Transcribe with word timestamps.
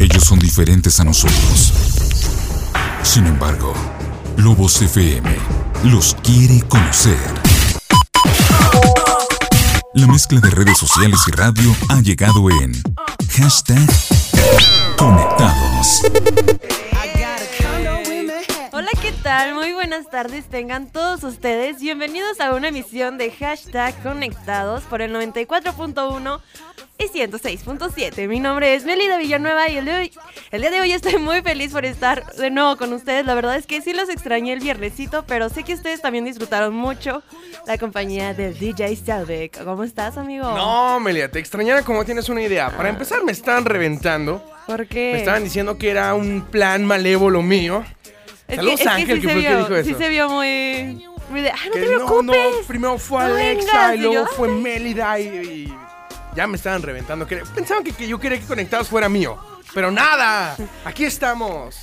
Ellos 0.00 0.24
son 0.24 0.38
diferentes 0.38 0.98
a 0.98 1.04
nosotros. 1.04 1.74
Sin 3.02 3.26
embargo, 3.26 3.74
Lobos 4.38 4.80
FM 4.80 5.30
los 5.84 6.16
quiere 6.22 6.62
conocer. 6.62 7.18
La 9.92 10.06
mezcla 10.06 10.40
de 10.40 10.48
redes 10.48 10.78
sociales 10.78 11.20
y 11.28 11.32
radio 11.32 11.76
ha 11.90 12.00
llegado 12.00 12.48
en 12.50 12.72
hashtag 13.28 13.86
Conectados. 14.96 16.79
Hola, 19.20 19.38
¿qué 19.38 19.44
tal? 19.44 19.54
Muy 19.54 19.72
buenas 19.74 20.08
tardes 20.08 20.46
tengan 20.46 20.90
todos 20.90 21.24
ustedes. 21.24 21.78
Bienvenidos 21.80 22.40
a 22.40 22.54
una 22.54 22.68
emisión 22.68 23.18
de 23.18 23.30
hashtag 23.30 23.94
Conectados 24.02 24.84
por 24.84 25.02
el 25.02 25.14
94.1 25.14 26.40
y 26.96 27.04
106.7. 27.04 28.28
Mi 28.28 28.40
nombre 28.40 28.74
es 28.74 28.84
Melida 28.86 29.18
Villanueva 29.18 29.68
y 29.68 29.76
el, 29.76 29.84
de 29.84 29.94
hoy, 29.94 30.12
el 30.52 30.62
día 30.62 30.70
de 30.70 30.80
hoy 30.80 30.92
estoy 30.92 31.18
muy 31.18 31.42
feliz 31.42 31.72
por 31.72 31.84
estar 31.84 32.32
de 32.32 32.50
nuevo 32.50 32.76
con 32.76 32.94
ustedes. 32.94 33.26
La 33.26 33.34
verdad 33.34 33.56
es 33.56 33.66
que 33.66 33.82
sí 33.82 33.92
los 33.92 34.08
extrañé 34.08 34.54
el 34.54 34.60
viernesito, 34.60 35.24
pero 35.26 35.50
sé 35.50 35.64
que 35.64 35.74
ustedes 35.74 36.00
también 36.00 36.24
disfrutaron 36.24 36.74
mucho 36.74 37.22
la 37.66 37.76
compañía 37.76 38.32
del 38.32 38.58
DJ 38.58 38.96
Stalbeck. 38.96 39.64
¿Cómo 39.64 39.84
estás, 39.84 40.16
amigo? 40.16 40.50
No, 40.50 40.98
Melia, 40.98 41.30
te 41.30 41.40
extrañara 41.40 41.82
como 41.82 42.06
tienes 42.06 42.30
una 42.30 42.42
idea. 42.42 42.74
Para 42.74 42.88
empezar, 42.88 43.22
me 43.22 43.32
estaban 43.32 43.66
reventando. 43.66 44.42
¿Por 44.66 44.86
qué? 44.86 45.12
Me 45.12 45.18
estaban 45.18 45.44
diciendo 45.44 45.76
que 45.76 45.90
era 45.90 46.14
un 46.14 46.46
plan 46.50 46.86
malévolo 46.86 47.42
mío. 47.42 47.84
Saludos 48.56 48.80
es 48.80 48.86
Ángel, 48.86 49.20
que 49.20 49.28
fue 49.28 49.32
el 49.32 49.42
que 49.46 49.56
dijo 49.56 49.74
eso. 49.76 49.88
Sí 49.90 49.94
se 49.98 50.08
vio 50.08 50.28
muy... 50.28 51.06
muy 51.30 51.40
de, 51.42 51.50
ah, 51.50 51.54
no 51.66 51.72
Que 51.72 51.80
te 51.80 51.86
preocupes. 51.86 52.66
primero 52.66 52.98
fue 52.98 53.18
no 53.28 53.34
Alexa 53.34 53.72
vengas", 53.72 53.94
y 53.94 53.98
y 53.98 54.00
luego 54.02 54.14
yo, 54.14 54.26
fue 54.36 54.48
Mélida 54.48 55.18
y, 55.20 55.24
y 55.26 55.74
ya 56.34 56.46
me 56.46 56.56
estaban 56.56 56.82
reventando. 56.82 57.26
Que- 57.26 57.42
Pensaban 57.54 57.82
que, 57.84 57.92
que 57.92 58.06
yo 58.08 58.18
quería 58.18 58.38
que 58.40 58.46
Conectados 58.46 58.88
fuera 58.88 59.08
mío. 59.08 59.36
Pero 59.72 59.90
nada, 59.92 60.56
aquí 60.84 61.04
estamos. 61.04 61.78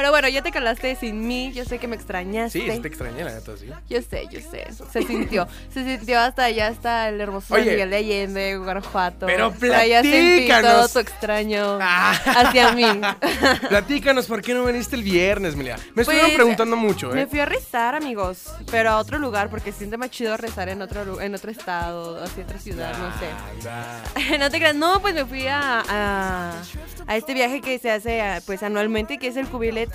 Pero 0.00 0.12
bueno, 0.12 0.28
ya 0.28 0.40
te 0.40 0.50
calaste 0.50 0.96
sin 0.96 1.26
mí, 1.26 1.52
yo 1.52 1.66
sé 1.66 1.78
que 1.78 1.86
me 1.86 1.94
extrañaste. 1.94 2.58
Sí, 2.58 2.80
te 2.80 2.88
extrañé, 2.88 3.22
la 3.22 3.34
neta, 3.34 3.52
sí. 3.58 3.66
Yo 3.90 4.00
sé, 4.00 4.26
yo 4.30 4.40
sé. 4.40 4.66
Se 4.90 5.02
sintió. 5.02 5.46
Se 5.74 5.84
sintió 5.84 6.18
hasta 6.20 6.44
allá, 6.44 6.68
hasta 6.68 7.10
el 7.10 7.20
hermoso 7.20 7.52
Oye. 7.52 7.72
Miguel 7.72 7.90
de 7.90 7.96
Allende, 7.98 8.56
Guanajuato. 8.56 9.26
Pero 9.26 9.52
platícanos. 9.52 10.72
todo 10.72 10.88
tu 10.88 10.98
extraño 11.00 11.78
Ah. 11.82 12.12
hacia 12.24 12.72
mí. 12.72 12.86
Platícanos, 13.68 14.24
¿por 14.26 14.40
qué 14.40 14.54
no 14.54 14.64
viniste 14.64 14.96
el 14.96 15.02
viernes, 15.02 15.54
Melia? 15.54 15.76
Me 15.94 16.00
estuvieron 16.00 16.30
Pues, 16.30 16.36
preguntando 16.36 16.76
mucho, 16.76 17.10
Me 17.10 17.22
¿eh? 17.22 17.26
fui 17.26 17.40
a 17.40 17.44
rezar, 17.44 17.94
amigos, 17.94 18.44
pero 18.70 18.88
a 18.88 18.96
otro 18.96 19.18
lugar 19.18 19.50
porque 19.50 19.70
siente 19.70 19.98
más 19.98 20.08
chido 20.10 20.34
rezar 20.38 20.70
en 20.70 20.80
otro 20.80 21.20
en 21.20 21.34
otro 21.34 21.50
estado, 21.50 22.24
hacia 22.24 22.44
otra 22.44 22.58
ciudad, 22.58 22.94
no 22.96 23.10
sé. 23.18 23.26
Anda. 23.68 24.38
no 24.38 24.50
te 24.50 24.56
creas, 24.56 24.76
no, 24.76 25.00
pues 25.02 25.12
me 25.14 25.26
fui 25.26 25.46
a, 25.46 25.82
a, 25.86 26.52
a 27.06 27.16
este 27.18 27.34
viaje 27.34 27.60
que 27.60 27.78
se 27.78 27.90
hace 27.90 28.22
pues 28.46 28.62
anualmente, 28.62 29.18
que 29.18 29.26
es 29.26 29.36
el 29.36 29.46
cubilete. 29.46 29.89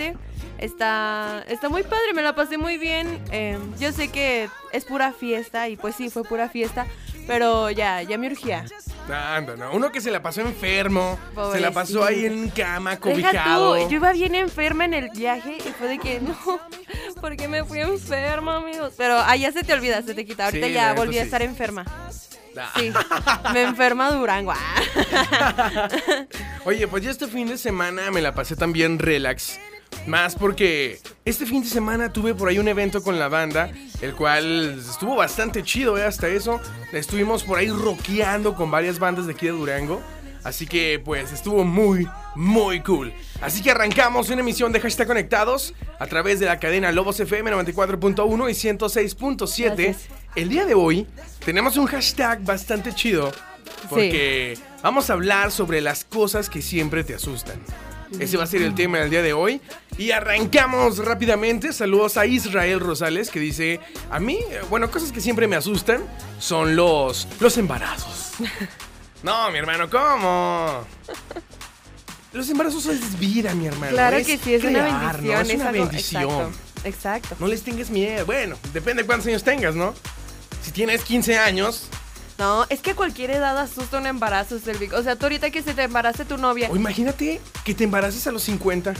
Está, 0.57 1.43
está 1.47 1.67
muy 1.69 1.83
padre, 1.83 2.13
me 2.13 2.21
la 2.21 2.33
pasé 2.35 2.57
muy 2.57 2.77
bien. 2.77 3.21
eh, 3.31 3.57
yo 3.79 3.91
sé 3.91 4.07
que 4.09 4.49
es 4.71 4.85
pura 4.85 5.11
fiesta 5.11 5.67
y 5.69 5.75
pues 5.75 5.95
sí, 5.95 6.09
fue 6.09 6.23
pura 6.23 6.47
fiesta, 6.49 6.85
pero 7.27 7.69
ya, 7.71 8.01
ya 8.01 8.17
me 8.17 8.27
urgía. 8.27 8.65
Anda, 9.11 9.55
no. 9.55 9.71
Uno 9.73 9.91
que 9.91 10.01
se 10.01 10.09
la 10.11 10.21
pasó 10.23 10.41
enfermo, 10.41 11.19
se 11.51 11.59
la 11.59 11.71
pasó 11.71 12.03
ahí 12.03 12.25
en 12.25 12.49
cama, 12.49 12.91
Deja 12.91 13.01
cobijado. 13.01 13.75
tú, 13.83 13.89
yo 13.89 13.95
iba 13.97 14.11
bien 14.13 14.33
enferma 14.33 14.85
en 14.85 14.93
el 14.95 15.09
viaje 15.11 15.57
y 15.57 15.69
fue 15.77 15.87
de 15.89 15.99
que 15.99 16.19
no, 16.21 16.35
porque 17.21 17.47
me 17.47 17.63
fui 17.65 17.79
enferma, 17.79 18.55
amigos. 18.57 18.93
Pero 18.97 19.17
ah, 19.19 19.35
ya 19.35 19.51
se 19.51 19.63
te 19.63 19.73
olvida, 19.73 20.01
se 20.01 20.13
te 20.15 20.25
quita. 20.25 20.45
Ahorita 20.45 20.67
Sí, 20.67 20.73
ya 20.73 20.93
volví 20.93 21.17
a 21.17 21.21
sí. 21.21 21.25
estar 21.25 21.41
enferma. 21.41 21.85
Ah. 22.57 22.71
Sí, 22.79 22.91
me 23.53 23.63
enferma 23.63 24.09
Durango. 24.11 24.53
ah. 24.55 25.89
Oye, 26.65 26.87
pues 26.87 27.03
ya 27.03 27.11
este 27.11 27.27
fin 27.27 27.47
de 27.47 27.57
semana 27.57 28.09
me 28.11 28.21
la 28.21 28.33
pasé 28.33 28.55
también 28.55 28.97
relax. 28.97 29.59
Más 30.07 30.35
porque 30.35 30.99
este 31.25 31.45
fin 31.45 31.63
de 31.63 31.69
semana 31.69 32.13
tuve 32.13 32.35
por 32.35 32.47
ahí 32.47 32.59
un 32.59 32.67
evento 32.67 33.01
con 33.01 33.17
la 33.17 33.27
banda, 33.27 33.71
el 34.01 34.13
cual 34.13 34.79
estuvo 34.79 35.15
bastante 35.15 35.63
chido, 35.63 35.97
¿eh? 35.97 36.03
Hasta 36.03 36.27
eso. 36.27 36.61
Estuvimos 36.91 37.43
por 37.43 37.57
ahí 37.57 37.69
rockeando 37.69 38.55
con 38.55 38.69
varias 38.69 38.99
bandas 38.99 39.25
de 39.25 39.33
aquí 39.33 39.47
de 39.47 39.53
Durango. 39.53 40.01
Así 40.43 40.67
que 40.67 41.01
pues 41.03 41.31
estuvo 41.31 41.63
muy, 41.63 42.07
muy 42.35 42.81
cool. 42.81 43.11
Así 43.41 43.63
que 43.63 43.71
arrancamos 43.71 44.29
una 44.29 44.41
emisión 44.41 44.71
de 44.71 44.79
Hashtag 44.79 45.07
Conectados 45.07 45.73
a 45.97 46.05
través 46.05 46.39
de 46.39 46.45
la 46.45 46.59
cadena 46.59 46.91
Lobos 46.91 47.19
FM 47.19 47.51
94.1 47.51 48.51
y 48.51 48.53
106.7. 48.53 49.75
Gracias. 49.75 50.07
El 50.35 50.49
día 50.49 50.65
de 50.65 50.75
hoy 50.75 51.07
tenemos 51.43 51.77
un 51.77 51.87
hashtag 51.87 52.43
bastante 52.43 52.93
chido 52.93 53.31
porque 53.89 54.55
vamos 54.83 55.09
a 55.09 55.13
hablar 55.13 55.51
sobre 55.51 55.81
las 55.81 56.05
cosas 56.05 56.47
que 56.47 56.61
siempre 56.61 57.03
te 57.03 57.15
asustan. 57.15 57.59
Ese 58.19 58.37
va 58.37 58.43
a 58.43 58.47
ser 58.47 58.61
el 58.61 58.75
tema 58.75 58.99
del 58.99 59.09
día 59.09 59.21
de 59.21 59.33
hoy. 59.33 59.61
Y 59.97 60.11
arrancamos 60.11 60.97
rápidamente. 60.99 61.73
Saludos 61.73 62.17
a 62.17 62.25
Israel 62.25 62.79
Rosales 62.79 63.29
que 63.29 63.39
dice, 63.39 63.79
a 64.11 64.19
mí, 64.19 64.39
bueno, 64.69 64.89
cosas 64.91 65.11
que 65.11 65.21
siempre 65.21 65.47
me 65.47 65.55
asustan 65.55 66.03
son 66.39 66.75
los, 66.75 67.27
los 67.39 67.57
embarazos. 67.57 68.33
No, 69.23 69.49
mi 69.49 69.57
hermano, 69.57 69.89
¿cómo? 69.89 70.85
Los 72.31 72.47
embarazos 72.49 72.85
es 72.85 73.17
vida, 73.17 73.55
mi 73.55 73.65
hermano. 73.65 73.91
Claro 73.93 74.17
que 74.17 74.37
sí, 74.37 74.53
es 74.53 74.63
una 74.63 74.87
¿no? 74.87 74.99
bendición. 74.99 75.49
Es 75.49 75.55
una 75.55 75.69
algo- 75.69 75.71
bendición. 75.87 76.23
Exacto, 76.83 76.87
exacto. 76.87 77.35
No 77.39 77.47
les 77.47 77.63
tengas 77.63 77.89
miedo. 77.89 78.23
Bueno, 78.27 78.55
depende 78.71 79.01
de 79.01 79.07
cuántos 79.07 79.25
años 79.27 79.43
tengas, 79.43 79.73
¿no? 79.73 79.95
Si 80.61 80.71
tienes 80.71 81.01
15 81.03 81.39
años, 81.39 81.87
No, 82.37 82.65
es 82.69 82.81
que 82.81 82.91
a 82.91 82.95
cualquier 82.95 83.31
edad 83.31 83.57
asusta 83.57 83.97
un 83.97 84.07
embarazo, 84.07 84.59
Selvig. 84.59 84.93
O 84.93 85.01
sea, 85.01 85.15
tú 85.15 85.25
ahorita 85.25 85.51
que 85.51 85.61
se 85.63 85.73
te 85.73 85.83
embarace 85.83 86.25
tu 86.25 86.37
novia, 86.37 86.67
o 86.69 86.75
imagínate 86.75 87.39
que 87.63 87.73
te 87.73 87.85
embaraces 87.85 88.27
a 88.27 88.31
los 88.31 88.43
50. 88.43 88.93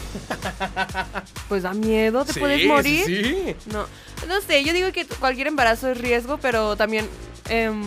pues 1.49 1.63
da 1.63 1.73
miedo, 1.73 2.23
te 2.23 2.33
Sí, 2.33 2.39
puedes 2.39 2.61
sí, 2.61 2.67
morir. 2.67 3.05
Sí, 3.05 3.55
No, 3.71 3.85
no 4.27 4.41
sé, 4.41 4.63
yo 4.63 4.71
digo 4.73 4.91
que 4.93 5.05
cualquier 5.05 5.47
embarazo 5.47 5.89
es 5.89 5.97
riesgo, 5.97 6.37
pero 6.37 6.75
también... 6.77 7.07
em, 7.49 7.83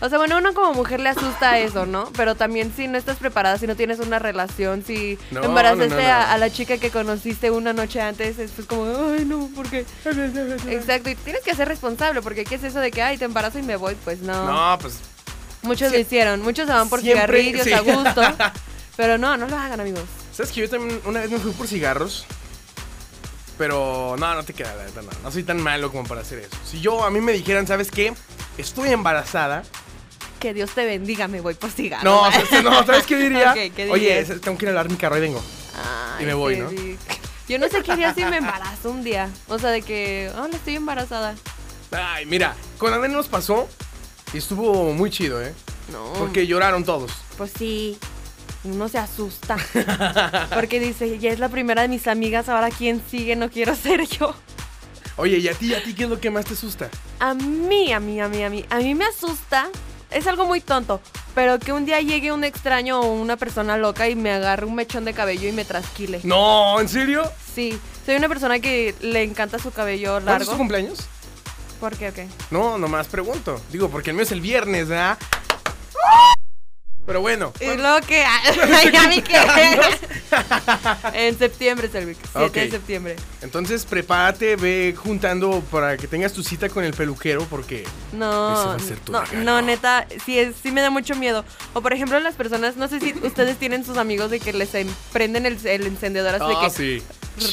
o 0.00 0.08
sea, 0.08 0.18
bueno, 0.18 0.36
uno 0.38 0.52
como 0.54 0.74
mujer 0.74 1.00
le 1.00 1.08
asusta 1.08 1.58
eso, 1.58 1.86
¿no? 1.86 2.10
Pero 2.16 2.34
también 2.34 2.72
si 2.76 2.86
no 2.88 2.98
estás 2.98 3.16
preparada, 3.16 3.56
si 3.58 3.66
no 3.66 3.76
tienes 3.76 3.98
una 3.98 4.18
relación, 4.18 4.84
si 4.84 5.18
No, 5.30 5.42
embarazaste 5.44 5.88
no, 5.88 5.96
no, 5.96 6.02
no. 6.02 6.08
A, 6.08 6.32
a 6.32 6.38
la 6.38 6.50
chica 6.50 6.78
que 6.78 6.90
conociste 6.90 7.50
una 7.50 7.72
noche 7.72 8.00
antes, 8.00 8.38
es 8.38 8.50
pues 8.50 8.66
como, 8.66 8.84
ay, 9.12 9.24
no, 9.24 9.48
¿por 9.54 9.68
qué? 9.70 9.86
Exacto, 10.68 11.10
y 11.10 11.14
tienes 11.16 11.42
que 11.42 11.54
ser 11.54 11.68
responsable, 11.68 12.20
porque 12.22 12.44
¿qué 12.44 12.56
es 12.56 12.64
eso 12.64 12.80
de 12.80 12.90
que, 12.90 13.02
ay, 13.02 13.16
te 13.18 13.24
embarazo 13.24 13.58
y 13.58 13.62
me 13.62 13.76
voy? 13.76 13.96
Pues 14.04 14.20
no. 14.20 14.44
No, 14.46 14.78
pues 14.78 14.98
muchos 15.62 15.90
lo 15.90 15.98
hicieron, 15.98 16.42
muchos 16.42 16.66
se 16.66 16.72
van 16.72 16.88
por 16.88 17.00
siempre- 17.00 17.42
cigarrillos 17.42 17.64
sí. 17.64 17.72
a 17.72 17.80
gusto. 17.80 18.22
Pero 18.96 19.18
no, 19.18 19.36
no 19.36 19.46
lo 19.48 19.56
hagan, 19.58 19.80
amigos. 19.80 20.04
¿Sabes 20.32 20.52
que 20.52 20.60
yo 20.62 20.70
también 20.70 21.00
una 21.04 21.20
vez 21.20 21.30
me 21.30 21.38
fui 21.38 21.52
por 21.52 21.66
cigarros? 21.66 22.24
Pero 23.58 24.16
no, 24.18 24.34
no 24.34 24.42
te 24.42 24.52
queda, 24.52 24.74
la 24.74 24.84
neta, 24.84 25.00
no. 25.02 25.08
No 25.22 25.30
soy 25.32 25.42
tan 25.42 25.60
malo 25.60 25.90
como 25.90 26.04
para 26.04 26.20
hacer 26.20 26.38
eso. 26.40 26.50
Si 26.64 26.80
yo, 26.80 27.04
a 27.04 27.10
mí 27.10 27.20
me 27.20 27.32
dijeran, 27.32 27.66
¿sabes 27.66 27.90
qué? 27.90 28.12
Estoy 28.58 28.90
embarazada. 28.90 29.62
Que 30.40 30.52
Dios 30.54 30.70
te 30.72 30.84
bendiga, 30.84 31.28
me 31.28 31.40
voy 31.40 31.54
por 31.54 31.70
cigarros. 31.70 32.04
No, 32.04 32.30
¿sabes- 32.30 32.62
no, 32.62 32.84
¿sabes 32.84 33.06
qué 33.06 33.16
diría? 33.16 33.50
Ok, 33.56 33.74
¿qué 33.74 33.90
Oye, 33.90 34.24
tengo 34.42 34.58
que 34.58 34.64
ir 34.66 34.70
a 34.70 34.74
lavar 34.74 34.90
mi 34.90 34.96
carro 34.96 35.16
y 35.16 35.20
vengo. 35.20 35.42
Ay, 36.18 36.24
Y 36.24 36.26
me 36.26 36.34
voy, 36.34 36.56
¿no? 36.56 36.70
Yo 37.48 37.58
no 37.58 37.68
sé 37.68 37.82
qué 37.82 37.92
haría 37.92 38.12
si 38.12 38.24
me 38.24 38.38
embarazo 38.38 38.90
un 38.90 39.04
día. 39.04 39.30
O 39.48 39.58
sea, 39.58 39.70
de 39.70 39.82
que, 39.82 40.30
hola, 40.36 40.56
estoy 40.56 40.74
embarazada. 40.76 41.34
Ay, 41.92 42.26
mira, 42.26 42.56
con 42.78 42.92
Andrés 42.92 43.12
nos 43.12 43.28
pasó 43.28 43.68
y 44.32 44.38
estuvo 44.38 44.92
muy 44.92 45.10
chido, 45.10 45.40
¿eh? 45.42 45.54
No. 45.92 46.12
Porque 46.14 46.46
lloraron 46.46 46.84
todos. 46.84 47.12
Pues 47.38 47.52
sí. 47.56 47.96
Uno 48.64 48.88
se 48.88 48.98
asusta. 48.98 49.56
Porque 50.54 50.80
dice, 50.80 51.18
ya 51.20 51.30
es 51.30 51.38
la 51.38 51.48
primera 51.48 51.82
de 51.82 51.88
mis 51.88 52.08
amigas, 52.08 52.48
ahora 52.48 52.70
quién 52.70 53.00
sigue, 53.08 53.36
no 53.36 53.48
quiero 53.48 53.76
ser 53.76 54.04
yo. 54.08 54.34
Oye, 55.16 55.38
¿y 55.38 55.46
a 55.48 55.54
ti, 55.54 55.72
a 55.72 55.82
ti 55.82 55.94
qué 55.94 56.04
es 56.04 56.10
lo 56.10 56.20
que 56.20 56.30
más 56.30 56.44
te 56.46 56.54
asusta? 56.54 56.90
A 57.20 57.32
mí, 57.34 57.92
a 57.92 58.00
mí, 58.00 58.20
a 58.20 58.28
mí, 58.28 58.42
a 58.42 58.50
mí. 58.50 58.64
A 58.68 58.76
mí 58.78 58.94
me 58.96 59.04
asusta. 59.04 59.68
Es 60.10 60.26
algo 60.26 60.46
muy 60.46 60.60
tonto. 60.60 61.00
Pero 61.34 61.58
que 61.58 61.72
un 61.72 61.84
día 61.84 62.00
llegue 62.00 62.32
un 62.32 62.44
extraño 62.44 63.00
o 63.00 63.12
una 63.12 63.36
persona 63.36 63.76
loca 63.76 64.08
y 64.08 64.14
me 64.16 64.32
agarre 64.32 64.64
un 64.66 64.74
mechón 64.74 65.04
de 65.04 65.12
cabello 65.12 65.48
y 65.48 65.52
me 65.52 65.64
trasquile. 65.64 66.20
No, 66.24 66.80
¿en 66.80 66.88
serio? 66.88 67.30
Sí. 67.54 67.78
Soy 68.06 68.16
una 68.16 68.28
persona 68.28 68.60
que 68.60 68.94
le 69.00 69.22
encanta 69.22 69.58
su 69.58 69.70
cabello 69.72 70.12
¿Cuándo 70.12 70.30
es 70.32 70.38
tu 70.38 70.44
largo. 70.44 70.56
cumpleaños? 70.58 70.98
¿Por 71.80 71.96
qué 71.96 72.08
o 72.08 72.14
qué? 72.14 72.26
No, 72.50 72.78
nomás 72.78 73.06
pregunto. 73.08 73.60
Digo, 73.70 73.90
porque 73.90 74.10
el 74.10 74.16
mío 74.16 74.22
es 74.22 74.32
el 74.32 74.40
viernes, 74.40 74.88
¿verdad? 74.88 75.18
Pero 77.06 77.20
bueno. 77.20 77.52
Y 77.60 77.66
luego 77.76 78.00
que. 78.06 78.24
Ay, 78.74 78.96
a 78.96 79.08
mí 79.08 79.22
qué. 79.22 79.36
en 81.14 81.38
septiembre, 81.38 81.88
Selvik. 81.88 82.18
7 82.32 82.44
Ok. 82.46 82.52
de 82.54 82.70
septiembre. 82.70 83.16
Entonces 83.42 83.84
prepárate, 83.86 84.56
ve 84.56 84.94
juntando 84.96 85.60
para 85.70 85.96
que 85.96 86.08
tengas 86.08 86.32
tu 86.32 86.42
cita 86.42 86.68
con 86.68 86.82
el 86.84 86.92
peluquero 86.92 87.46
porque... 87.48 87.82
Ese 87.82 87.90
No, 88.16 88.30
va 88.30 88.74
a 88.74 88.78
ser 88.80 88.98
tu 88.98 89.12
no, 89.12 89.22
regalo. 89.24 89.44
no, 89.44 89.62
neta, 89.62 90.06
sí, 90.24 90.38
es, 90.38 90.56
sí 90.60 90.72
me 90.72 90.80
da 90.80 90.90
mucho 90.90 91.14
miedo. 91.14 91.44
O 91.74 91.80
por 91.80 91.92
ejemplo, 91.92 92.18
las 92.20 92.34
personas, 92.34 92.76
no 92.76 92.88
sé 92.88 92.98
si 93.00 93.12
ustedes 93.22 93.56
tienen 93.56 93.84
sus 93.84 93.96
amigos 93.98 94.30
de 94.30 94.40
que 94.40 94.52
les 94.52 94.70
prenden 95.12 95.46
el, 95.46 95.64
el 95.64 95.86
encendedor 95.86 96.34
así 96.34 96.44
Ah, 96.44 96.60
de 96.60 96.66
que. 96.66 96.70
sí. 96.70 97.02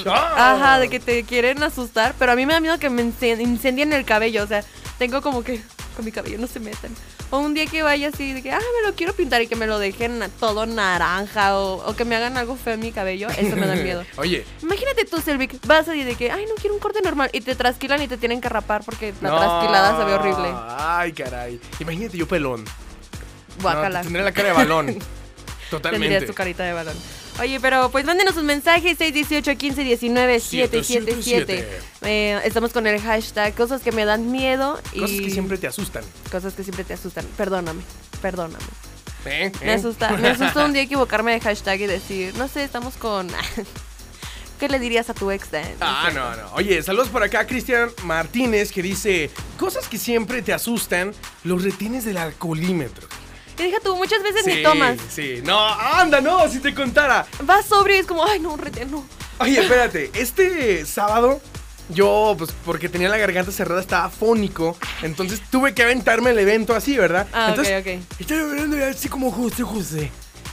Ajá, 0.09 0.79
de 0.79 0.89
que 0.89 0.99
te 0.99 1.23
quieren 1.25 1.61
asustar, 1.61 2.15
pero 2.17 2.31
a 2.31 2.35
mí 2.35 2.45
me 2.45 2.53
da 2.53 2.59
miedo 2.59 2.79
que 2.79 2.89
me 2.89 3.03
incen- 3.03 3.41
incendien 3.41 3.91
el 3.93 4.05
cabello, 4.05 4.43
o 4.43 4.47
sea, 4.47 4.63
tengo 4.97 5.21
como 5.21 5.43
que 5.43 5.61
con 5.95 6.05
mi 6.05 6.11
cabello 6.11 6.37
no 6.39 6.47
se 6.47 6.59
metan. 6.61 6.91
O 7.33 7.39
un 7.39 7.55
día 7.55 7.65
que 7.65 7.81
vaya 7.81 8.09
así 8.09 8.31
de 8.31 8.43
que, 8.43 8.51
ah, 8.51 8.59
me 8.59 8.87
lo 8.87 8.95
quiero 8.95 9.11
pintar 9.13 9.41
y 9.41 9.47
que 9.47 9.55
me 9.55 9.65
lo 9.65 9.79
dejen 9.79 10.23
todo 10.39 10.67
naranja 10.67 11.57
o, 11.57 11.83
o 11.83 11.95
que 11.95 12.05
me 12.05 12.15
hagan 12.15 12.37
algo 12.37 12.55
feo 12.55 12.75
en 12.75 12.81
mi 12.81 12.91
cabello, 12.91 13.27
eso 13.27 13.55
me 13.55 13.65
da 13.65 13.73
miedo. 13.73 14.05
Oye, 14.17 14.45
Imagínate 14.61 15.05
tú, 15.05 15.19
Selvic, 15.19 15.57
vas 15.65 15.87
ahí 15.87 16.03
de 16.03 16.13
que, 16.13 16.29
ay, 16.29 16.45
no 16.45 16.53
quiero 16.53 16.75
un 16.75 16.79
corte 16.79 17.01
normal 17.01 17.31
y 17.33 17.41
te 17.41 17.55
trasquilan 17.55 18.03
y 18.03 18.07
te 18.07 18.17
tienen 18.17 18.39
que 18.39 18.49
rapar 18.49 18.83
porque 18.85 19.15
la 19.19 19.35
trasquilada 19.35 19.97
se 19.97 20.05
ve 20.05 20.13
horrible. 20.13 20.53
Ay, 20.77 21.11
caray. 21.11 21.59
Imagínate 21.79 22.15
yo 22.19 22.27
pelón. 22.27 22.65
Guácala. 23.63 24.03
No, 24.03 24.03
tendré 24.03 24.23
la 24.23 24.31
cara 24.31 24.49
de 24.49 24.53
balón. 24.53 24.99
Totalmente. 25.71 26.27
tu 26.27 26.35
carita 26.35 26.63
de 26.63 26.73
balón. 26.73 26.95
Oye, 27.39 27.59
pero 27.59 27.89
pues 27.89 28.05
mándenos 28.05 28.35
sus 28.35 28.43
mensajes 28.43 28.97
618 28.97 29.57
15 29.57 29.83
19 29.83 30.39
777. 30.39 31.67
Eh, 32.03 32.39
estamos 32.45 32.71
con 32.71 32.85
el 32.85 33.01
hashtag 33.01 33.55
cosas 33.55 33.81
que 33.81 33.91
me 33.91 34.05
dan 34.05 34.31
miedo 34.31 34.79
y 34.93 34.99
Cosas 34.99 35.19
que 35.19 35.29
siempre 35.31 35.57
te 35.57 35.67
asustan. 35.67 36.03
cosas 36.31 36.53
que 36.53 36.63
siempre 36.63 36.83
te 36.83 36.93
asustan. 36.93 37.25
Perdóname, 37.35 37.81
perdóname. 38.21 38.63
¿Eh? 39.25 39.51
Me 39.61 39.71
¿Eh? 39.71 39.73
asusta, 39.73 40.11
me 40.17 40.27
asusta 40.29 40.65
un 40.65 40.73
día 40.73 40.81
equivocarme 40.83 41.31
de 41.33 41.39
hashtag 41.39 41.81
y 41.81 41.85
decir, 41.87 42.35
no 42.37 42.47
sé, 42.47 42.63
estamos 42.63 42.95
con 42.95 43.27
¿Qué 44.59 44.69
le 44.69 44.79
dirías 44.79 45.09
a 45.09 45.13
tu 45.13 45.29
ex? 45.31 45.47
Ah, 45.81 46.09
no, 46.13 46.35
no. 46.35 46.53
Oye, 46.53 46.81
saludos 46.83 47.09
por 47.09 47.23
acá 47.23 47.41
a 47.41 47.47
Cristian 47.47 47.89
Martínez 48.03 48.71
que 48.71 48.81
dice, 48.81 49.29
cosas 49.57 49.89
que 49.89 49.97
siempre 49.97 50.41
te 50.41 50.53
asustan, 50.53 51.13
los 51.43 51.63
retienes 51.63 52.05
del 52.05 52.17
alcoholímetro. 52.17 53.07
Y 53.57 53.63
deja 53.63 53.79
tú, 53.81 53.95
muchas 53.95 54.21
veces 54.23 54.43
Sí, 54.45 54.51
ni 54.55 54.63
tomas. 54.63 54.97
sí. 55.09 55.41
No, 55.43 55.59
anda, 55.69 56.21
no, 56.21 56.47
si 56.49 56.59
te 56.59 56.73
contara. 56.73 57.25
Vas 57.43 57.65
sobrio 57.65 57.95
y 57.95 57.99
es 57.99 58.05
como, 58.05 58.23
ay, 58.25 58.39
no, 58.39 58.57
rete, 58.57 58.85
no. 58.85 59.05
Oye, 59.39 59.59
espérate, 59.61 60.11
este 60.13 60.85
sábado 60.85 61.41
yo, 61.89 62.35
pues 62.37 62.51
porque 62.65 62.87
tenía 62.89 63.09
la 63.09 63.17
garganta 63.17 63.51
cerrada, 63.51 63.81
estaba 63.81 64.09
fónico, 64.09 64.77
entonces 65.01 65.41
tuve 65.51 65.73
que 65.73 65.83
aventarme 65.83 66.31
el 66.31 66.39
evento 66.39 66.73
así, 66.75 66.97
¿verdad? 66.97 67.27
Ah, 67.33 67.47
ok, 67.51 67.57
entonces, 67.57 67.81
ok. 67.81 68.19
Estaba 68.19 68.41
hablando 68.41 68.85
así 68.85 69.09
como 69.09 69.31
José 69.31 69.63
José. 69.63 70.11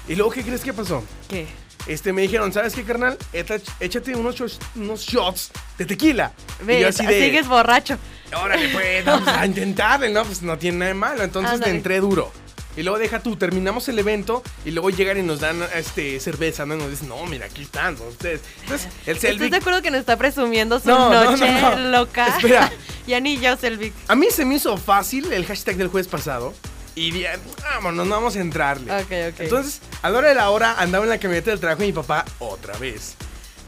Y 0.08 0.16
luego, 0.16 0.32
¿qué 0.32 0.42
crees 0.42 0.62
que 0.62 0.72
pasó? 0.72 1.04
¿Qué? 1.28 1.46
Este, 1.86 2.12
me 2.12 2.22
dijeron, 2.22 2.52
¿sabes 2.52 2.74
qué, 2.74 2.82
carnal? 2.82 3.16
Échate 3.32 4.14
unos, 4.16 4.34
shots- 4.38 4.58
unos 4.76 5.00
shots 5.02 5.50
de 5.78 5.86
tequila. 5.86 6.32
y 6.60 6.64
Ves, 6.64 6.80
yo 6.82 6.88
así 6.88 7.06
de, 7.06 7.24
sigues 7.24 7.46
borracho. 7.48 7.96
órale, 8.36 8.68
pues, 8.70 9.04
vamos 9.04 9.28
a 9.28 9.46
intentarle, 9.46 10.10
¿no? 10.10 10.24
Pues 10.24 10.42
no 10.42 10.58
tiene 10.58 10.78
nada 10.78 10.88
de 10.88 10.94
malo. 10.94 11.22
Entonces 11.22 11.52
Ándale. 11.52 11.72
le 11.72 11.76
entré 11.78 12.00
duro. 12.00 12.32
Y 12.76 12.82
luego 12.82 12.98
deja 12.98 13.20
tú, 13.20 13.36
terminamos 13.36 13.88
el 13.88 13.98
evento 13.98 14.42
y 14.64 14.70
luego 14.70 14.90
llegan 14.90 15.18
y 15.18 15.22
nos 15.22 15.40
dan 15.40 15.60
este 15.74 16.20
cerveza, 16.20 16.64
¿no? 16.66 16.74
Y 16.74 16.78
nos 16.78 16.90
dicen, 16.90 17.08
no, 17.08 17.24
mira, 17.26 17.46
aquí 17.46 17.62
están 17.62 17.98
son 17.98 18.08
ustedes. 18.08 18.40
Entonces, 18.62 18.88
el 19.06 19.16
¿Estás 19.16 19.30
Selvic 19.30 19.50
de 19.50 19.56
acuerdo 19.56 19.82
que 19.82 19.90
nos 19.90 20.00
está 20.00 20.16
presumiendo 20.16 20.78
su 20.78 20.88
No, 20.88 21.10
no, 21.12 21.24
noche 21.32 21.50
no, 21.60 21.76
no. 21.76 21.90
loca? 21.90 22.28
Espera. 22.28 22.72
ya 23.06 23.18
ni 23.20 23.38
yo, 23.40 23.56
Selvic. 23.56 23.92
A 24.08 24.14
mí 24.14 24.28
se 24.30 24.44
me 24.44 24.54
hizo 24.54 24.76
fácil 24.76 25.32
el 25.32 25.44
hashtag 25.46 25.76
del 25.76 25.88
jueves 25.88 26.06
pasado. 26.08 26.54
Y 26.94 27.10
dije, 27.12 27.28
vámonos, 27.74 28.06
no 28.06 28.14
vamos 28.14 28.36
a 28.36 28.40
entrarle. 28.40 28.92
Ok, 28.92 29.02
ok. 29.32 29.40
Entonces, 29.40 29.80
a 30.02 30.10
la 30.10 30.18
hora 30.18 30.28
de 30.28 30.34
la 30.34 30.50
hora 30.50 30.74
andaba 30.78 31.04
en 31.04 31.10
la 31.10 31.18
camioneta 31.18 31.50
del 31.50 31.60
trabajo 31.60 31.80
de 31.80 31.86
mi 31.86 31.92
papá 31.92 32.24
otra 32.38 32.76
vez. 32.78 33.14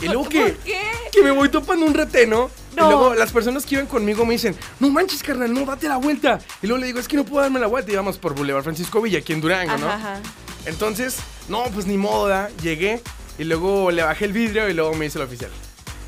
Y 0.00 0.06
luego 0.06 0.28
que, 0.28 0.40
¿Por 0.40 0.56
qué? 0.58 0.80
que 1.12 1.22
me 1.22 1.30
voy 1.30 1.48
topando 1.48 1.86
un 1.86 1.94
reteno. 1.94 2.50
No. 2.76 2.86
Y 2.86 2.90
luego 2.90 3.14
las 3.14 3.32
personas 3.32 3.66
que 3.66 3.74
iban 3.74 3.86
conmigo 3.86 4.24
me 4.24 4.32
dicen, 4.32 4.56
no 4.80 4.88
manches, 4.90 5.22
carnal, 5.22 5.52
no, 5.52 5.64
date 5.66 5.88
la 5.88 5.98
vuelta. 5.98 6.38
Y 6.62 6.66
luego 6.66 6.80
le 6.80 6.86
digo, 6.86 6.98
es 7.00 7.08
que 7.08 7.16
no 7.16 7.24
puedo 7.24 7.42
darme 7.42 7.60
la 7.60 7.66
vuelta. 7.66 7.92
Y 7.92 7.96
vamos 7.96 8.18
por 8.18 8.34
Boulevard 8.34 8.62
Francisco 8.64 9.00
Villa, 9.02 9.18
aquí 9.18 9.32
en 9.32 9.40
Durango, 9.40 9.76
¿no? 9.78 9.88
Ajá. 9.88 10.20
Entonces, 10.64 11.16
no, 11.48 11.64
pues 11.74 11.86
ni 11.86 11.98
moda. 11.98 12.48
Llegué 12.62 13.02
y 13.38 13.44
luego 13.44 13.90
le 13.90 14.02
bajé 14.02 14.24
el 14.26 14.32
vidrio 14.32 14.68
y 14.68 14.74
luego 14.74 14.94
me 14.94 15.04
dice 15.06 15.18
el 15.18 15.24
oficial. 15.24 15.50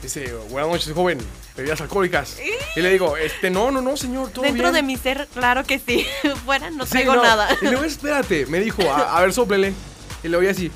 Dice, 0.02 0.32
buenas 0.50 0.70
noches, 0.70 0.92
joven, 0.92 1.18
bebidas 1.56 1.80
alcohólicas. 1.80 2.36
Y 2.76 2.80
le 2.80 2.90
digo, 2.90 3.16
este, 3.16 3.50
no, 3.50 3.70
no, 3.70 3.80
no, 3.80 3.96
señor, 3.96 4.30
todo 4.30 4.44
Dentro 4.44 4.64
bien. 4.64 4.74
de 4.74 4.82
mi 4.82 4.96
ser, 4.98 5.26
claro 5.32 5.64
que 5.64 5.78
sí. 5.78 6.06
Fuera 6.44 6.70
no 6.70 6.84
Sí, 6.84 6.92
traigo 6.92 7.14
no. 7.16 7.22
nada. 7.22 7.48
Y 7.62 7.66
luego, 7.66 7.84
espérate, 7.84 8.44
me 8.46 8.60
dijo, 8.60 8.82
a, 8.90 9.16
a 9.18 9.20
ver, 9.22 9.32
soplele. 9.32 9.72
Y 10.22 10.28
luego 10.28 10.42
ya 10.44 10.50
así, 10.50 10.70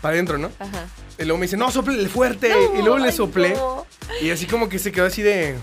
para 0.00 0.14
adentro, 0.14 0.38
¿no? 0.38 0.50
Ajá. 0.58 0.86
Y 1.18 1.24
luego 1.24 1.38
me 1.38 1.44
dice, 1.44 1.58
no, 1.58 1.70
soplele 1.70 2.08
fuerte. 2.08 2.48
No, 2.48 2.78
y 2.78 2.82
luego 2.82 2.98
le 2.98 3.08
ay, 3.08 3.12
soplé. 3.12 3.50
no. 3.50 3.79
Y 4.20 4.30
así 4.30 4.46
como 4.46 4.68
que 4.68 4.78
se 4.78 4.92
quedó 4.92 5.06
así 5.06 5.22
de... 5.22 5.56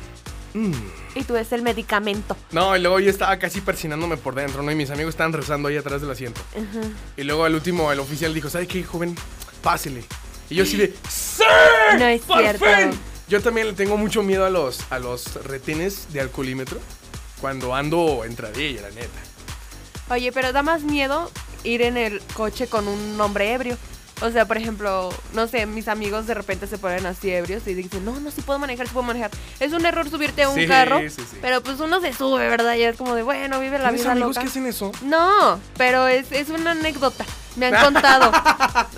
"Mm". 0.54 0.74
Y 1.16 1.24
tú 1.24 1.36
es 1.36 1.52
el 1.52 1.62
medicamento. 1.64 2.36
No, 2.52 2.76
y 2.76 2.80
luego 2.82 3.00
yo 3.00 3.10
estaba 3.10 3.38
casi 3.40 3.62
persinándome 3.62 4.18
por 4.18 4.36
dentro, 4.36 4.62
¿no? 4.62 4.72
Y 4.72 4.76
mis 4.76 4.90
amigos 4.90 5.12
estaban 5.16 5.34
rezando 5.34 5.68
ahí 5.68 5.78
atrás 5.78 6.02
del 6.02 6.12
asiento. 6.12 6.42
Y 7.16 7.24
luego 7.24 7.44
al 7.44 7.56
último, 7.56 7.92
el 7.92 8.00
oficial 8.00 8.34
dijo, 8.34 8.50
¿sabe 8.50 8.68
qué, 8.68 8.84
joven? 8.84 9.16
Pásele. 9.64 10.04
Y 10.50 10.56
yo 10.56 10.64
así 10.64 10.78
de, 10.78 10.94
¡Sí! 11.10 11.44
No 11.98 12.06
es 12.06 12.22
¡Por 12.22 12.40
cierto. 12.40 12.66
fin!". 12.66 13.00
Yo 13.28 13.42
también 13.42 13.68
le 13.68 13.74
tengo 13.74 13.98
mucho 13.98 14.24
miedo 14.24 14.46
a 14.46 14.50
los, 14.50 14.80
a 14.92 15.00
los 15.00 15.44
retenes 15.44 16.14
de 16.14 16.22
alcoholímetro 16.22 16.80
cuando 17.42 17.76
ando 17.76 18.24
entradilla, 18.24 18.84
la 18.84 18.90
neta. 18.92 19.20
Oye, 20.10 20.32
pero 20.32 20.54
da 20.54 20.64
más 20.64 20.84
miedo 20.84 21.30
ir 21.64 21.82
en 21.82 21.98
el 21.98 22.22
coche 22.36 22.68
con 22.68 22.88
un 22.88 23.20
hombre 23.20 23.54
ebrio. 23.54 23.78
O 24.22 24.32
sea, 24.32 24.46
por 24.46 24.58
ejemplo, 24.58 25.10
no 25.34 25.48
sé, 25.48 25.66
mis 25.68 25.88
amigos 25.88 26.26
de 26.26 26.34
repente 26.34 26.66
se 26.66 26.78
ponen 26.80 27.06
así 27.06 27.30
ebrios 27.32 27.68
y 27.68 27.74
dicen, 27.76 28.04
no, 28.04 28.20
no, 28.20 28.32
sí 28.32 28.42
puedo 28.42 28.58
manejar, 28.58 28.88
sí 28.88 28.94
puedo 28.94 29.06
manejar. 29.06 29.30
Es 29.60 29.74
un 29.74 29.86
error 29.86 30.10
subirte 30.10 30.44
a 30.44 30.50
un 30.50 30.56
Sí, 30.56 30.68
carro, 30.68 31.00
sí, 31.02 31.10
sí. 31.10 31.38
pero 31.42 31.62
pues 31.62 31.80
uno 31.80 32.02
se 32.02 32.14
sube, 32.14 32.48
¿verdad? 32.50 32.76
Y 32.76 32.84
es 32.84 32.98
como 32.98 33.14
de, 33.14 33.22
bueno, 33.24 33.60
vive 33.60 33.78
la 33.78 33.90
¿Tienes 33.90 34.02
vida 34.02 34.12
amigos 34.14 34.30
loca. 34.30 34.42
que 34.42 34.48
hacen 34.48 34.66
eso? 34.66 34.92
No, 35.04 35.60
pero 35.78 36.08
es, 36.08 36.32
es 36.32 36.50
una 36.50 36.72
anécdota. 36.72 37.26
Me 37.58 37.68
han 37.68 37.84
contado. 37.94 38.32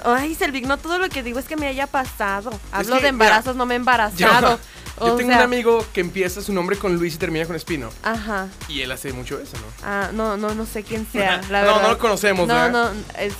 Ay, 0.05 0.35
Selvig, 0.35 0.67
no 0.67 0.77
todo 0.77 0.99
lo 0.99 1.09
que 1.09 1.23
digo 1.23 1.39
es 1.39 1.45
que 1.45 1.55
me 1.55 1.67
haya 1.67 1.87
pasado. 1.87 2.51
Hablo 2.71 2.97
que, 2.97 3.03
de 3.03 3.07
embarazos, 3.09 3.55
no 3.55 3.65
me 3.65 3.75
he 3.75 3.77
embarazado. 3.77 4.57
yo 4.57 4.59
O 4.99 5.15
tengo 5.15 5.29
sea, 5.29 5.37
un 5.39 5.43
amigo 5.43 5.85
que 5.93 6.01
empieza 6.01 6.41
su 6.41 6.53
nombre 6.53 6.77
con 6.77 6.95
Luis 6.95 7.15
y 7.15 7.17
termina 7.17 7.45
con 7.45 7.55
Espino. 7.55 7.89
Ajá. 8.03 8.47
Y 8.67 8.81
él 8.81 8.91
hace 8.91 9.13
mucho 9.13 9.39
eso, 9.39 9.57
¿no? 9.57 9.63
Ah, 9.83 10.09
no, 10.13 10.37
no, 10.37 10.53
no 10.53 10.65
sé 10.65 10.83
quién 10.83 11.07
sea, 11.11 11.41
la 11.49 11.61
No, 11.61 11.67
verdad. 11.67 11.81
no 11.83 11.87
lo 11.89 11.97
conocemos, 11.97 12.47
No, 12.47 12.53
¿verdad? 12.53 12.71
no, 12.93 13.19
es- 13.19 13.33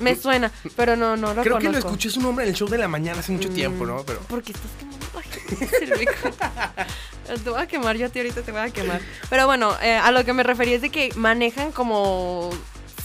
me 0.00 0.14
suena, 0.16 0.52
pero 0.76 0.96
no, 0.96 1.16
no 1.16 1.34
lo 1.34 1.42
Creo 1.42 1.54
conozco. 1.54 1.58
que 1.60 1.68
lo 1.72 1.78
escuché 1.78 2.10
su 2.10 2.20
nombre 2.20 2.44
en 2.44 2.50
el 2.50 2.56
show 2.56 2.68
de 2.68 2.78
la 2.78 2.88
mañana 2.88 3.20
hace 3.20 3.32
mucho 3.32 3.48
tiempo, 3.50 3.84
¿no? 3.86 4.02
Pero 4.04 4.20
Porque 4.28 4.52
estás 4.52 4.70
quemando. 4.78 4.98
Te 7.44 7.50
voy 7.50 7.60
a 7.60 7.66
quemar, 7.66 7.96
yo 7.96 8.06
a 8.06 8.08
ti 8.08 8.18
ahorita 8.20 8.42
te 8.42 8.52
voy 8.52 8.60
a 8.62 8.70
quemar. 8.70 9.00
Pero 9.28 9.46
bueno, 9.46 9.74
eh, 9.82 9.94
a 9.96 10.10
lo 10.12 10.24
que 10.24 10.32
me 10.32 10.42
refería 10.42 10.76
es 10.76 10.82
de 10.82 10.90
que 10.90 11.10
manejan 11.14 11.72
como 11.72 12.50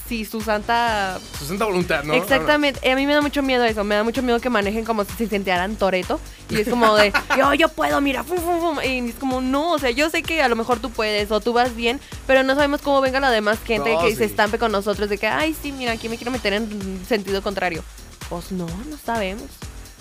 si 0.08 0.26
su 0.26 0.42
santa... 0.42 1.20
su 1.38 1.46
santa 1.46 1.66
voluntad, 1.66 2.04
¿no? 2.04 2.14
Exactamente, 2.14 2.90
a 2.92 2.96
mí 2.96 3.06
me 3.06 3.14
da 3.14 3.22
mucho 3.22 3.42
miedo 3.42 3.64
eso, 3.64 3.84
me 3.84 3.96
da 3.96 4.04
mucho 4.04 4.22
miedo 4.22 4.40
que 4.40 4.50
manejen 4.50 4.86
como 4.86 5.06
si 5.06 5.14
se 5.14 5.28
sintieran 5.28 5.76
Toreto 5.76 6.20
y 6.50 6.60
es 6.60 6.68
como 6.70 6.96
de, 6.96 7.14
yo, 7.38 7.54
yo 7.54 7.70
puedo, 7.70 8.00
mira, 8.02 8.24
fum, 8.24 8.38
fum, 8.38 8.60
fum", 8.60 8.78
y 8.84 9.10
es 9.10 9.16
como, 9.16 9.42
no, 9.42 9.72
o 9.72 9.80
sea, 9.80 9.92
yo 9.92 10.10
sé 10.10 10.24
que 10.24 10.42
a 10.42 10.50
lo 10.50 10.56
mejor 10.56 10.80
tú 10.80 10.90
puedes 10.90 11.32
o 11.32 11.40
tú 11.40 11.54
vas 11.54 11.76
bien, 11.76 12.00
pero 12.28 12.44
no 12.44 12.56
sabemos 12.56 12.82
cómo 12.82 13.02
venga 13.02 13.20
la 13.20 13.32
demás 13.32 13.60
gente 13.66 13.94
No, 13.94 14.02
que 14.02 14.12
sí. 14.12 14.18
se 14.18 14.26
estampe 14.26 14.58
con 14.58 14.72
nosotros 14.72 15.10
de 15.10 15.18
que, 15.18 15.28
ay, 15.28 15.56
sí, 15.60 15.72
mira, 15.72 15.94
aquí 15.94 16.10
me 16.10 16.18
quiero 16.18 16.32
meter 16.32 16.54
en 16.54 17.04
sentido 17.08 17.42
contrario. 17.42 17.84
Pues 18.30 18.52
no, 18.52 18.66
no 18.66 18.98
sabemos. 19.06 19.44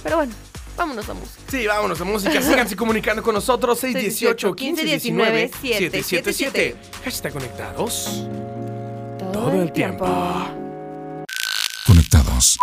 Pero 0.03 0.17
bueno, 0.17 0.33
vámonos 0.77 1.09
a 1.09 1.15
música. 1.15 1.41
Sí, 1.49 1.67
vámonos 1.67 2.01
a 2.01 2.05
música. 2.05 2.41
Síganse 2.43 2.77
comunicando 2.77 3.23
con 3.23 3.35
nosotros. 3.35 3.79
618 3.81 4.55
15 4.55 4.85
19 4.85 5.51
777. 5.61 6.77
Hashtag 7.05 7.32
conectados. 7.32 8.25
Todo 9.32 9.62
el 9.62 9.72
tiempo. 9.72 10.06
Conectados 11.86 12.58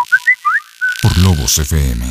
por 1.01 1.17
Lobos 1.17 1.57
FM. 1.57 2.05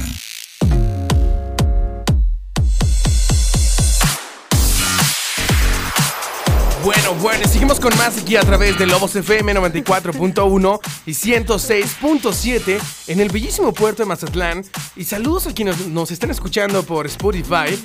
Bueno, 6.82 7.14
bueno, 7.20 7.42
y 7.44 7.48
seguimos 7.48 7.78
con 7.78 7.96
más 7.98 8.18
aquí 8.18 8.36
a 8.36 8.40
través 8.40 8.78
de 8.78 8.86
Lobos 8.86 9.14
FM 9.14 9.54
94.1 9.54 10.80
y 11.06 11.12
106.7 11.12 12.80
en 13.08 13.20
el 13.20 13.28
bellísimo 13.28 13.72
puerto 13.72 14.02
de 14.02 14.08
Mazatlán. 14.08 14.64
Y 14.96 15.04
saludos 15.04 15.46
a 15.46 15.54
quienes 15.54 15.86
nos 15.86 16.10
están 16.10 16.30
escuchando 16.30 16.82
por 16.82 17.06
Spotify. 17.06 17.78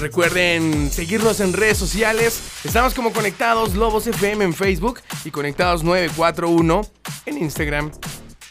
Recuerden 0.00 0.90
seguirnos 0.92 1.40
en 1.40 1.54
redes 1.54 1.78
sociales. 1.78 2.38
Estamos 2.64 2.92
como 2.92 3.12
Conectados 3.14 3.74
Lobos 3.74 4.06
FM 4.06 4.44
en 4.44 4.52
Facebook 4.52 5.00
y 5.24 5.30
Conectados 5.30 5.82
941 5.84 6.82
en 7.24 7.38
Instagram 7.38 7.90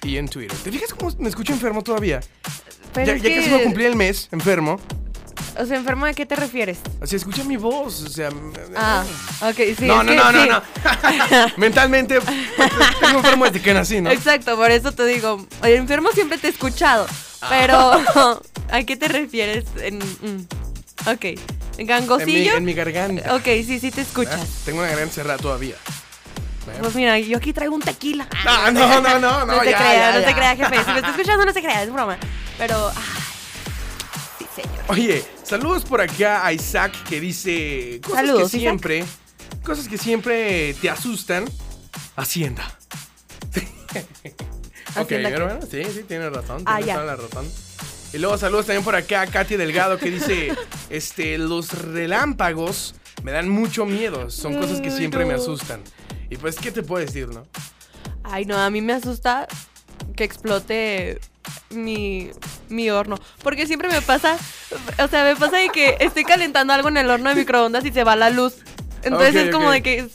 y 0.01 0.17
en 0.17 0.27
Twitter. 0.27 0.57
¿Te 0.63 0.71
fijas 0.71 0.91
cómo 0.93 1.11
me 1.19 1.29
escucho 1.29 1.53
enfermo 1.53 1.83
todavía? 1.83 2.19
Pero 2.95 3.07
ya 3.07 3.13
es 3.13 3.21
ya 3.21 3.29
que, 3.29 3.35
casi 3.35 3.53
a 3.53 3.63
cumplir 3.63 3.85
el 3.87 3.95
mes 3.95 4.27
enfermo. 4.31 4.79
O 5.59 5.65
sea, 5.67 5.77
enfermo, 5.77 6.05
¿a 6.07 6.13
qué 6.13 6.25
te 6.25 6.35
refieres? 6.35 6.79
Así 6.99 7.15
escucha 7.15 7.43
mi 7.43 7.57
voz. 7.57 8.01
O 8.01 8.09
sea, 8.09 8.29
Ah, 8.75 9.05
ok, 9.41 9.55
sí. 9.77 9.85
no, 9.85 10.03
no, 10.03 10.09
que 10.11 10.15
no, 10.17 10.31
no, 10.31 10.43
sí. 10.43 10.49
no. 10.49 10.61
Mentalmente 11.57 12.19
tengo 12.99 13.19
enfermo 13.19 13.45
desde 13.45 13.61
que 13.61 13.73
nací, 13.73 14.01
¿no? 14.01 14.09
Exacto, 14.09 14.55
por 14.57 14.71
eso 14.71 14.91
te 14.93 15.05
digo, 15.05 15.45
oye, 15.61 15.75
enfermo 15.75 16.09
siempre 16.11 16.39
te 16.39 16.47
he 16.47 16.49
escuchado, 16.49 17.05
Ah. 17.41 17.47
pero 17.49 18.41
¿a 18.71 18.83
qué 18.83 18.97
te 18.97 19.07
refieres? 19.07 19.65
En, 19.77 19.99
mm, 19.99 20.47
ok, 21.07 21.23
¿en 21.25 21.37
En 21.37 21.37
mi, 21.77 21.85
gangosillo? 21.85 22.55
en 22.57 22.65
mi 22.65 22.73
garganta. 22.73 23.35
Ok, 23.35 23.43
sí, 23.45 23.79
sí 23.79 23.91
te 23.91 24.01
Ah, 24.01 24.03
escuchas. 24.03 24.47
Tengo 24.65 24.79
una 24.79 24.87
garganta 24.89 25.13
cerrada 25.15 25.37
todavía. 25.37 25.75
Pues 26.79 26.95
mira, 26.95 27.19
yo 27.19 27.37
aquí 27.37 27.53
traigo 27.53 27.75
un 27.75 27.81
tequila. 27.81 28.27
Ah, 28.45 28.71
no, 28.73 28.99
no, 29.01 29.19
no, 29.19 29.19
no, 29.19 29.45
No 29.45 29.59
te 29.59 29.69
ya, 29.71 29.77
creas, 29.77 29.95
ya, 29.95 30.13
no 30.13 30.19
ya. 30.21 30.25
te 30.27 30.33
creas, 30.33 30.57
jefe. 30.57 30.83
Si 30.83 30.91
me 30.91 30.97
está 30.97 31.09
escuchando, 31.11 31.45
no 31.45 31.53
se 31.53 31.61
crea, 31.61 31.83
es 31.83 31.93
broma. 31.93 32.17
Pero, 32.57 32.89
ay, 32.89 33.03
sí, 34.39 34.45
señor. 34.55 34.83
Oye, 34.87 35.23
saludos 35.43 35.83
por 35.85 36.01
acá 36.01 36.43
a 36.45 36.51
Isaac 36.53 36.91
que 37.07 37.19
dice 37.19 37.99
cosas 38.01 38.17
Saludos, 38.25 38.39
que 38.51 38.57
Isaac. 38.57 38.59
siempre, 38.61 39.05
cosas 39.63 39.87
que 39.87 39.97
siempre 39.99 40.73
te 40.81 40.89
asustan. 40.89 41.45
Hacienda. 42.15 42.63
ok, 43.93 44.97
¿Hacienda 44.97 45.29
pero 45.29 45.47
qué? 45.47 45.53
bueno, 45.53 45.67
sí, 45.69 45.83
sí, 45.93 46.03
tienes 46.07 46.31
razón. 46.31 46.63
Ah, 46.65 46.77
Tienes 46.77 46.85
ya. 46.87 46.93
toda 46.95 47.05
la 47.05 47.15
razón. 47.15 47.45
Y 48.15 48.17
luego 48.17 48.37
saludos 48.37 48.67
también 48.67 48.85
por 48.85 48.95
acá 48.95 49.23
a 49.23 49.27
Katy 49.27 49.57
Delgado 49.57 49.97
que 49.97 50.09
dice, 50.09 50.55
este, 50.89 51.37
los 51.37 51.73
relámpagos 51.81 52.95
me 53.23 53.33
dan 53.33 53.49
mucho 53.49 53.85
miedo. 53.85 54.29
Son 54.29 54.55
cosas 54.57 54.79
que 54.79 54.89
siempre 54.89 55.25
me 55.25 55.33
asustan. 55.33 55.81
Y 56.29 56.37
pues, 56.37 56.55
¿qué 56.55 56.71
te 56.71 56.81
puedo 56.81 57.05
decir, 57.05 57.27
no? 57.27 57.45
Ay, 58.23 58.45
no, 58.45 58.57
a 58.57 58.69
mí 58.69 58.79
me 58.79 58.93
asusta 58.93 59.49
que 60.15 60.23
explote 60.23 61.19
mi, 61.71 62.31
mi 62.69 62.89
horno. 62.89 63.17
Porque 63.43 63.67
siempre 63.67 63.89
me 63.89 64.01
pasa, 64.01 64.37
o 64.97 65.09
sea, 65.09 65.25
me 65.25 65.35
pasa 65.35 65.57
de 65.57 65.67
que 65.67 65.97
estoy 65.99 66.23
calentando 66.23 66.71
algo 66.71 66.87
en 66.87 66.95
el 66.95 67.09
horno 67.09 67.31
de 67.31 67.35
microondas 67.35 67.83
y 67.83 67.91
se 67.91 68.05
va 68.05 68.15
la 68.15 68.29
luz. 68.29 68.55
Entonces 69.03 69.35
es 69.35 69.51
como 69.51 69.69
de 69.71 69.83
que, 69.83 70.07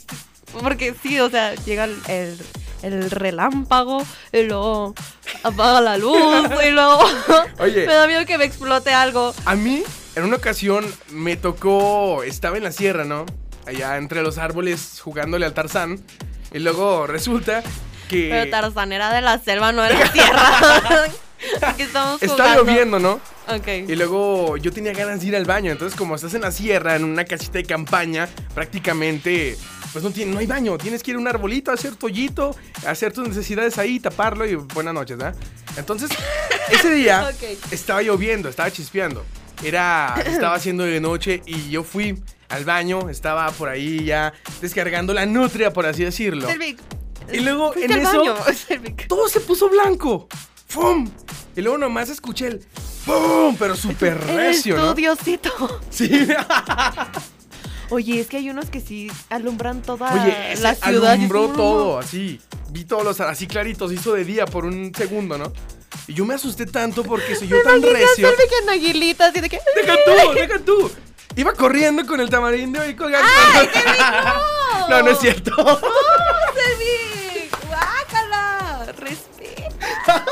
porque 0.59 0.95
sí, 1.03 1.19
o 1.19 1.29
sea, 1.29 1.53
llega 1.53 1.83
el, 1.83 1.95
el, 2.07 2.37
el 2.81 3.11
relámpago 3.11 4.03
y 4.31 4.43
luego 4.43 4.93
apaga 5.43 5.81
la 5.81 5.97
luz 5.97 6.49
y 6.65 6.71
luego 6.71 6.99
Oye. 7.59 7.85
me 7.85 7.93
da 7.93 8.07
miedo 8.07 8.25
que 8.25 8.37
me 8.37 8.45
explote 8.45 8.93
algo. 8.93 9.33
A 9.45 9.55
mí, 9.55 9.83
en 10.15 10.23
una 10.23 10.37
ocasión, 10.37 10.85
me 11.09 11.35
tocó. 11.35 12.23
Estaba 12.23 12.57
en 12.57 12.63
la 12.63 12.71
sierra, 12.71 13.03
¿no? 13.03 13.25
Allá 13.65 13.97
entre 13.97 14.21
los 14.21 14.37
árboles 14.37 14.99
jugándole 15.03 15.45
al 15.45 15.53
Tarzán. 15.53 15.99
Y 16.53 16.59
luego 16.59 17.07
resulta 17.07 17.63
que. 18.09 18.29
Pero 18.29 18.51
Tarzán 18.51 18.91
era 18.91 19.13
de 19.13 19.21
la 19.21 19.39
selva, 19.39 19.71
no 19.71 19.83
de 19.83 19.93
la 19.93 20.11
tierra. 20.11 20.49
Aquí 21.63 21.83
estamos 21.83 22.21
Está 22.21 22.55
lloviendo, 22.55 22.99
¿no? 22.99 23.19
Ok. 23.47 23.67
Y 23.87 23.95
luego 23.95 24.57
yo 24.57 24.71
tenía 24.71 24.93
ganas 24.93 25.21
de 25.21 25.27
ir 25.27 25.35
al 25.35 25.45
baño. 25.45 25.71
Entonces, 25.71 25.97
como 25.97 26.15
estás 26.15 26.33
en 26.33 26.41
la 26.41 26.51
sierra, 26.51 26.95
en 26.95 27.03
una 27.03 27.25
casita 27.25 27.57
de 27.57 27.65
campaña, 27.65 28.29
prácticamente. 28.53 29.57
Pues 29.91 30.03
no, 30.03 30.11
tiene, 30.11 30.31
no 30.31 30.39
hay 30.39 30.47
baño, 30.47 30.77
tienes 30.77 31.03
que 31.03 31.11
ir 31.11 31.17
a 31.17 31.19
un 31.19 31.27
arbolito, 31.27 31.71
a 31.71 31.73
hacer 31.73 31.95
toallito, 31.95 32.55
hacer 32.85 33.11
tus 33.11 33.27
necesidades 33.27 33.77
ahí, 33.77 33.99
taparlo 33.99 34.45
y 34.45 34.55
buenas 34.55 34.93
noches, 34.93 35.17
¿verdad? 35.17 35.35
Entonces, 35.75 36.09
ese 36.71 36.93
día 36.93 37.29
estaba 37.71 38.01
lloviendo, 38.01 38.49
estaba 38.49 38.71
chispeando. 38.71 39.25
Era, 39.63 40.15
estaba 40.25 40.55
haciendo 40.55 40.85
de 40.85 40.99
noche 40.99 41.41
y 41.45 41.69
yo 41.69 41.83
fui 41.83 42.21
al 42.49 42.65
baño, 42.65 43.09
estaba 43.09 43.51
por 43.51 43.69
ahí 43.69 44.05
ya 44.05 44.33
descargando 44.61 45.13
la 45.13 45.25
nutria, 45.25 45.71
por 45.71 45.85
así 45.85 46.03
decirlo. 46.03 46.47
Y 47.31 47.39
luego 47.39 47.75
en 47.75 47.91
eso 47.91 48.17
baño, 48.19 48.35
todo 49.07 49.29
se 49.29 49.39
puso 49.41 49.69
blanco. 49.69 50.27
¡Fum! 50.67 51.09
Y 51.55 51.61
luego 51.61 51.77
nomás 51.77 52.09
escuché 52.09 52.47
el 52.47 52.65
¡Fum! 53.05 53.55
Pero 53.57 53.75
súper 53.75 54.17
recio, 54.25 54.77
¿no? 54.77 54.93
Diosito. 54.93 55.81
Sí. 55.89 56.27
Oye, 57.91 58.21
es 58.21 58.27
que 58.27 58.37
hay 58.37 58.49
unos 58.49 58.69
que 58.69 58.79
sí 58.79 59.11
alumbran 59.29 59.81
toda 59.81 60.13
Oye, 60.13 60.53
ese 60.53 60.63
la 60.63 60.75
ciudad. 60.75 61.11
y 61.11 61.17
alumbró 61.17 61.41
como, 61.43 61.53
todo, 61.55 61.99
así. 61.99 62.39
Vi 62.69 62.85
todos 62.85 63.03
los 63.03 63.19
así 63.19 63.47
claritos, 63.47 63.91
hizo 63.91 64.13
de 64.13 64.23
día 64.23 64.45
por 64.45 64.63
un 64.63 64.93
segundo, 64.95 65.37
¿no? 65.37 65.51
Y 66.07 66.13
yo 66.13 66.25
me 66.25 66.33
asusté 66.35 66.65
tanto 66.65 67.03
porque 67.03 67.35
soy 67.35 67.49
yo 67.49 67.57
Me 67.57 67.63
tan 67.63 67.81
recio. 67.81 68.29
Selvig 68.29 68.49
en 68.63 68.69
aguilita, 68.69 69.27
así 69.27 69.41
de 69.41 69.49
que... 69.49 69.59
¡Deja 69.75 69.95
tú! 70.05 70.33
¡Deja 70.33 70.59
tú! 70.59 70.91
Iba 71.35 71.53
corriendo 71.53 72.05
con 72.05 72.21
el 72.21 72.29
tamarindo 72.29 72.85
y 72.87 72.95
colgando. 72.95 73.27
¡Ay, 73.53 73.67
Selvig, 73.73 73.97
no! 73.99 74.89
no, 74.89 75.03
no 75.03 75.11
es 75.11 75.19
cierto. 75.19 75.51
Selvig! 76.55 77.51
¡Guácala! 77.67 78.93
¡Respeta! 78.97 80.25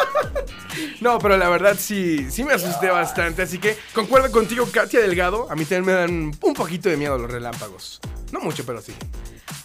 No, 1.01 1.19
pero 1.19 1.37
la 1.37 1.49
verdad 1.49 1.77
sí, 1.79 2.29
sí 2.29 2.43
me 2.43 2.53
asusté 2.53 2.89
bastante. 2.89 3.41
Así 3.41 3.57
que 3.57 3.77
concuerdo 3.93 4.31
contigo, 4.31 4.67
Katia 4.71 4.99
Delgado. 4.99 5.47
A 5.49 5.55
mí 5.55 5.65
también 5.65 5.85
me 5.85 5.91
dan 5.93 6.31
un 6.41 6.53
poquito 6.53 6.89
de 6.89 6.97
miedo 6.97 7.17
los 7.17 7.31
relámpagos. 7.31 7.99
No 8.31 8.39
mucho, 8.39 8.65
pero 8.65 8.81
sí. 8.81 8.93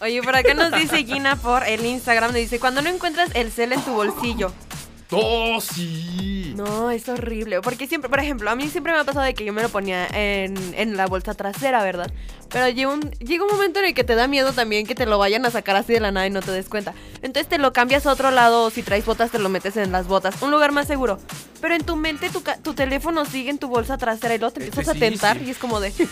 Oye, 0.01 0.23
por 0.23 0.35
acá 0.35 0.55
nos 0.55 0.73
dice 0.73 1.05
Gina 1.05 1.37
por 1.37 1.67
el 1.67 1.85
Instagram, 1.85 2.31
nos 2.31 2.37
dice, 2.37 2.59
cuando 2.59 2.83
no 2.83 2.89
encuentras 2.89 3.31
el 3.35 3.51
cel 3.53 3.73
en 3.73 3.83
tu 3.83 3.93
bolsillo. 3.93 4.53
¡Oh, 5.17 5.61
sí! 5.61 6.53
No, 6.57 6.91
es 6.91 7.09
horrible. 7.09 7.61
Porque 7.61 7.87
siempre, 7.87 8.09
por 8.09 8.21
ejemplo, 8.21 8.51
a 8.51 8.55
mí 8.57 8.69
siempre 8.69 8.93
me 8.93 8.99
ha 8.99 9.05
pasado 9.05 9.25
de 9.25 9.35
que 9.35 9.45
yo 9.45 9.53
me 9.53 9.63
lo 9.63 9.69
ponía 9.69 10.07
en, 10.07 10.55
en 10.77 10.97
la 10.97 11.07
bolsa 11.07 11.35
trasera, 11.35 11.83
¿verdad? 11.83 12.11
Pero 12.51 12.69
llega 12.69 12.91
un, 12.93 13.01
llega 13.19 13.45
un 13.45 13.51
momento 13.51 13.81
en 13.81 13.87
el 13.87 13.95
que 13.95 14.05
te 14.05 14.15
da 14.15 14.29
miedo 14.29 14.53
también 14.53 14.87
que 14.87 14.95
te 14.95 15.07
lo 15.07 15.19
vayan 15.19 15.45
a 15.45 15.51
sacar 15.51 15.75
así 15.75 15.93
de 15.93 16.01
la 16.01 16.13
nada 16.13 16.27
y 16.27 16.31
no 16.31 16.41
te 16.43 16.53
des 16.53 16.69
cuenta. 16.69 16.95
Entonces 17.23 17.49
te 17.49 17.59
lo 17.59 17.73
cambias 17.73 18.07
a 18.07 18.13
otro 18.13 18.31
lado 18.31 18.65
o 18.65 18.71
si 18.71 18.83
traes 18.85 19.05
botas 19.05 19.33
te 19.33 19.41
lo 19.41 19.49
metes 19.49 19.77
en 19.77 19.91
las 19.91 20.07
botas. 20.07 20.41
Un 20.43 20.53
lugar 20.53 20.71
más 20.71 20.87
seguro. 20.87 21.19
Pero 21.61 21.75
en 21.75 21.83
tu 21.83 21.97
mente 21.97 22.31
tu, 22.31 22.43
tu 22.63 22.75
teléfono 22.75 23.25
sigue 23.25 23.51
en 23.51 23.59
tu 23.59 23.67
bolsa 23.69 23.99
trasera 23.99 24.35
y 24.37 24.39
luego 24.39 24.53
te 24.55 24.61
Este 24.61 24.71
empiezas 24.81 24.91
a 24.91 24.95
sí, 24.95 25.01
tentar 25.01 25.39
sí. 25.39 25.45
y 25.47 25.51
es 25.51 25.59
como 25.59 25.81
de... 25.81 25.93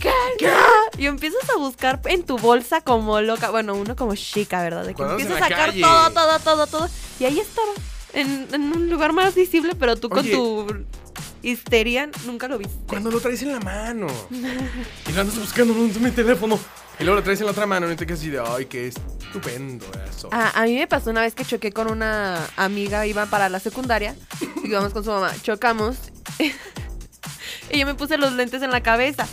¿Qué? 0.00 0.10
Y 0.98 1.06
empiezas 1.06 1.48
a 1.50 1.58
buscar 1.58 2.00
en 2.06 2.24
tu 2.24 2.38
bolsa 2.38 2.80
como 2.80 3.20
loca. 3.20 3.50
Bueno, 3.50 3.74
uno 3.74 3.94
como 3.94 4.14
chica, 4.14 4.62
¿verdad? 4.62 4.84
De 4.84 4.94
que 4.94 5.02
empiezas 5.02 5.36
a 5.36 5.48
sacar 5.48 5.72
todo, 5.74 6.10
todo, 6.10 6.38
todo, 6.38 6.66
todo. 6.66 6.88
Y 7.20 7.24
ahí 7.24 7.38
estaba. 7.38 7.68
En, 8.14 8.48
en 8.52 8.62
un 8.62 8.90
lugar 8.90 9.12
más 9.12 9.34
visible, 9.34 9.74
pero 9.74 9.96
tú 9.96 10.08
con 10.08 10.28
tu 10.28 10.66
histeria 11.42 12.10
nunca 12.26 12.48
lo 12.48 12.58
viste. 12.58 12.74
Cuando 12.86 13.10
lo 13.10 13.20
traes 13.20 13.42
en 13.42 13.52
la 13.52 13.60
mano. 13.60 14.06
y 14.30 15.12
lo 15.12 15.20
andas 15.20 15.38
buscando 15.38 15.74
en 15.74 16.02
mi 16.02 16.10
teléfono. 16.10 16.58
Y 16.98 17.04
luego 17.04 17.16
lo 17.16 17.22
traes 17.24 17.40
en 17.40 17.46
la 17.46 17.52
otra 17.52 17.66
mano 17.66 17.90
y 17.90 17.96
te 17.96 18.06
quedas 18.06 18.20
así 18.20 18.30
de, 18.30 18.40
ay, 18.40 18.66
qué 18.66 18.88
estupendo 18.88 19.86
eso. 20.08 20.28
Ah, 20.30 20.52
a 20.54 20.64
mí 20.64 20.74
me 20.74 20.86
pasó 20.86 21.10
una 21.10 21.22
vez 21.22 21.34
que 21.34 21.44
choqué 21.44 21.72
con 21.72 21.90
una 21.90 22.46
amiga, 22.56 23.06
iba 23.06 23.26
para 23.26 23.48
la 23.48 23.58
secundaria, 23.60 24.14
íbamos 24.62 24.92
con 24.92 25.02
su 25.02 25.10
mamá, 25.10 25.32
chocamos 25.42 25.96
y 27.70 27.78
yo 27.78 27.86
me 27.86 27.94
puse 27.94 28.18
los 28.18 28.32
lentes 28.34 28.62
en 28.62 28.70
la 28.70 28.82
cabeza. 28.82 29.26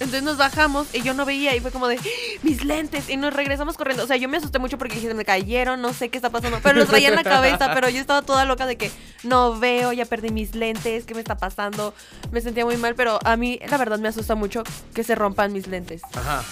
Entonces 0.00 0.22
nos 0.22 0.36
bajamos 0.36 0.86
y 0.92 1.02
yo 1.02 1.12
no 1.12 1.24
veía 1.24 1.56
y 1.56 1.60
fue 1.60 1.70
como 1.70 1.88
de 1.88 1.96
¡Ah! 1.96 2.38
mis 2.42 2.64
lentes 2.64 3.08
y 3.08 3.16
nos 3.16 3.34
regresamos 3.34 3.76
corriendo. 3.76 4.04
O 4.04 4.06
sea, 4.06 4.16
yo 4.16 4.28
me 4.28 4.36
asusté 4.36 4.58
mucho 4.58 4.78
porque 4.78 4.94
dije, 4.94 5.12
me 5.14 5.24
cayeron, 5.24 5.82
no 5.82 5.92
sé 5.92 6.08
qué 6.08 6.18
está 6.18 6.30
pasando, 6.30 6.60
pero 6.62 6.78
los 6.78 6.88
traía 6.88 7.08
en 7.08 7.16
la 7.16 7.24
cabeza, 7.24 7.72
pero 7.74 7.88
yo 7.88 8.00
estaba 8.00 8.22
toda 8.22 8.44
loca 8.44 8.66
de 8.66 8.76
que 8.76 8.90
no 9.24 9.58
veo, 9.58 9.92
ya 9.92 10.04
perdí 10.04 10.30
mis 10.30 10.54
lentes, 10.54 11.04
¿qué 11.04 11.14
me 11.14 11.20
está 11.20 11.36
pasando? 11.36 11.94
Me 12.30 12.40
sentía 12.40 12.64
muy 12.64 12.76
mal, 12.76 12.94
pero 12.94 13.18
a 13.24 13.36
mí 13.36 13.58
la 13.68 13.76
verdad 13.76 13.98
me 13.98 14.08
asusta 14.08 14.34
mucho 14.34 14.62
que 14.94 15.02
se 15.02 15.14
rompan 15.14 15.52
mis 15.52 15.66
lentes. 15.66 16.02
Ajá. 16.14 16.44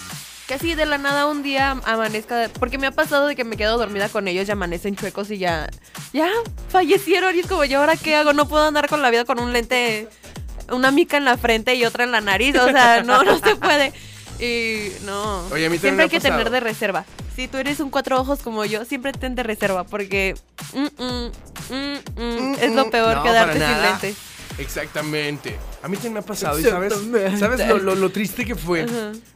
Que 0.47 0.53
así 0.53 0.75
de 0.75 0.85
la 0.85 0.97
nada 0.97 1.25
un 1.25 1.43
día 1.43 1.71
amanezca. 1.83 2.49
Porque 2.57 2.77
me 2.77 2.87
ha 2.87 2.91
pasado 2.91 3.27
de 3.27 3.35
que 3.35 3.43
me 3.43 3.57
quedo 3.57 3.77
dormida 3.77 4.07
con 4.07 4.29
ellos 4.29 4.47
y 4.47 4.51
amanecen 4.51 4.95
chuecos 4.95 5.29
y 5.29 5.39
ya. 5.39 5.69
Ya 6.13 6.29
fallecieron. 6.69 7.35
Y 7.35 7.39
es 7.39 7.47
como, 7.47 7.65
¿y 7.65 7.73
ahora 7.73 7.97
qué 7.97 8.15
hago? 8.15 8.31
No 8.31 8.47
puedo 8.47 8.65
andar 8.65 8.87
con 8.87 9.01
la 9.01 9.09
vida 9.09 9.25
con 9.25 9.41
un 9.41 9.51
lente. 9.51 10.07
Una 10.69 10.91
mica 10.91 11.17
en 11.17 11.25
la 11.25 11.37
frente 11.37 11.75
y 11.75 11.85
otra 11.85 12.03
en 12.03 12.11
la 12.11 12.21
nariz. 12.21 12.55
O 12.57 12.69
sea, 12.69 13.03
no, 13.03 13.23
no 13.23 13.39
se 13.39 13.55
puede. 13.55 13.93
Y 14.39 14.91
no. 15.05 15.47
Oye, 15.51 15.65
a 15.65 15.69
mí 15.69 15.77
también 15.77 15.79
me 15.79 15.79
siempre 15.79 16.03
ha 16.03 16.05
hay 16.05 16.09
que 16.09 16.17
pasado. 16.17 16.37
tener 16.37 16.51
de 16.51 16.59
reserva. 16.59 17.05
Si 17.35 17.47
tú 17.47 17.57
eres 17.57 17.79
un 17.79 17.89
cuatro 17.89 18.19
ojos 18.19 18.39
como 18.43 18.65
yo, 18.65 18.83
siempre 18.85 19.11
ten 19.13 19.35
de 19.35 19.43
reserva. 19.43 19.83
Porque. 19.83 20.35
mm, 20.73 21.03
mm, 21.03 21.31
mm, 21.69 22.21
mm, 22.21 22.55
es 22.61 22.71
lo 22.73 22.89
peor 22.89 23.17
No, 23.17 23.23
quedarte 23.23 23.59
sin 23.59 23.81
lentes. 23.81 24.15
Exactamente. 24.59 25.57
A 25.83 25.87
mí 25.87 25.95
también 25.97 26.13
me 26.13 26.19
ha 26.19 26.23
pasado. 26.23 26.59
¿Y 26.59 26.63
sabes. 26.63 26.93
¿sabes 27.39 27.67
lo, 27.67 27.77
lo- 27.77 27.95
lo 27.95 28.09
triste 28.11 28.45
que 28.45 28.55
fue? 28.55 28.85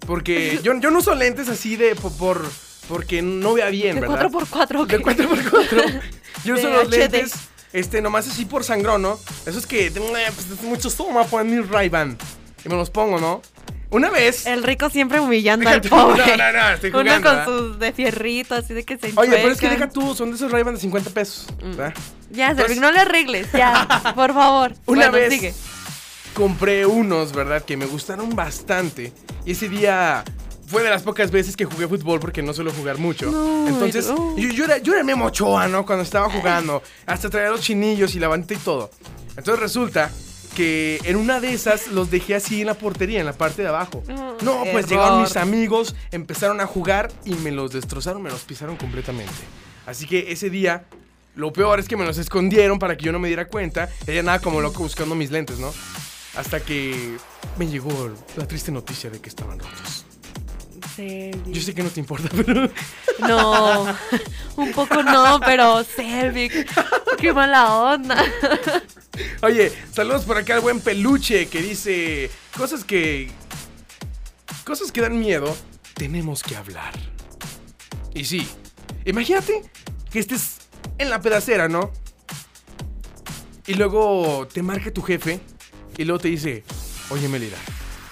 Porque 0.06 0.60
yo, 0.64 0.78
yo 0.80 0.92
no 0.92 1.00
uso 1.00 1.16
lentes 1.16 1.48
así 1.50 1.76
de 1.78 1.96
por, 1.96 2.12
por- 2.18 2.50
porque 2.88 3.22
no 3.22 3.54
vea 3.54 3.70
bien, 3.70 3.96
De 3.96 4.02
¿verdad? 4.02 4.30
4x4. 4.30 4.86
De 4.88 5.00
4x4. 5.00 6.02
Yo 6.44 6.56
uso 6.56 6.68
De 6.68 6.74
los 6.74 6.88
HD. 6.88 6.98
lentes, 6.98 7.34
este, 7.74 8.02
nomás 8.02 8.28
así 8.28 8.46
por 8.46 8.64
sangrón, 8.64 9.02
¿no? 9.02 9.20
Esos 9.46 9.66
que, 9.66 9.88
eh, 9.88 9.92
pues, 9.92 10.50
es 10.52 10.62
mucho 10.64 10.90
toma, 10.92 11.24
ponen 11.26 11.56
mi 11.56 11.62
Ray-Ban. 11.66 12.18
Y 12.66 12.70
me 12.70 12.76
los 12.76 12.90
pongo, 12.90 13.20
¿no? 13.20 13.42
Una 13.90 14.10
vez. 14.10 14.46
El 14.46 14.64
rico 14.64 14.90
siempre 14.90 15.20
humillando 15.20 15.68
al 15.70 15.82
pobre. 15.82 16.24
no, 16.38 16.38
no, 16.38 16.54
no, 16.54 16.70
estoy 16.70 16.92
Uno 16.92 17.22
con 17.22 17.44
sus 17.46 17.80
de 17.80 17.92
fierrito, 17.92 18.56
así 18.56 18.74
de 18.74 18.86
que 18.86 18.98
se 18.98 19.12
Oye, 19.18 19.32
pero 19.32 19.50
es 19.52 19.60
que 19.60 19.66
enchuecan. 19.66 19.70
deja 19.80 19.90
tú, 19.90 20.16
son 20.16 20.30
de 20.30 20.38
esos 20.38 20.50
Ray-Ban 20.52 20.76
de 20.76 20.80
50 20.80 21.10
pesos. 21.10 21.48
¿verdad? 21.62 21.94
Ya, 22.30 22.52
Entonces- 22.52 22.68
Servic, 22.78 22.82
no 22.82 22.92
le 22.92 23.00
arregles, 23.00 23.48
ya, 23.52 24.14
por 24.16 24.34
favor. 24.34 24.72
Una 24.86 25.10
Bueno, 25.10 25.12
vez 25.14 25.34
sigue. 25.34 25.54
compré 26.34 26.86
unos, 26.86 27.34
¿verdad? 27.34 27.64
Que 27.66 27.76
me 27.76 27.86
gustaron 27.86 28.34
bastante. 28.36 29.12
Y 29.46 29.52
ese 29.52 29.68
día 29.68 30.24
fue 30.72 30.84
de 30.84 30.90
las 30.90 31.04
pocas 31.04 31.30
veces 31.32 31.56
que 31.58 31.66
jugué 31.66 31.88
fútbol 31.88 32.20
porque 32.20 32.42
no 32.42 32.54
suelo 32.54 32.72
jugar 32.72 32.98
mucho. 32.98 33.30
No, 33.30 33.68
Entonces, 33.68 34.08
no. 34.08 34.38
yo, 34.38 34.50
yo 34.50 34.66
era, 34.66 34.78
yo 34.80 34.94
era 34.94 35.04
Memo 35.04 35.26
Ochoa, 35.26 35.68
¿no? 35.68 35.86
Cuando 35.86 36.04
estaba 36.04 36.30
jugando. 36.30 36.82
Hasta 37.06 37.30
traía 37.30 37.50
los 37.50 37.62
chinillos 37.62 38.16
y 38.16 38.20
la 38.20 38.28
bandita 38.30 38.54
y 38.54 38.58
todo. 38.58 38.90
Entonces 39.38 39.60
resulta 39.60 40.10
que 40.56 41.00
en 41.06 41.16
una 41.16 41.40
de 41.40 41.54
esas 41.54 41.88
los 41.88 42.10
dejé 42.12 42.36
así 42.36 42.62
en 42.62 42.68
la 42.68 42.74
portería, 42.74 43.20
en 43.20 43.26
la 43.26 43.34
parte 43.34 43.62
de 43.62 43.68
abajo. 43.70 44.04
Mm, 44.08 44.44
No, 44.46 44.60
pues 44.64 44.86
error. 44.86 44.90
llegaron 44.90 45.22
mis 45.22 45.38
amigos, 45.38 45.96
empezaron 46.12 46.60
a 46.62 46.66
jugar 46.66 47.12
y 47.26 47.36
me 47.36 47.52
los 47.52 47.72
destrozaron, 47.72 48.22
me 48.22 48.30
los 48.30 48.42
pisaron 48.42 48.76
completamente. 48.78 49.32
Así 49.86 50.06
que 50.08 50.32
ese 50.32 50.50
día, 50.50 50.86
lo 51.36 51.54
peor 51.54 51.80
es 51.80 51.88
que 51.88 51.96
me 51.98 52.06
los 52.06 52.18
escondieron 52.18 52.80
para 52.80 52.98
que 52.98 53.06
yo 53.06 53.12
no 53.12 53.20
me 53.20 53.28
diera 53.30 53.48
cuenta. 53.48 53.90
Ella 54.08 54.24
nada 54.24 54.40
como 54.40 54.60
loco 54.62 54.84
buscando 54.84 55.16
mis 55.16 55.32
lentes, 55.32 55.58
¿no? 55.60 55.74
Hasta 56.36 56.60
que 56.62 57.16
me 57.58 57.68
llegó 57.68 58.10
la 58.38 58.48
triste 58.48 58.72
noticia 58.72 59.10
de 59.10 59.20
que 59.20 59.30
estaban 59.30 59.58
rotos. 59.60 60.06
Servic. 60.96 61.48
Yo 61.48 61.62
sé 61.62 61.74
que 61.74 61.84
no 61.84 61.90
te 61.90 62.00
importa, 62.00 62.30
pero... 62.36 62.70
No, 63.20 63.86
un 64.58 64.72
poco 64.72 65.04
no, 65.04 65.40
pero 65.40 65.84
Servic, 65.84 66.68
qué 67.18 67.34
mala 67.34 67.74
onda. 67.76 68.24
Oye, 69.42 69.72
saludos 69.94 70.26
por 70.26 70.38
acá 70.38 70.56
al 70.56 70.62
buen 70.62 70.80
peluche 70.80 71.48
que 71.48 71.62
dice 71.62 72.30
cosas 72.58 72.84
que... 72.84 73.32
Cosas 74.66 74.92
que 74.92 75.02
dan 75.02 75.20
miedo, 75.20 75.56
tenemos 75.96 76.44
que 76.44 76.56
hablar. 76.56 76.94
Y 78.14 78.26
sí, 78.26 78.48
Imagínate 79.06 79.64
que 80.12 80.20
estés 80.20 80.58
en 80.98 81.10
la 81.10 81.22
pedacera, 81.22 81.68
¿no? 81.68 81.92
Y 83.66 83.74
luego 83.74 84.48
te 84.48 84.62
marca 84.62 84.92
tu 84.92 85.02
jefe 85.02 85.40
y 85.98 86.06
luego 86.06 86.20
te 86.20 86.28
dice, 86.28 86.64
oye 87.10 87.28
Melida. 87.28 87.58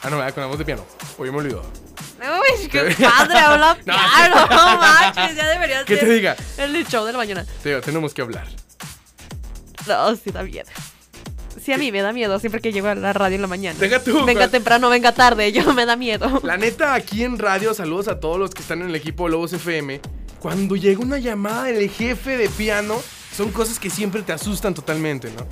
Ah, 0.02 0.10
no, 0.10 0.18
con 0.34 0.42
la 0.42 0.48
voz 0.48 0.58
de 0.58 0.66
piano. 0.66 0.86
Oye, 1.18 1.32
me 1.32 1.38
olvidó. 1.38 1.89
Uy, 2.20 2.68
qué 2.68 2.96
padre, 3.00 3.38
habla 3.40 3.78
No, 3.86 3.94
piano, 3.94 4.48
no 4.50 4.78
manches, 4.80 5.36
ya 5.36 5.48
debería 5.48 5.86
¿Qué 5.86 5.96
ser 5.98 6.08
te 6.08 6.14
diga? 6.14 6.36
el 6.58 6.88
show 6.88 7.06
de 7.06 7.12
la 7.14 7.18
mañana. 7.18 7.46
Te 7.64 7.70
digo, 7.70 7.82
tenemos 7.82 8.14
que 8.14 8.22
hablar. 8.22 8.48
No, 9.88 10.16
sí 10.16 10.32
da 10.32 10.44
miedo. 10.44 10.68
Sí, 11.64 11.74
a 11.74 11.78
mí 11.78 11.92
me 11.92 12.02
da 12.02 12.14
miedo 12.14 12.40
siempre 12.40 12.62
que 12.62 12.72
llego 12.72 12.88
a 12.88 12.96
la 12.96 13.12
radio 13.14 13.36
en 13.36 13.42
la 13.42 13.48
mañana. 13.48 13.78
Venga 13.80 14.00
tú. 14.02 14.24
Venga 14.26 14.48
temprano, 14.48 14.90
venga 14.90 15.12
tarde, 15.14 15.52
yo 15.52 15.74
me 15.74 15.86
da 15.86 15.96
miedo. 15.96 16.40
La 16.44 16.58
neta, 16.58 16.94
aquí 16.94 17.24
en 17.24 17.38
radio, 17.38 17.74
saludos 17.74 18.08
a 18.08 18.20
todos 18.20 18.38
los 18.40 18.52
que 18.52 18.62
están 18.62 18.82
en 18.82 18.90
el 18.90 18.96
equipo 18.96 19.26
de 19.26 19.32
Lobos 19.32 19.54
FM. 19.54 20.00
Cuando 20.40 20.76
llega 20.76 21.00
una 21.02 21.18
llamada 21.18 21.64
del 21.66 21.90
jefe 21.90 22.38
de 22.38 22.48
piano, 22.50 23.02
son 23.36 23.52
cosas 23.52 23.80
que 23.80 23.90
siempre 23.90 24.22
te 24.22 24.32
asustan 24.32 24.74
totalmente, 24.74 25.32
¿no? 25.32 25.46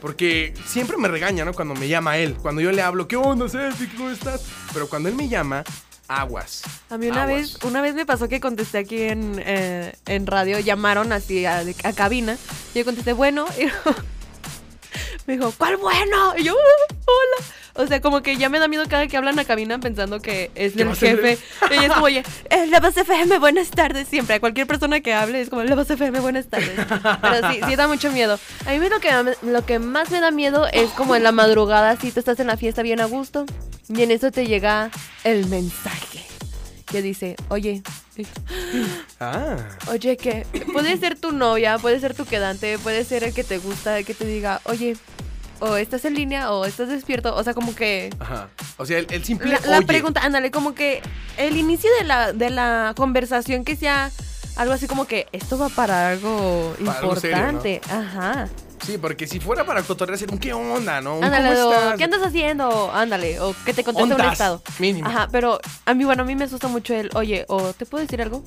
Porque 0.00 0.52
siempre 0.66 0.96
me 0.96 1.08
regaña, 1.08 1.44
¿no? 1.44 1.54
Cuando 1.54 1.74
me 1.74 1.88
llama 1.88 2.18
él. 2.18 2.34
Cuando 2.34 2.60
yo 2.60 2.72
le 2.72 2.82
hablo, 2.82 3.06
¿qué 3.08 3.16
onda, 3.16 3.48
Ceci? 3.48 3.86
¿Cómo 3.88 4.10
estás? 4.10 4.44
Pero 4.72 4.88
cuando 4.88 5.08
él 5.08 5.14
me 5.14 5.28
llama, 5.28 5.62
aguas. 6.08 6.62
A 6.90 6.98
mí 6.98 7.08
una 7.08 7.22
Aguas. 7.24 7.52
vez, 7.54 7.58
una 7.64 7.80
vez 7.80 7.94
me 7.94 8.06
pasó 8.06 8.28
que 8.28 8.40
contesté 8.40 8.78
aquí 8.78 9.02
en, 9.02 9.40
eh, 9.44 9.94
en 10.06 10.26
radio, 10.26 10.58
llamaron 10.60 11.12
así 11.12 11.46
a, 11.46 11.62
a 11.82 11.92
cabina, 11.92 12.36
y 12.74 12.78
yo 12.78 12.84
contesté, 12.84 13.12
bueno, 13.12 13.46
y 13.58 13.66
me 15.26 15.36
dijo, 15.36 15.52
¿cuál 15.56 15.76
bueno? 15.78 16.34
Y 16.36 16.44
yo, 16.44 16.54
"Uh, 16.54 16.94
hola. 17.06 17.46
O 17.76 17.86
sea, 17.88 18.00
como 18.00 18.22
que 18.22 18.36
ya 18.36 18.48
me 18.48 18.60
da 18.60 18.68
miedo 18.68 18.84
cada 18.88 19.08
que 19.08 19.16
hablan 19.16 19.36
a 19.40 19.44
cabina 19.44 19.80
pensando 19.80 20.22
que 20.22 20.52
es 20.54 20.74
¿Qué 20.74 20.82
el 20.82 20.94
jefe. 20.94 21.38
Y 21.72 21.84
es 21.84 21.88
como, 21.92 22.04
oye, 22.04 22.22
eh, 22.50 22.66
la 22.68 22.78
voz 22.78 22.96
FM, 22.96 23.38
buenas 23.40 23.68
tardes. 23.70 24.06
Siempre, 24.06 24.36
a 24.36 24.40
cualquier 24.40 24.68
persona 24.68 25.00
que 25.00 25.12
hable 25.12 25.40
es 25.40 25.48
como, 25.50 25.64
la 25.64 25.74
voz 25.74 25.90
FM, 25.90 26.20
buenas 26.20 26.46
tardes. 26.46 26.70
Pero 27.20 27.50
sí, 27.50 27.58
sí 27.66 27.74
da 27.74 27.88
mucho 27.88 28.12
miedo. 28.12 28.38
A 28.66 28.70
mí 28.70 28.88
lo 28.88 29.00
que, 29.00 29.10
lo 29.42 29.66
que 29.66 29.80
más 29.80 30.08
me 30.12 30.20
da 30.20 30.30
miedo 30.30 30.68
es 30.72 30.88
como 30.90 31.16
en 31.16 31.24
la 31.24 31.32
madrugada, 31.32 31.96
si 31.96 32.12
tú 32.12 32.20
estás 32.20 32.38
en 32.38 32.46
la 32.46 32.56
fiesta 32.56 32.82
bien 32.82 33.00
a 33.00 33.06
gusto, 33.06 33.44
y 33.88 34.02
en 34.02 34.12
eso 34.12 34.30
te 34.30 34.46
llega 34.46 34.90
el 35.24 35.46
mensaje 35.46 36.24
que 36.86 37.02
dice, 37.02 37.34
oye, 37.48 37.82
Ah. 39.20 39.56
oye, 39.90 40.16
que 40.16 40.46
puede 40.72 40.96
ser 40.96 41.18
tu 41.18 41.32
novia, 41.32 41.78
puede 41.78 41.98
ser 41.98 42.14
tu 42.14 42.24
quedante, 42.24 42.78
puede 42.78 43.04
ser 43.04 43.24
el 43.24 43.34
que 43.34 43.42
te 43.42 43.58
gusta, 43.58 43.98
el 43.98 44.04
que 44.04 44.14
te 44.14 44.24
diga, 44.26 44.60
oye, 44.64 44.96
o 45.64 45.76
estás 45.76 46.04
en 46.04 46.14
línea 46.14 46.50
o 46.52 46.64
estás 46.64 46.88
despierto, 46.88 47.34
o 47.34 47.42
sea, 47.42 47.54
como 47.54 47.74
que... 47.74 48.10
Ajá. 48.18 48.48
O 48.76 48.86
sea, 48.86 48.98
el, 48.98 49.06
el 49.10 49.24
simple 49.24 49.50
La, 49.50 49.60
la 49.66 49.78
oye. 49.78 49.86
pregunta, 49.86 50.20
ándale, 50.22 50.50
como 50.50 50.74
que 50.74 51.02
el 51.36 51.56
inicio 51.56 51.90
de 51.98 52.04
la, 52.04 52.32
de 52.32 52.50
la 52.50 52.92
conversación 52.96 53.64
que 53.64 53.76
sea 53.76 54.10
algo 54.56 54.72
así 54.72 54.86
como 54.86 55.06
que 55.06 55.26
esto 55.32 55.58
va 55.58 55.68
para 55.68 56.10
algo 56.10 56.74
Para 56.84 56.98
algo 56.98 57.16
serio, 57.16 57.36
importante. 57.36 57.80
Ajá. 57.90 58.48
Sí, 58.84 58.98
porque 58.98 59.26
si 59.26 59.40
fuera 59.40 59.64
para 59.64 59.82
cotorrear, 59.82 60.18
sería 60.18 60.34
un 60.34 60.38
¿qué 60.40 60.52
onda, 60.52 61.00
no? 61.00 61.16
Un 61.18 61.24
Ándale, 61.24 61.54
¿cómo 61.54 61.68
o? 61.94 61.96
¿qué 61.96 62.04
andas 62.04 62.20
haciendo? 62.22 62.92
Ándale, 62.92 63.40
o 63.40 63.54
que 63.64 63.72
te 63.72 63.82
conteste 63.82 64.14
un 64.14 64.20
estado. 64.20 64.62
mínimo. 64.78 65.08
Ajá, 65.08 65.28
pero 65.32 65.58
a 65.86 65.94
mí, 65.94 66.04
bueno, 66.04 66.22
a 66.22 66.26
mí 66.26 66.34
me 66.36 66.44
asusta 66.44 66.68
mucho 66.68 66.94
el, 66.94 67.10
oye, 67.14 67.44
o 67.48 67.72
¿te 67.72 67.86
puedo 67.86 68.02
decir 68.02 68.20
algo? 68.20 68.44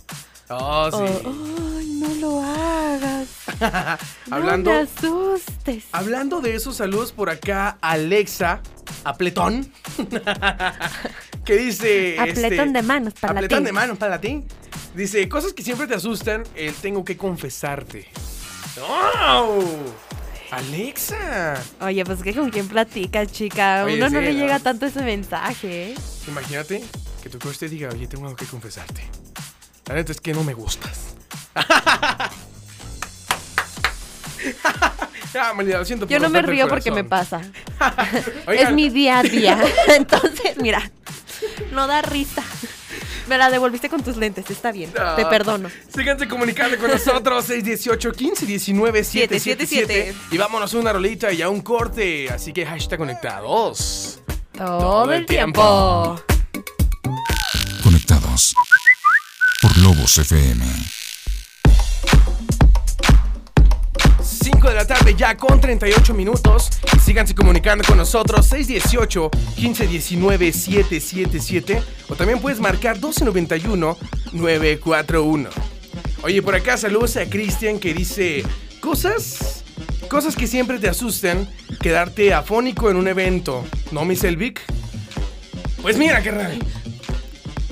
Oh, 0.50 0.90
sí. 0.92 1.14
Ay, 1.26 1.88
no 2.00 2.08
lo 2.22 2.42
hagas. 2.42 3.28
Hablando- 4.32 4.72
No 4.72 4.78
me 4.78 4.84
asustes. 4.84 5.86
Hablando 5.92 6.40
de 6.42 6.56
esos 6.56 6.78
saludos 6.78 7.12
por 7.12 7.30
acá, 7.32 7.78
Alexa, 7.82 8.62
Apletón, 9.04 9.72
que 11.46 11.58
dice... 11.58 12.18
Apletón 12.20 12.46
este, 12.46 12.66
de 12.74 12.82
manos 12.84 13.14
para 13.20 13.34
Apletón 13.34 13.60
ti. 13.60 13.66
de 13.66 13.72
manos 13.72 13.98
para 13.98 14.22
ti. 14.22 14.44
Dice, 14.96 15.28
cosas 15.28 15.54
que 15.54 15.64
siempre 15.64 15.88
te 15.88 15.96
asustan, 15.96 16.44
el 16.56 16.74
tengo 16.76 17.04
que 17.04 17.18
confesarte. 17.18 18.08
¡Oh! 18.82 19.60
Alexa. 20.52 21.62
Oye, 21.82 22.06
pues 22.06 22.24
que 22.24 22.34
con 22.34 22.50
quién 22.50 22.68
platicas, 22.68 23.32
chica. 23.32 23.84
Oye, 23.86 23.96
Uno 23.98 24.10
no 24.10 24.22
le 24.22 24.34
¿no? 24.34 24.40
llega 24.40 24.60
tanto 24.60 24.86
ese 24.86 25.02
mensaje, 25.02 25.92
¿eh? 25.92 25.96
Imagínate 26.28 26.84
que 27.22 27.30
tu 27.30 27.40
coach 27.40 27.58
te 27.58 27.70
diga, 27.70 27.90
oye, 27.90 28.08
tengo 28.08 28.26
algo 28.26 28.38
que 28.38 28.46
confesarte. 28.46 29.02
La 29.88 29.96
neta 29.96 30.12
es 30.12 30.22
que 30.22 30.34
no 30.34 30.44
me 30.44 30.54
gustas. 30.54 31.16
Ya, 35.34 35.54
Melida, 35.54 35.78
lo 35.80 35.86
siento 35.86 36.08
Yo 36.08 36.20
no 36.20 36.30
me 36.30 36.42
río 36.42 36.68
porque 36.68 36.90
me 36.92 37.04
pasa. 37.04 37.42
Es 38.48 38.72
mi 38.72 38.90
día 38.90 39.20
a 39.20 39.24
día. 39.24 39.60
Entonces, 39.96 40.58
mira, 40.58 40.90
no 41.72 41.86
da 41.86 42.02
risa. 42.02 42.44
Me 43.28 43.38
la 43.38 43.50
devolviste 43.50 43.90
con 43.90 44.02
tus 44.04 44.18
lentes, 44.18 44.50
está 44.50 44.72
bien. 44.72 44.92
Ah, 44.98 45.14
Te 45.16 45.26
perdono. 45.26 45.70
Síganse 45.94 46.28
comunicando 46.28 46.78
con 46.78 46.90
nosotros 46.92 47.46
618 47.46 48.12
15 48.12 48.46
19 48.46 49.04
777 49.04 49.94
777. 49.96 50.36
y 50.36 50.38
vámonos 50.38 50.74
a 50.74 50.78
una 50.78 50.94
rolita 50.94 51.32
y 51.32 51.42
a 51.42 51.50
un 51.50 51.62
corte, 51.62 52.30
así 52.30 52.54
que 52.54 52.66
hashtag 52.66 52.98
conectados. 53.00 54.22
Todo, 54.58 55.12
el 55.12 55.20
el 55.20 55.26
tiempo. 55.26 56.20
Conectados 57.84 58.56
por 59.62 59.78
Lobos 59.78 60.18
FM. 60.18 60.66
5 64.58 64.70
de 64.70 64.76
la 64.76 64.88
tarde 64.88 65.14
ya 65.16 65.38
con 65.38 65.62
38 65.62 66.16
minutos 66.16 66.70
y 66.96 67.00
síganse 67.00 67.36
comunicando 67.36 67.84
con 67.84 67.96
nosotros 67.96 68.44
618 68.48 69.30
15 69.56 69.86
19 69.86 70.52
777 70.52 71.84
o 72.10 72.16
también 72.16 72.40
puedes 72.40 72.60
marcar 72.60 72.96
1291 72.96 73.98
941. 74.34 75.50
Oye, 76.24 76.42
por 76.42 76.56
acá 76.56 76.76
saludos 76.76 77.18
a 77.18 77.28
Cristian 77.30 77.78
que 77.78 77.94
dice 77.94 78.44
cosas 78.80 79.64
cosas 80.10 80.36
que 80.36 80.48
siempre 80.48 80.80
te 80.80 80.90
asustan, 80.90 81.48
quedarte 81.80 82.34
afónico 82.34 82.90
en 82.90 82.98
un 82.98 83.08
evento, 83.08 83.64
¿no, 83.92 84.06
mi 84.06 84.16
Selvic? 84.16 84.62
Pues 85.84 86.00
mira, 86.00 86.24
carnal. 86.24 86.58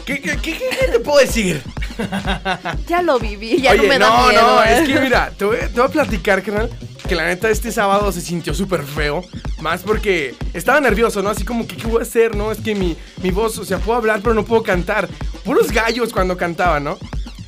¿Qué, 0.05 0.21
qué, 0.21 0.37
qué- 0.37 0.59
qué 0.79 0.87
te 0.91 0.99
puedo 0.99 1.17
decir? 1.17 1.63
Ya 2.87 3.01
lo 3.01 3.19
viví, 3.19 3.61
ya 3.61 3.71
Oye, 3.71 3.81
no 3.83 3.87
me 3.89 3.99
da 3.99 4.27
miedo. 4.27 4.41
no, 4.41 4.63
¿eh? 4.63 4.79
es 4.81 4.87
que 4.87 4.99
mira, 4.99 5.31
te 5.37 5.45
voy, 5.45 5.57
te 5.57 5.67
voy 5.79 5.85
a 5.85 5.87
platicar, 5.89 6.41
carnal, 6.43 6.69
que 7.07 7.15
la 7.15 7.25
neta 7.25 7.49
este 7.49 7.71
sábado 7.71 8.11
se 8.11 8.21
sintió 8.21 8.53
súper 8.53 8.83
feo. 8.83 9.23
Más 9.61 9.81
porque 9.81 10.35
estaba 10.53 10.79
nervioso, 10.81 11.21
¿no? 11.23 11.29
Así 11.29 11.43
como 11.43 11.65
que, 11.67 11.75
¿qué 11.77 11.87
voy 11.87 11.99
a 11.99 12.03
hacer, 12.03 12.35
no? 12.35 12.51
Es 12.51 12.59
que 12.59 12.75
mi, 12.75 12.95
mi 13.23 13.31
voz, 13.31 13.57
o 13.57 13.65
sea, 13.65 13.79
puedo 13.79 13.97
hablar, 13.97 14.19
pero 14.21 14.35
no 14.35 14.43
puedo 14.45 14.61
cantar. 14.63 15.07
Puros 15.43 15.71
gallos 15.71 16.11
cuando 16.13 16.37
cantaba, 16.37 16.79
¿no? 16.79 16.97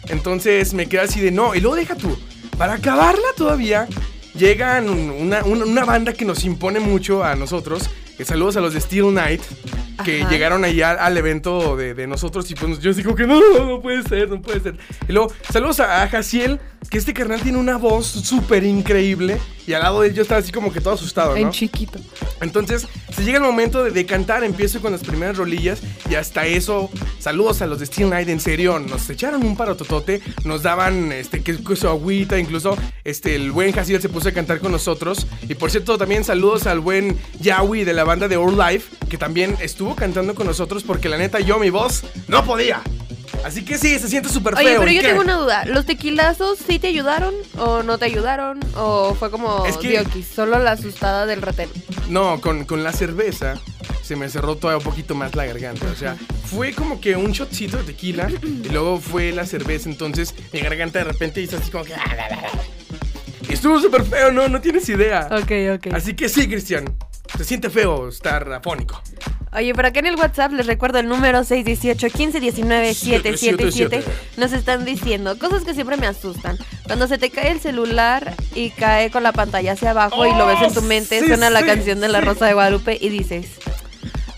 Entonces 0.09 0.73
me 0.73 0.87
quedé 0.87 1.01
así 1.01 1.19
de, 1.19 1.31
no, 1.31 1.53
y 1.55 1.59
luego 1.61 1.75
deja 1.75 1.95
tú. 1.95 2.17
Para 2.57 2.73
acabarla 2.75 3.27
todavía, 3.35 3.87
llegan 4.35 4.89
un- 4.89 5.09
una, 5.11 5.43
una- 5.43 5.65
una 5.65 5.85
banda 5.85 6.13
que 6.13 6.25
nos 6.25 6.43
impone 6.43 6.79
mucho 6.79 7.23
a 7.23 7.35
nosotros. 7.35 7.89
Que 8.17 8.25
saludos 8.25 8.57
a 8.57 8.61
los 8.61 8.73
de 8.73 8.81
Steel 8.81 9.13
Night, 9.13 9.41
que 10.03 10.21
Ajá. 10.21 10.29
llegaron 10.29 10.63
ahí 10.63 10.81
al, 10.81 11.17
evento 11.17 11.75
de, 11.75 11.93
de 11.93 12.07
nosotros 12.07 12.49
y 12.51 12.55
pues 12.55 12.79
yo 12.79 12.93
digo 12.93 13.15
que 13.15 13.25
no, 13.27 13.39
no 13.65 13.81
puede 13.81 14.03
ser, 14.03 14.29
no 14.29 14.41
puede 14.41 14.59
ser. 14.59 14.75
Y 15.07 15.11
luego, 15.11 15.31
saludos 15.51 15.79
a, 15.79 16.03
a 16.03 16.07
Jaciel, 16.09 16.59
que 16.87 16.97
este 16.97 17.13
carnal 17.13 17.41
tiene 17.41 17.57
una 17.57 17.77
voz 17.77 18.07
súper 18.07 18.63
increíble 18.63 19.37
y 19.67 19.73
al 19.73 19.83
lado 19.83 20.01
de 20.01 20.07
él 20.07 20.13
yo 20.13 20.21
estaba 20.21 20.39
así 20.39 20.51
como 20.51 20.71
que 20.71 20.79
todo 20.79 20.93
asustado, 20.93 21.31
¿no? 21.31 21.37
En 21.37 21.51
chiquito. 21.51 21.99
Entonces, 22.39 22.87
se 23.13 23.23
llega 23.25 23.37
el 23.37 23.43
momento 23.43 23.83
de, 23.83 23.91
de 23.91 24.05
cantar, 24.05 24.43
empiezo 24.45 24.79
con 24.79 24.93
las 24.93 25.01
primeras 25.01 25.35
rolillas 25.35 25.81
y 26.09 26.15
hasta 26.15 26.45
eso, 26.45 26.89
saludos 27.19 27.61
a 27.61 27.67
los 27.67 27.79
de 27.79 27.85
Steel 27.85 28.09
Night, 28.09 28.29
en 28.29 28.39
serio, 28.39 28.79
nos 28.79 29.09
echaron 29.09 29.43
un 29.43 29.57
parototote, 29.57 30.21
nos 30.45 30.63
daban 30.63 31.11
este 31.11 31.43
que 31.43 31.57
que 31.57 31.75
su 31.75 31.87
agüita, 31.87 32.39
incluso 32.39 32.77
este 33.03 33.35
el 33.35 33.51
buen 33.51 33.73
Jaciel 33.73 34.01
se 34.01 34.09
puso 34.09 34.29
a 34.29 34.31
cantar 34.31 34.59
con 34.59 34.71
nosotros 34.71 35.27
y 35.49 35.55
por 35.55 35.71
cierto 35.71 35.97
también 35.97 36.23
saludos 36.23 36.67
al 36.67 36.79
buen 36.79 37.17
Yawi 37.39 37.83
de 37.83 37.93
la 37.93 38.03
banda 38.03 38.27
de 38.27 38.37
Our 38.37 38.53
Life 38.53 38.95
que 39.09 39.17
también 39.17 39.57
estuvo 39.59 39.95
cantando 39.95 40.35
con 40.35 40.47
nosotros 40.47 40.83
porque 40.83 41.09
la 41.09 41.17
neta 41.17 41.39
yo 41.39 41.59
mi 41.59 41.69
voz 41.69 42.03
no 42.27 42.45
podía. 42.45 42.81
Así 43.43 43.63
que 43.63 43.77
sí, 43.77 43.97
se 43.99 44.07
siente 44.09 44.29
súper 44.29 44.55
feo. 44.55 44.65
Oye, 44.65 44.75
pero 44.79 44.91
¿y 44.91 44.95
yo 44.95 45.01
qué? 45.01 45.07
tengo 45.09 45.21
una 45.21 45.35
duda. 45.35 45.65
¿Los 45.65 45.85
tequilazos 45.85 46.59
sí 46.59 46.79
te 46.79 46.87
ayudaron 46.87 47.33
o 47.57 47.83
no 47.83 47.97
te 47.97 48.05
ayudaron? 48.05 48.59
¿O 48.75 49.15
fue 49.15 49.31
como 49.31 49.65
Es 49.65 49.77
que- 49.77 49.89
Dioquis, 49.89 50.27
solo 50.27 50.59
la 50.59 50.71
asustada 50.71 51.25
del 51.25 51.41
ratero? 51.41 51.71
No, 52.09 52.39
con, 52.41 52.65
con 52.65 52.83
la 52.83 52.91
cerveza 52.91 53.55
se 54.03 54.15
me 54.15 54.29
cerró 54.29 54.55
todavía 54.55 54.77
un 54.77 54.83
poquito 54.89 55.15
más 55.15 55.35
la 55.35 55.45
garganta. 55.45 55.85
O 55.91 55.95
sea, 55.95 56.15
fue 56.45 56.73
como 56.73 57.01
que 57.01 57.15
un 57.15 57.31
shotcito 57.31 57.77
de 57.77 57.83
tequila 57.83 58.29
y 58.43 58.69
luego 58.69 58.99
fue 58.99 59.31
la 59.31 59.45
cerveza. 59.45 59.89
Entonces 59.89 60.33
mi 60.53 60.59
garganta 60.61 60.99
de 60.99 61.05
repente 61.05 61.41
hizo 61.41 61.57
así 61.57 61.69
como 61.71 61.83
que. 61.83 61.93
Y 63.49 63.53
estuvo 63.53 63.79
súper 63.79 64.03
feo, 64.03 64.31
no, 64.31 64.47
no 64.49 64.59
tienes 64.61 64.87
idea. 64.89 65.27
Ok, 65.31 65.51
ok. 65.75 65.93
Así 65.93 66.15
que 66.15 66.27
sí, 66.29 66.47
Cristian. 66.47 66.97
Se 67.37 67.43
siente 67.43 67.69
feo 67.69 68.07
estar 68.07 68.51
afónico. 68.53 69.01
Oye, 69.57 69.73
por 69.73 69.87
acá 69.87 70.01
en 70.01 70.05
el 70.05 70.17
WhatsApp 70.17 70.51
les 70.51 70.67
recuerdo 70.67 70.99
el 70.99 71.07
número 71.07 71.39
618-1519-777. 71.39 74.03
Nos 74.37 74.53
están 74.53 74.85
diciendo 74.85 75.39
cosas 75.39 75.63
que 75.63 75.73
siempre 75.73 75.97
me 75.97 76.05
asustan. 76.05 76.59
Cuando 76.85 77.07
se 77.07 77.17
te 77.17 77.31
cae 77.31 77.49
el 77.49 77.59
celular 77.59 78.35
y 78.53 78.69
cae 78.69 79.09
con 79.09 79.23
la 79.23 79.31
pantalla 79.31 79.71
hacia 79.71 79.89
abajo 79.91 80.27
y 80.27 80.35
lo 80.35 80.45
ves 80.45 80.61
en 80.61 80.75
tu 80.75 80.83
mente, 80.83 81.21
sí, 81.21 81.27
suena 81.27 81.49
la 81.49 81.65
canción 81.65 81.99
de 81.99 82.07
la. 82.07 82.21
Rosa 82.21 82.45
de 82.45 82.53
Guadalupe 82.53 82.99
y 82.99 83.09
dices, 83.09 83.47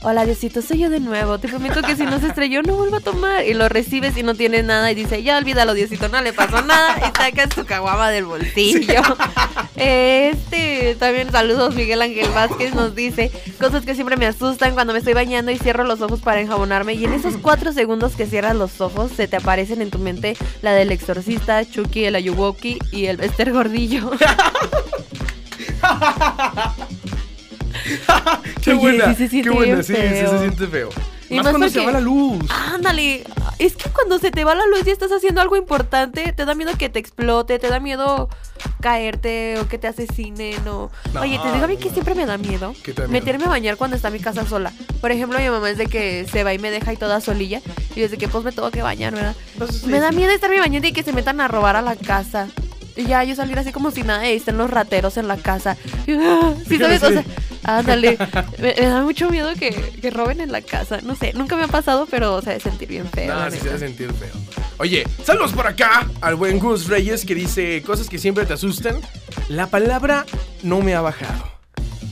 hola 0.01 0.25
Diosito, 0.25 0.61
soy 0.61 0.79
yo 0.79 0.89
de 0.89 0.99
nuevo, 0.99 1.39
te 1.39 1.47
prometo 1.47 1.81
que 1.81 1.95
si 1.95 2.03
no 2.03 2.19
se 2.19 2.27
estrelló 2.27 2.61
no 2.61 2.75
vuelvo 2.75 2.97
a 2.97 3.01
tomar. 3.01 3.45
Y 3.45 3.53
lo 3.53 3.69
recibes 3.69 4.17
y 4.17 4.23
no 4.23 4.35
tiene 4.35 4.63
nada 4.63 4.91
y 4.91 4.95
dice, 4.95 5.23
ya 5.23 5.37
olvídalo 5.37 5.73
Diosito, 5.73 6.09
no 6.09 6.21
le 6.21 6.33
pasó 6.33 6.61
nada. 6.61 6.97
Y 6.99 7.17
sacas 7.17 7.49
tu 7.49 7.65
caguama 7.65 8.09
del 8.09 8.25
bolsillo. 8.25 9.01
Este, 9.75 10.95
también 10.99 11.31
saludos 11.31 11.73
Miguel 11.73 12.01
Ángel 12.01 12.29
Vázquez 12.31 12.73
nos 12.73 12.95
dice, 12.95 13.31
cosas 13.59 13.85
que 13.85 13.95
siempre 13.95 14.17
me 14.17 14.25
asustan 14.25 14.73
cuando 14.73 14.91
me 14.91 14.99
estoy 14.99 15.13
bañando 15.13 15.51
y 15.51 15.57
cierro 15.57 15.85
los 15.85 16.01
ojos 16.01 16.19
para 16.19 16.41
enjabonarme. 16.41 16.95
Y 16.95 17.05
en 17.05 17.13
esos 17.13 17.37
cuatro 17.37 17.71
segundos 17.71 18.15
que 18.17 18.25
cierras 18.25 18.55
los 18.55 18.81
ojos 18.81 19.11
se 19.15 19.27
te 19.27 19.37
aparecen 19.37 19.81
en 19.81 19.89
tu 19.89 19.99
mente 19.99 20.35
la 20.61 20.73
del 20.73 20.91
exorcista, 20.91 21.63
Chucky, 21.63 22.05
el 22.05 22.15
Ayuwoki 22.15 22.79
y 22.91 23.05
el 23.05 23.17
Bester 23.17 23.53
Gordillo. 23.53 24.11
buena, 28.79 29.05
sí 29.09 29.15
se 29.15 29.27
siente 29.29 29.49
qué 29.49 29.55
buena, 29.55 29.83
sí, 29.83 29.93
sí 29.95 30.01
se 30.01 30.39
siente 30.39 30.67
feo. 30.67 30.89
Y 31.29 31.35
más 31.35 31.43
más 31.45 31.51
cuando 31.53 31.69
se 31.69 31.73
porque- 31.75 31.85
va 31.85 31.91
la 31.91 31.99
luz. 31.99 32.43
Ándale, 32.73 33.23
es 33.59 33.75
que 33.75 33.87
cuando 33.91 34.17
se 34.17 34.31
te 34.31 34.43
va 34.43 34.55
la 34.55 34.65
luz 34.65 34.81
y 34.87 34.89
estás 34.89 35.11
haciendo 35.11 35.41
algo 35.41 35.55
importante, 35.57 36.33
te 36.33 36.43
da 36.45 36.55
miedo 36.55 36.71
que 36.77 36.89
te 36.89 36.97
explote, 36.97 37.59
te 37.59 37.67
da 37.69 37.79
miedo 37.79 38.29
caerte 38.81 39.57
o 39.59 39.67
que 39.67 39.77
te 39.77 39.87
asesinen 39.87 40.67
o... 40.67 40.89
No, 41.13 41.21
Oye, 41.21 41.37
te 41.39 41.51
digo 41.51 41.65
a 41.65 41.67
mí 41.67 41.77
que 41.77 41.89
siempre 41.89 42.15
me 42.15 42.25
da 42.25 42.37
miedo 42.37 42.73
meterme 43.09 43.45
a 43.45 43.49
bañar 43.49 43.77
cuando 43.77 43.95
está 43.95 44.09
mi 44.09 44.19
casa 44.19 44.45
sola. 44.47 44.71
Por 45.01 45.11
ejemplo, 45.11 45.37
mi 45.39 45.49
mamá 45.49 45.69
es 45.69 45.77
de 45.77 45.85
que 45.87 46.25
se 46.31 46.43
va 46.43 46.53
y 46.53 46.59
me 46.59 46.71
deja 46.71 46.93
y 46.93 46.97
toda 46.97 47.21
solilla 47.21 47.61
y 47.95 47.99
desde 48.01 48.17
que 48.17 48.27
pues 48.27 48.43
me 48.43 48.51
tengo 48.51 48.71
que 48.71 48.81
bañar, 48.81 49.13
¿verdad? 49.13 49.35
Sí, 49.71 49.87
Me 49.87 49.99
da 49.99 50.09
sí. 50.09 50.15
miedo 50.15 50.31
estarme 50.31 50.59
bañando 50.59 50.87
y 50.87 50.93
que 50.93 51.03
se 51.03 51.13
metan 51.13 51.41
a 51.41 51.47
robar 51.47 51.75
a 51.75 51.81
la 51.81 51.95
casa. 51.95 52.47
Y 52.95 53.05
ya 53.05 53.23
yo 53.23 53.35
salir 53.35 53.57
así 53.59 53.71
como 53.71 53.91
si 53.91 54.03
nada 54.03 54.27
y 54.29 54.35
estén 54.35 54.57
los 54.57 54.69
rateros 54.69 55.17
en 55.17 55.27
la 55.27 55.37
casa. 55.37 55.77
Y, 56.07 56.13
ah, 56.19 56.53
¿Sí 56.67 56.77
sabes? 56.77 57.03
O 57.03 57.09
sea, 57.11 57.23
ándale. 57.63 58.17
Me, 58.57 58.73
me 58.79 58.85
da 58.87 59.01
mucho 59.03 59.29
miedo 59.29 59.53
que, 59.55 59.71
que 60.01 60.09
roben 60.09 60.41
en 60.41 60.51
la 60.51 60.61
casa. 60.61 60.99
No 61.03 61.15
sé, 61.15 61.33
nunca 61.33 61.55
me 61.55 61.63
ha 61.63 61.67
pasado, 61.67 62.07
pero 62.09 62.41
se 62.41 62.49
debe 62.51 62.61
sentir 62.61 62.87
bien 62.89 63.09
feo. 63.09 63.35
La 63.35 63.49
sí 63.51 63.57
se 63.59 63.65
debe 63.65 63.79
sentir 63.79 64.11
feo. 64.13 64.31
Oye, 64.77 65.05
saludos 65.25 65.51
por 65.51 65.67
acá 65.67 66.07
al 66.21 66.35
buen 66.35 66.59
Gus 66.59 66.87
Reyes 66.87 67.25
que 67.25 67.35
dice 67.35 67.81
cosas 67.85 68.07
que 68.09 68.17
siempre 68.17 68.45
te 68.45 68.53
asustan. 68.53 68.97
La 69.49 69.67
palabra 69.67 70.25
no 70.63 70.81
me 70.81 70.95
ha 70.95 71.01
bajado. 71.01 71.49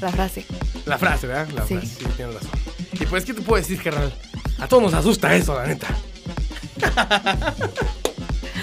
La 0.01 0.09
frase. 0.09 0.45
La 0.85 0.97
frase, 0.97 1.27
¿verdad? 1.27 1.47
La 1.55 1.65
Sí. 1.65 1.75
frase, 1.75 1.87
sí, 1.99 2.05
tienes 2.15 2.35
razón. 2.35 2.51
Y 2.93 3.05
pues, 3.05 3.25
¿qué 3.25 3.33
te 3.33 3.41
puedo 3.41 3.61
decir, 3.61 3.81
carnal? 3.81 4.13
A 4.59 4.67
todos 4.67 4.83
nos 4.83 4.93
asusta 4.93 5.33
eso, 5.35 5.55
la 5.55 5.67
neta. 5.67 5.87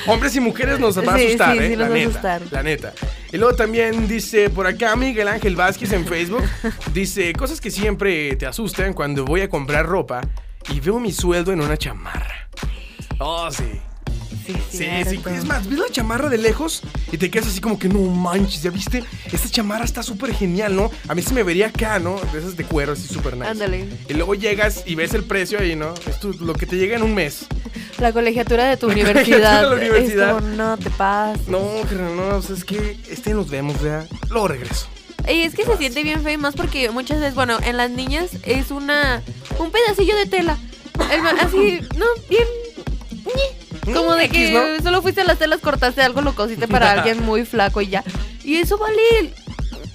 Hombres 0.07 0.37
y 0.37 0.41
mujeres 0.41 0.79
nos 0.79 0.99
va 0.99 1.13
a 1.13 1.17
asustar, 1.17 1.57
sí, 1.57 1.65
¿eh? 1.65 1.77
la 1.77 1.87
a 1.87 1.95
asustar. 1.95 2.43
La 2.51 2.63
neta. 2.63 2.93
Y 3.35 3.37
luego 3.37 3.57
también 3.57 4.07
dice 4.07 4.49
por 4.49 4.65
acá 4.65 4.95
Miguel 4.95 5.27
Ángel 5.27 5.57
Vázquez 5.57 5.91
en 5.91 6.07
Facebook. 6.07 6.45
dice 6.93 7.33
cosas 7.33 7.61
que 7.61 7.69
siempre 7.69 8.37
te 8.37 8.47
asustan 8.47 8.93
cuando 8.93 9.25
voy 9.25 9.41
a 9.41 9.49
comprar 9.49 9.87
ropa 9.87 10.21
y 10.73 10.79
veo 10.79 11.01
mi 11.01 11.11
sueldo 11.11 11.51
en 11.51 11.61
una 11.61 11.77
chamarra. 11.77 12.49
Oh, 13.19 13.51
sí. 13.51 13.65
Sí, 14.47 14.55
Sí, 14.71 14.85
es 15.31 15.47
más, 15.47 15.67
ves 15.69 15.79
la 15.79 15.89
chamarra 15.91 16.29
de 16.29 16.37
lejos 16.39 16.83
y 17.11 17.17
te 17.17 17.31
quedas 17.31 17.49
así 17.49 17.61
como 17.63 17.79
que 17.79 17.89
no 17.89 17.99
manches, 18.01 18.63
ya 18.63 18.71
viste, 18.71 19.03
esta 19.33 19.49
chamarra 19.49 19.85
está 19.87 20.03
súper 20.03 20.35
genial, 20.35 20.77
¿no? 20.77 20.91
A 21.09 21.15
mí 21.15 21.23
se 21.23 21.33
me 21.33 21.43
vería 21.43 21.69
acá, 21.69 21.99
¿no? 21.99 22.21
De 22.33 22.39
esas 22.41 22.55
de 22.57 22.65
cuero, 22.65 22.93
así 22.93 23.09
súper 23.09 23.35
nice. 23.39 23.49
Ándale. 23.49 23.89
Y 24.09 24.13
luego 24.15 24.35
llegas 24.35 24.83
y 24.87 24.95
ves 24.97 25.15
el 25.15 25.25
precio 25.25 25.59
ahí, 25.59 25.75
¿no? 25.77 25.95
Es 26.07 26.21
tu- 26.21 26.35
lo 26.35 26.53
que 26.53 26.67
te 26.67 26.77
llega 26.77 26.95
en 26.95 27.03
un 27.03 27.15
mes. 27.15 27.47
La 27.99 28.13
colegiatura 28.13 28.65
de 28.69 28.77
tu 28.77 28.87
La 28.89 28.93
universidad. 28.95 29.63
de 29.63 29.69
la 29.69 29.75
universidad. 29.77 30.29
Es 30.31 30.35
como, 30.43 30.47
no 30.57 30.77
te 30.77 30.91
pases. 30.91 31.49
No, 31.49 31.61
carnal, 31.89 32.17
no, 32.17 32.37
o 32.37 32.43
sea, 32.43 32.57
es 32.57 32.65
que 32.65 32.99
este 33.09 33.35
nos 33.35 33.49
vemos, 33.51 33.81
ya. 33.83 34.07
Luego 34.31 34.49
regreso. 34.49 34.87
Y 35.29 35.41
es 35.43 35.55
que 35.55 35.65
se 35.65 35.77
siente 35.79 36.03
bien 36.03 36.23
feo 36.23 36.33
y 36.33 36.37
más 36.37 36.55
porque 36.55 36.91
muchas 36.91 37.19
veces, 37.21 37.35
bueno, 37.35 37.59
en 37.65 37.77
las 37.79 37.91
niñas 37.91 38.31
es 38.43 38.71
una 38.71 39.23
un 39.59 39.71
pedacillo 39.71 40.15
de 40.17 40.27
tela. 40.27 40.59
Así, 41.41 41.81
no, 41.97 42.07
bien 42.29 42.47
ñe. 43.25 43.93
como 43.95 44.15
Mm, 44.15 44.19
de 44.19 44.29
que 44.29 44.79
solo 44.83 45.01
fuiste 45.03 45.23
a 45.23 45.25
las 45.25 45.39
telas, 45.39 45.61
cortaste 45.61 46.03
algo, 46.03 46.21
lo 46.21 46.35
cosiste 46.35 46.69
para 46.69 46.91
alguien 46.93 47.23
muy 47.23 47.45
flaco 47.47 47.81
y 47.81 47.89
ya. 47.89 48.05
Y 48.43 48.57
eso 48.57 48.77
vale, 48.77 49.33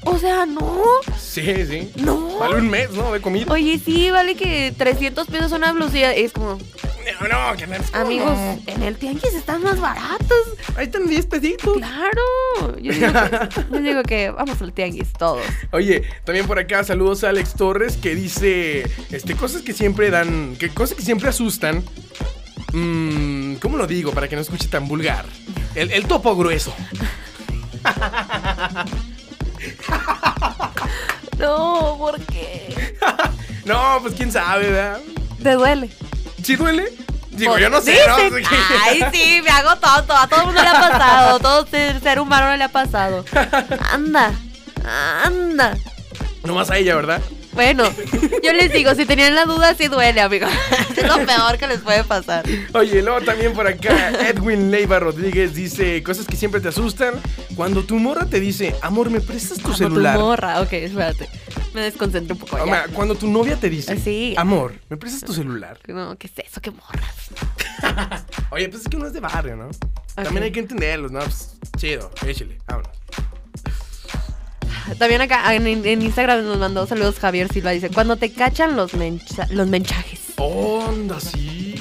o 0.05 0.17
sea, 0.17 0.45
no, 0.45 0.83
Sí, 1.17 1.43
sí. 1.67 1.91
no. 1.97 2.37
Vale 2.39 2.55
un 2.55 2.69
mes, 2.69 2.91
¿no? 2.91 3.11
De 3.11 3.21
comida. 3.21 3.51
Oye, 3.51 3.79
sí, 3.83 4.09
vale 4.11 4.35
que 4.35 4.73
300 4.77 5.27
pesos 5.27 5.51
una 5.51 5.71
blusilla. 5.73 6.13
Es 6.13 6.31
como, 6.31 6.57
No, 7.21 7.27
no, 7.27 7.57
que 7.57 7.67
amigos, 7.93 8.37
en 8.65 8.83
el 8.83 8.95
tianguis 8.95 9.33
están 9.33 9.61
más 9.63 9.79
baratos. 9.79 10.37
Ahí 10.75 10.85
están 10.85 11.05
10 11.07 11.25
pesitos. 11.25 11.77
Claro. 11.77 12.77
Yo 12.81 12.93
digo, 12.93 13.07
que, 13.11 13.49
yo 13.71 13.79
digo 13.81 14.03
que 14.03 14.29
vamos 14.31 14.61
al 14.61 14.71
tianguis 14.73 15.11
todos. 15.17 15.43
Oye, 15.71 16.03
también 16.23 16.47
por 16.47 16.59
acá 16.59 16.83
saludos 16.83 17.23
a 17.23 17.29
Alex 17.29 17.53
Torres 17.55 17.97
que 17.97 18.15
dice 18.15 18.83
este 19.11 19.35
cosas 19.35 19.61
que 19.61 19.73
siempre 19.73 20.09
dan, 20.09 20.55
que 20.57 20.69
cosas 20.69 20.95
que 20.97 21.03
siempre 21.03 21.29
asustan. 21.29 21.83
Mm, 22.73 23.55
¿Cómo 23.55 23.77
lo 23.77 23.85
digo 23.87 24.11
para 24.11 24.27
que 24.27 24.35
no 24.35 24.41
escuche 24.41 24.67
tan 24.67 24.87
vulgar? 24.87 25.25
El, 25.75 25.91
el 25.91 26.05
topo 26.05 26.35
grueso. 26.35 26.73
No, 31.37 31.95
¿por 31.97 32.19
qué? 32.25 32.95
No, 33.65 33.99
pues 34.01 34.15
quién 34.15 34.31
sabe, 34.31 34.69
¿verdad? 34.69 34.99
Te 35.43 35.53
duele. 35.53 35.89
¿Sí 36.43 36.55
duele? 36.55 36.91
Digo, 37.29 37.57
yo 37.57 37.69
no 37.69 37.79
sé, 37.81 37.97
¿no? 38.07 38.15
Ay, 38.83 39.03
sí, 39.13 39.41
me 39.43 39.49
hago 39.49 39.75
tonto. 39.77 40.13
A 40.13 40.27
todo 40.27 40.41
el 40.41 40.45
mundo 40.47 40.61
le 40.61 40.67
ha 40.67 40.73
pasado. 40.73 41.39
Todo 41.41 41.65
ser, 41.67 42.01
ser 42.01 42.19
humano 42.19 42.57
le 42.57 42.63
ha 42.63 42.69
pasado. 42.69 43.23
Anda, 43.91 44.33
anda. 45.23 45.77
Nomás 46.43 46.69
a 46.71 46.77
ella, 46.77 46.95
¿verdad? 46.95 47.21
Bueno, 47.53 47.83
yo 48.43 48.53
les 48.53 48.71
digo, 48.71 48.93
si 48.95 49.05
tenían 49.05 49.35
la 49.35 49.45
duda, 49.45 49.73
sí 49.75 49.87
duele, 49.87 50.21
amigo. 50.21 50.47
Es 50.99 51.07
lo 51.07 51.25
peor 51.25 51.57
que 51.57 51.65
les 51.67 51.79
puede 51.79 52.03
pasar. 52.03 52.43
Oye, 52.73 53.01
luego 53.01 53.21
también 53.21 53.53
por 53.53 53.65
acá 53.67 54.11
Edwin 54.29 54.69
Leiva 54.69 54.99
Rodríguez 54.99 55.55
dice 55.55 56.03
cosas 56.03 56.25
que 56.25 56.35
siempre 56.35 56.59
te 56.61 56.67
asustan. 56.67 57.13
Cuando 57.55 57.83
tu 57.83 57.95
morra 57.95 58.25
te 58.25 58.39
dice, 58.39 58.75
amor, 58.81 59.09
¿me 59.09 59.21
prestas 59.21 59.57
tu 59.57 59.63
Como 59.63 59.75
celular? 59.77 60.15
tu 60.17 60.21
morra. 60.21 60.61
Ok, 60.61 60.73
espérate. 60.73 61.29
Me 61.73 61.81
desconcentro 61.81 62.33
un 62.35 62.39
poco 62.41 62.57
O 62.61 62.65
sea, 62.65 62.87
cuando 62.93 63.15
tu 63.15 63.27
novia 63.27 63.55
te 63.55 63.69
dice, 63.69 63.97
Sí. 63.97 64.33
amor, 64.37 64.73
¿me 64.89 64.97
prestas 64.97 65.23
tu 65.23 65.33
celular? 65.33 65.79
No, 65.87 66.17
¿qué 66.17 66.27
es 66.27 66.45
eso? 66.47 66.59
¿Qué 66.61 66.71
morras? 66.71 68.25
Oye, 68.51 68.67
pues 68.69 68.81
es 68.83 68.89
que 68.89 68.97
uno 68.97 69.07
es 69.07 69.13
de 69.13 69.19
barrio, 69.19 69.55
¿no? 69.55 69.69
También 70.15 70.43
hay 70.43 70.51
que 70.51 70.59
entenderlos, 70.59 71.11
¿no? 71.11 71.19
Pues, 71.19 71.53
chido, 71.77 72.11
échale, 72.25 72.57
vámonos. 72.67 72.91
También 74.97 75.21
acá 75.21 75.53
en, 75.53 75.67
en 75.67 76.01
Instagram 76.01 76.43
nos 76.43 76.57
mandó 76.57 76.87
saludos 76.87 77.19
Javier 77.19 77.51
Silva. 77.51 77.71
Dice, 77.71 77.89
cuando 77.89 78.17
te 78.17 78.31
cachan 78.31 78.75
los, 78.75 78.93
mencha- 78.93 79.47
los 79.51 79.67
menchajes. 79.67 80.19
Onda, 80.37 81.19
sí. 81.19 81.75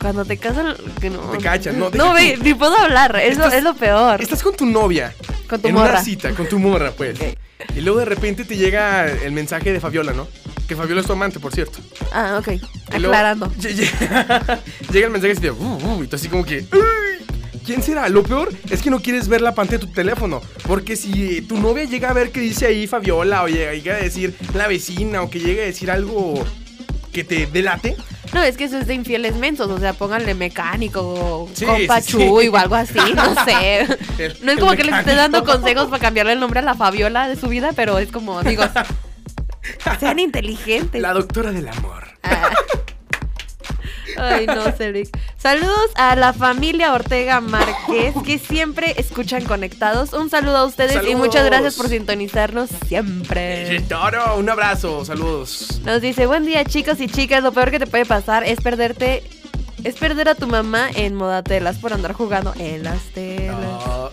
Cuando 0.00 0.24
te 0.24 0.36
casan, 0.38 0.74
que 1.00 1.10
no. 1.10 1.18
Te 1.30 1.38
cachan, 1.38 1.78
no, 1.78 1.90
No, 1.90 2.12
ve, 2.14 2.38
ni 2.42 2.54
puedo 2.54 2.76
hablar, 2.76 3.16
es, 3.16 3.36
lo, 3.36 3.46
es 3.48 3.62
lo 3.62 3.74
peor. 3.74 4.20
Estás 4.22 4.42
con 4.42 4.56
tu 4.56 4.66
novia. 4.66 5.14
Con 5.48 5.60
tu 5.60 5.68
en 5.68 5.74
morra. 5.74 5.90
una 5.90 6.02
cita, 6.02 6.30
con 6.32 6.48
tu 6.48 6.58
morra, 6.58 6.92
pues. 6.92 7.18
Y 7.76 7.80
luego 7.82 7.98
de 7.98 8.04
repente 8.06 8.44
te 8.44 8.56
llega 8.56 9.06
el 9.06 9.32
mensaje 9.32 9.72
de 9.72 9.80
Fabiola, 9.80 10.12
¿no? 10.12 10.26
Que 10.66 10.76
Fabiola 10.76 11.00
es 11.02 11.06
tu 11.06 11.12
amante, 11.12 11.38
por 11.40 11.52
cierto. 11.52 11.78
Ah, 12.12 12.36
ok. 12.40 12.48
Luego 12.92 13.08
Aclarando. 13.08 13.46
lle- 13.54 13.74
lle- 13.76 14.58
Llega 14.92 15.06
el 15.06 15.12
mensaje 15.12 15.32
así 15.32 15.42
de, 15.42 15.50
uh, 15.50 15.78
uh, 15.98 16.02
y 16.02 16.06
tú 16.06 16.16
así 16.16 16.28
como 16.28 16.44
que, 16.44 16.58
"Uy, 16.72 17.09
¿quién 17.70 17.82
será? 17.84 18.08
Lo 18.08 18.24
peor 18.24 18.52
es 18.68 18.82
que 18.82 18.90
no 18.90 19.00
quieres 19.00 19.28
ver 19.28 19.40
la 19.42 19.54
pantalla 19.54 19.78
de 19.78 19.86
tu 19.86 19.92
teléfono. 19.92 20.40
Porque 20.66 20.96
si 20.96 21.40
tu 21.42 21.56
novia 21.58 21.84
llega 21.84 22.10
a 22.10 22.12
ver 22.12 22.30
que 22.32 22.40
dice 22.40 22.66
ahí 22.66 22.86
Fabiola, 22.88 23.44
o 23.44 23.48
llega, 23.48 23.94
a 23.94 23.98
decir 23.98 24.34
la 24.54 24.66
vecina, 24.66 25.22
o 25.22 25.30
que 25.30 25.38
llegue 25.38 25.62
a 25.62 25.66
decir 25.66 25.88
algo 25.90 26.44
que 27.12 27.22
te 27.22 27.46
delate, 27.46 27.96
No, 28.32 28.42
es 28.42 28.56
que 28.56 28.64
eso 28.64 28.78
es 28.78 28.86
de 28.88 28.94
infieles 28.94 29.36
mensos. 29.36 29.68
O 29.70 29.78
sea, 29.78 29.92
pónganle 29.92 30.34
mecánico 30.34 31.00
o 31.02 31.48
Sí, 31.54 31.64
compa 31.64 32.00
sí, 32.00 32.12
Chuy 32.12 32.42
sí. 32.44 32.48
o 32.48 32.56
algo 32.56 32.74
así. 32.74 32.98
No 33.14 33.34
sé. 33.44 33.80
El- 34.18 34.36
no 34.42 34.52
es 34.52 34.58
como 34.58 34.72
que 34.72 34.82
les 34.84 34.94
esté 34.96 35.14
dando 35.14 35.44
consejos 35.44 35.86
para 35.86 36.00
cambiarle 36.00 36.32
el 36.32 36.40
nombre 36.40 36.58
a 36.58 36.62
la 36.62 36.74
Fabiola 36.74 37.28
de 37.28 37.36
su 37.36 37.46
vida, 37.48 37.70
pero 37.76 37.98
es 37.98 38.10
como, 38.10 38.38
amigos, 38.40 38.68
sean 40.00 40.18
inteligentes. 40.18 41.00
la 41.00 41.12
doctora 41.12 41.52
del 41.52 41.68
amor. 41.68 42.08
Ah. 42.22 42.50
Ay, 44.16 44.46
no, 44.46 44.70
Cedric. 44.72 45.08
Saludos 45.36 45.90
a 45.94 46.16
la 46.16 46.32
familia 46.32 46.92
Ortega 46.92 47.40
Márquez, 47.40 48.14
que 48.24 48.38
siempre 48.38 48.94
escuchan 48.98 49.44
conectados. 49.44 50.12
Un 50.12 50.30
saludo 50.30 50.58
a 50.58 50.64
ustedes 50.64 51.06
y 51.08 51.14
muchas 51.14 51.44
gracias 51.46 51.76
por 51.76 51.88
sintonizarnos 51.88 52.70
siempre. 52.86 53.80
Toro, 53.88 54.36
un 54.36 54.48
abrazo, 54.50 55.04
saludos. 55.04 55.80
Nos 55.84 56.00
dice, 56.00 56.26
buen 56.26 56.44
día 56.44 56.64
chicos 56.64 57.00
y 57.00 57.08
chicas, 57.08 57.42
lo 57.42 57.52
peor 57.52 57.70
que 57.70 57.78
te 57.78 57.86
puede 57.86 58.06
pasar 58.06 58.44
es 58.44 58.60
perderte, 58.60 59.22
es 59.84 59.94
perder 59.96 60.28
a 60.28 60.34
tu 60.34 60.46
mamá 60.46 60.88
en 60.94 61.14
modatelas 61.14 61.78
por 61.78 61.92
andar 61.92 62.12
jugando 62.12 62.52
en 62.58 62.84
las 62.84 63.02
telas. 63.14 63.56
No, 63.60 64.10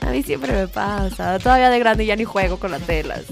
A 0.00 0.10
mí 0.10 0.22
siempre 0.22 0.52
me 0.52 0.68
pasa, 0.68 1.38
todavía 1.38 1.70
de 1.70 1.78
grande 1.78 2.06
ya 2.06 2.16
ni 2.16 2.24
juego 2.24 2.58
con 2.58 2.70
las 2.70 2.82
telas. 2.82 3.22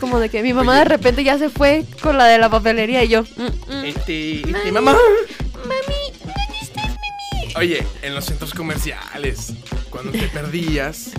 Como 0.00 0.18
de 0.18 0.28
que 0.30 0.42
mi 0.42 0.52
mamá 0.52 0.72
Oye. 0.72 0.78
de 0.80 0.84
repente 0.86 1.22
ya 1.24 1.38
se 1.38 1.50
fue 1.50 1.84
con 2.02 2.16
la 2.18 2.24
de 2.26 2.38
la 2.38 2.48
papelería 2.48 3.04
y 3.04 3.08
yo... 3.08 3.22
mm, 3.22 3.72
mm. 3.72 3.84
Este, 3.84 4.36
este, 4.40 4.50
Mami. 4.52 4.70
mamá. 4.72 4.92
Mami, 4.92 6.12
¿dónde 6.20 6.58
estás, 6.62 6.86
mami? 6.88 7.54
Oye, 7.56 7.86
en 8.02 8.14
los 8.14 8.24
centros 8.24 8.54
comerciales, 8.54 9.52
cuando 9.90 10.12
te 10.12 10.26
perdías. 10.28 11.10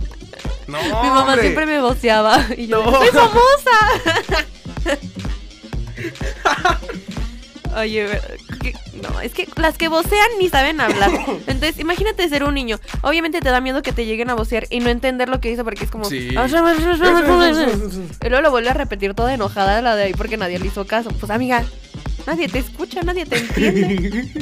No, 0.67 0.79
Mi 0.83 0.89
mamá 0.89 1.21
hombre. 1.25 1.41
siempre 1.41 1.65
me 1.67 1.79
voceaba 1.81 2.45
y 2.57 2.67
yo, 2.67 2.83
No. 2.83 2.91
¡soy 2.91 3.07
famosa! 3.09 3.77
Oye, 7.77 8.07
¿qué? 8.61 8.75
no, 9.01 9.21
es 9.21 9.33
que 9.33 9.47
las 9.55 9.77
que 9.77 9.87
vocean 9.87 10.27
ni 10.39 10.49
saben 10.49 10.81
hablar. 10.81 11.11
Entonces, 11.47 11.79
imagínate 11.79 12.27
ser 12.29 12.43
un 12.43 12.53
niño. 12.53 12.79
Obviamente 13.01 13.41
te 13.41 13.49
da 13.49 13.61
miedo 13.61 13.81
que 13.81 13.93
te 13.93 14.05
lleguen 14.05 14.29
a 14.29 14.35
vocear 14.35 14.67
y 14.69 14.79
no 14.79 14.89
entender 14.89 15.29
lo 15.29 15.39
que 15.39 15.49
dice 15.49 15.63
porque 15.63 15.85
es 15.85 15.91
como. 15.91 16.05
Sí. 16.05 16.29
y 16.29 18.29
luego 18.29 18.41
lo 18.41 18.51
vuelve 18.51 18.69
a 18.69 18.73
repetir 18.73 19.13
toda 19.13 19.33
enojada 19.33 19.81
la 19.81 19.95
de 19.95 20.03
ahí 20.03 20.13
porque 20.13 20.37
nadie 20.37 20.59
le 20.59 20.67
hizo 20.67 20.85
caso. 20.85 21.09
Pues, 21.11 21.31
amiga, 21.31 21.65
nadie 22.27 22.47
te 22.47 22.59
escucha, 22.59 23.01
nadie 23.01 23.25
te 23.25 23.37
entiende. 23.37 24.29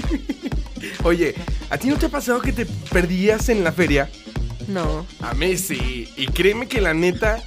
Oye, 1.03 1.35
¿a 1.69 1.77
ti 1.77 1.89
no 1.89 1.97
te 1.97 2.07
ha 2.07 2.09
pasado 2.09 2.41
que 2.41 2.53
te 2.53 2.65
perdías 2.91 3.49
en 3.49 3.63
la 3.63 3.71
feria? 3.71 4.09
No. 4.67 5.05
A 5.21 5.33
mí 5.33 5.57
sí. 5.57 6.07
Y 6.15 6.27
créeme 6.27 6.67
que 6.67 6.79
la 6.79 6.93
neta 6.93 7.41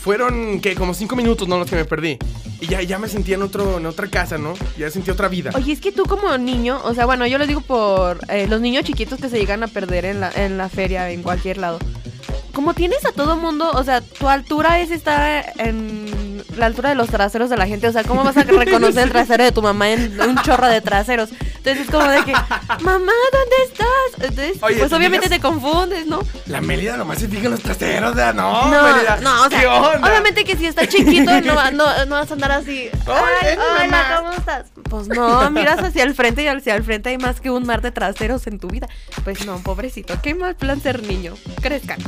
fueron 0.00 0.60
que 0.60 0.74
como 0.74 0.94
cinco 0.94 1.16
minutos, 1.16 1.48
¿no? 1.48 1.58
Los 1.58 1.68
que 1.68 1.76
me 1.76 1.84
perdí. 1.84 2.18
Y 2.60 2.66
ya, 2.66 2.82
ya 2.82 2.98
me 2.98 3.08
sentía 3.08 3.36
en, 3.36 3.42
otro, 3.42 3.78
en 3.78 3.86
otra 3.86 4.08
casa, 4.08 4.36
¿no? 4.36 4.54
Ya 4.76 4.90
sentí 4.90 5.10
otra 5.10 5.28
vida. 5.28 5.50
Oye, 5.54 5.72
es 5.72 5.80
que 5.80 5.92
tú 5.92 6.04
como 6.04 6.36
niño, 6.38 6.80
o 6.84 6.92
sea, 6.94 7.06
bueno, 7.06 7.26
yo 7.26 7.38
lo 7.38 7.46
digo 7.46 7.60
por 7.60 8.18
eh, 8.28 8.46
los 8.48 8.60
niños 8.60 8.84
chiquitos 8.84 9.20
que 9.20 9.28
se 9.28 9.38
llegan 9.38 9.62
a 9.62 9.68
perder 9.68 10.04
en 10.04 10.20
la, 10.20 10.30
en 10.32 10.58
la 10.58 10.68
feria, 10.68 11.10
en 11.10 11.22
cualquier 11.22 11.58
lado. 11.58 11.78
Como 12.52 12.74
tienes 12.74 13.04
a 13.04 13.12
todo 13.12 13.36
mundo, 13.36 13.70
o 13.72 13.84
sea, 13.84 14.00
tu 14.00 14.28
altura 14.28 14.80
es 14.80 14.90
estar 14.90 15.52
en 15.58 16.42
la 16.56 16.66
altura 16.66 16.88
de 16.88 16.96
los 16.96 17.08
traseros 17.08 17.48
de 17.50 17.56
la 17.56 17.66
gente. 17.66 17.86
O 17.86 17.92
sea, 17.92 18.02
¿cómo 18.02 18.24
vas 18.24 18.36
a 18.36 18.42
reconocer 18.44 19.04
el 19.04 19.10
trasero 19.10 19.44
de 19.44 19.52
tu 19.52 19.62
mamá 19.62 19.90
en 19.90 20.20
un 20.20 20.36
chorro 20.42 20.66
de 20.66 20.80
traseros? 20.80 21.30
Entonces 21.68 21.86
es 21.86 21.90
como 21.90 22.08
de 22.10 22.24
que, 22.24 22.32
mamá, 22.32 23.12
¿dónde 23.32 23.56
estás? 23.66 23.88
Entonces, 24.30 24.62
Oye, 24.62 24.76
pues 24.78 24.88
¿te 24.90 24.96
obviamente 24.96 25.28
te 25.28 25.40
confundes, 25.40 26.06
¿no? 26.06 26.20
La 26.46 26.60
Mélida 26.60 26.96
nomás 26.96 27.18
se 27.18 27.28
fija 27.28 27.44
en 27.46 27.50
los 27.52 27.60
traseros, 27.60 28.14
¿verdad? 28.14 28.34
No, 28.34 28.68
No, 28.70 28.82
Mélida. 28.94 29.18
no, 29.22 29.42
o 29.44 29.48
sea, 29.48 29.60
¿Qué 29.60 29.66
onda? 29.66 30.08
obviamente 30.08 30.44
que 30.44 30.56
si 30.56 30.66
estás 30.66 30.88
chiquito 30.88 31.40
no, 31.42 31.70
no, 31.72 32.04
no 32.06 32.14
vas 32.16 32.30
a 32.30 32.34
andar 32.34 32.52
así. 32.52 32.88
Hola, 33.06 33.22
Ay, 33.42 33.88
mamá. 33.88 34.06
hola, 34.06 34.16
¿cómo 34.20 34.32
estás? 34.32 34.66
Pues 34.88 35.08
no, 35.08 35.50
miras 35.50 35.78
hacia 35.82 36.02
el 36.04 36.14
frente 36.14 36.42
y 36.42 36.46
hacia 36.48 36.74
el 36.74 36.82
frente 36.84 37.10
hay 37.10 37.18
más 37.18 37.40
que 37.40 37.50
un 37.50 37.66
mar 37.66 37.82
de 37.82 37.90
traseros 37.90 38.46
en 38.46 38.58
tu 38.58 38.68
vida. 38.68 38.88
Pues 39.24 39.44
no, 39.44 39.58
pobrecito, 39.58 40.18
qué 40.22 40.34
mal 40.34 40.56
plan 40.56 40.80
ser 40.80 41.02
niño. 41.02 41.34
Crezcan. 41.60 41.98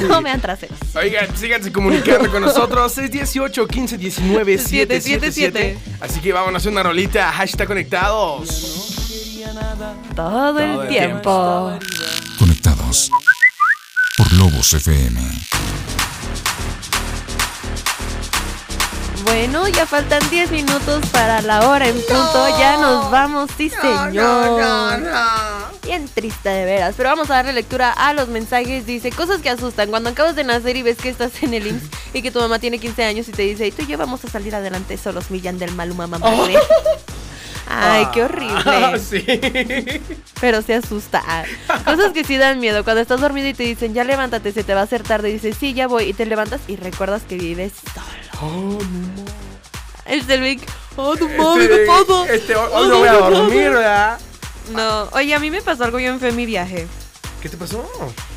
No 0.00 0.20
vean 0.22 0.40
traseros. 0.40 0.78
Oigan, 0.94 1.34
síganse 1.36 1.72
comunicando 1.72 2.30
con 2.30 2.42
nosotros. 2.42 2.92
618 2.92 3.66
15 3.66 3.98
19 3.98 4.58
777. 4.58 5.78
Así 6.00 6.20
que 6.20 6.32
vámonos 6.32 6.64
a 6.64 6.68
una 6.68 6.82
rolita. 6.82 7.30
Hashtag 7.32 7.66
conectados. 7.66 8.89
Todo, 10.14 10.60
el, 10.60 10.88
tiempo. 10.88 11.76
Conectados 12.38 13.10
por 14.16 14.32
Lobos 14.34 14.72
FM. 14.74 15.20
Bueno, 19.24 19.66
ya 19.68 19.86
faltan 19.86 20.20
10 20.30 20.52
minutos 20.52 21.04
para 21.12 21.42
la 21.42 21.68
hora 21.68 21.88
en 21.88 21.96
punto. 21.96 22.58
Ya 22.58 22.76
nos 22.76 23.10
vamos, 23.10 23.50
sí, 23.56 23.70
señor. 23.70 25.02
Bien 25.82 26.08
triste 26.08 26.48
de 26.48 26.64
veras, 26.64 26.94
pero 26.96 27.08
vamos 27.08 27.28
a 27.30 27.34
darle 27.34 27.52
lectura 27.52 27.90
a 27.92 28.12
los 28.12 28.28
mensajes. 28.28 28.86
Dice, 28.86 29.10
cosas 29.10 29.40
que 29.40 29.50
asustan. 29.50 29.90
Cuando 29.90 30.10
acabas 30.10 30.36
de 30.36 30.44
nacer 30.44 30.76
y 30.76 30.82
ves 30.82 30.98
que 30.98 31.08
estás 31.08 31.42
en 31.42 31.54
el 31.54 31.66
IMSS 31.66 31.88
y 32.14 32.22
que 32.22 32.30
tu 32.30 32.38
mamá 32.38 32.60
tiene 32.60 32.78
15 32.78 33.02
años 33.04 33.28
y 33.28 33.32
te 33.32 33.42
dice, 33.42 33.66
y 33.66 33.72
tú 33.72 33.82
y 33.82 33.86
yo 33.86 33.98
vamos 33.98 34.24
a 34.24 34.28
salir 34.28 34.54
adelante 34.54 34.96
solos, 34.96 35.30
millan 35.30 35.58
del 35.58 35.72
maluma 35.74 36.06
mamá. 36.06 36.28
Ay, 37.72 38.06
qué 38.12 38.22
Ah, 38.22 38.24
horrible. 38.24 38.98
sí. 38.98 40.00
Pero 40.40 40.60
se 40.62 40.74
asusta. 40.74 41.22
Cosas 41.84 42.12
que 42.12 42.24
sí 42.24 42.36
dan 42.36 42.58
miedo. 42.60 42.82
Cuando 42.84 43.00
estás 43.00 43.20
dormido 43.20 43.48
y 43.48 43.54
te 43.54 43.62
dicen, 43.62 43.94
ya 43.94 44.04
levántate, 44.04 44.52
se 44.52 44.64
te 44.64 44.74
va 44.74 44.80
a 44.80 44.84
hacer 44.84 45.02
tarde. 45.02 45.30
Y 45.30 45.34
dices, 45.34 45.56
sí, 45.58 45.72
ya 45.74 45.86
voy. 45.86 46.04
Y 46.04 46.12
te 46.12 46.26
levantas 46.26 46.60
y 46.66 46.76
recuerdas 46.76 47.22
que 47.28 47.36
vives 47.36 47.72
solo. 47.94 48.06
Oh, 48.42 48.78
no. 48.82 49.24
El 50.06 50.24
Selvig, 50.26 50.60
oh, 50.96 51.14
tu 51.16 51.28
madre, 51.28 51.64
Este, 51.64 51.76
¿qué 51.76 51.86
pasa? 51.86 52.32
este, 52.34 52.56
hoy, 52.56 52.68
Oh, 52.72 52.86
no 52.86 52.98
voy 52.98 53.08
a 53.08 53.12
dormir, 53.12 53.70
¿verdad? 53.70 54.18
No, 54.72 55.04
oye, 55.12 55.34
a 55.34 55.38
mí 55.38 55.50
me 55.50 55.62
pasó 55.62 55.84
algo 55.84 55.98
feo 55.98 56.16
en 56.28 56.36
mi 56.36 56.46
viaje. 56.46 56.88
¿Qué 57.40 57.48
te 57.48 57.56
pasó? 57.56 57.88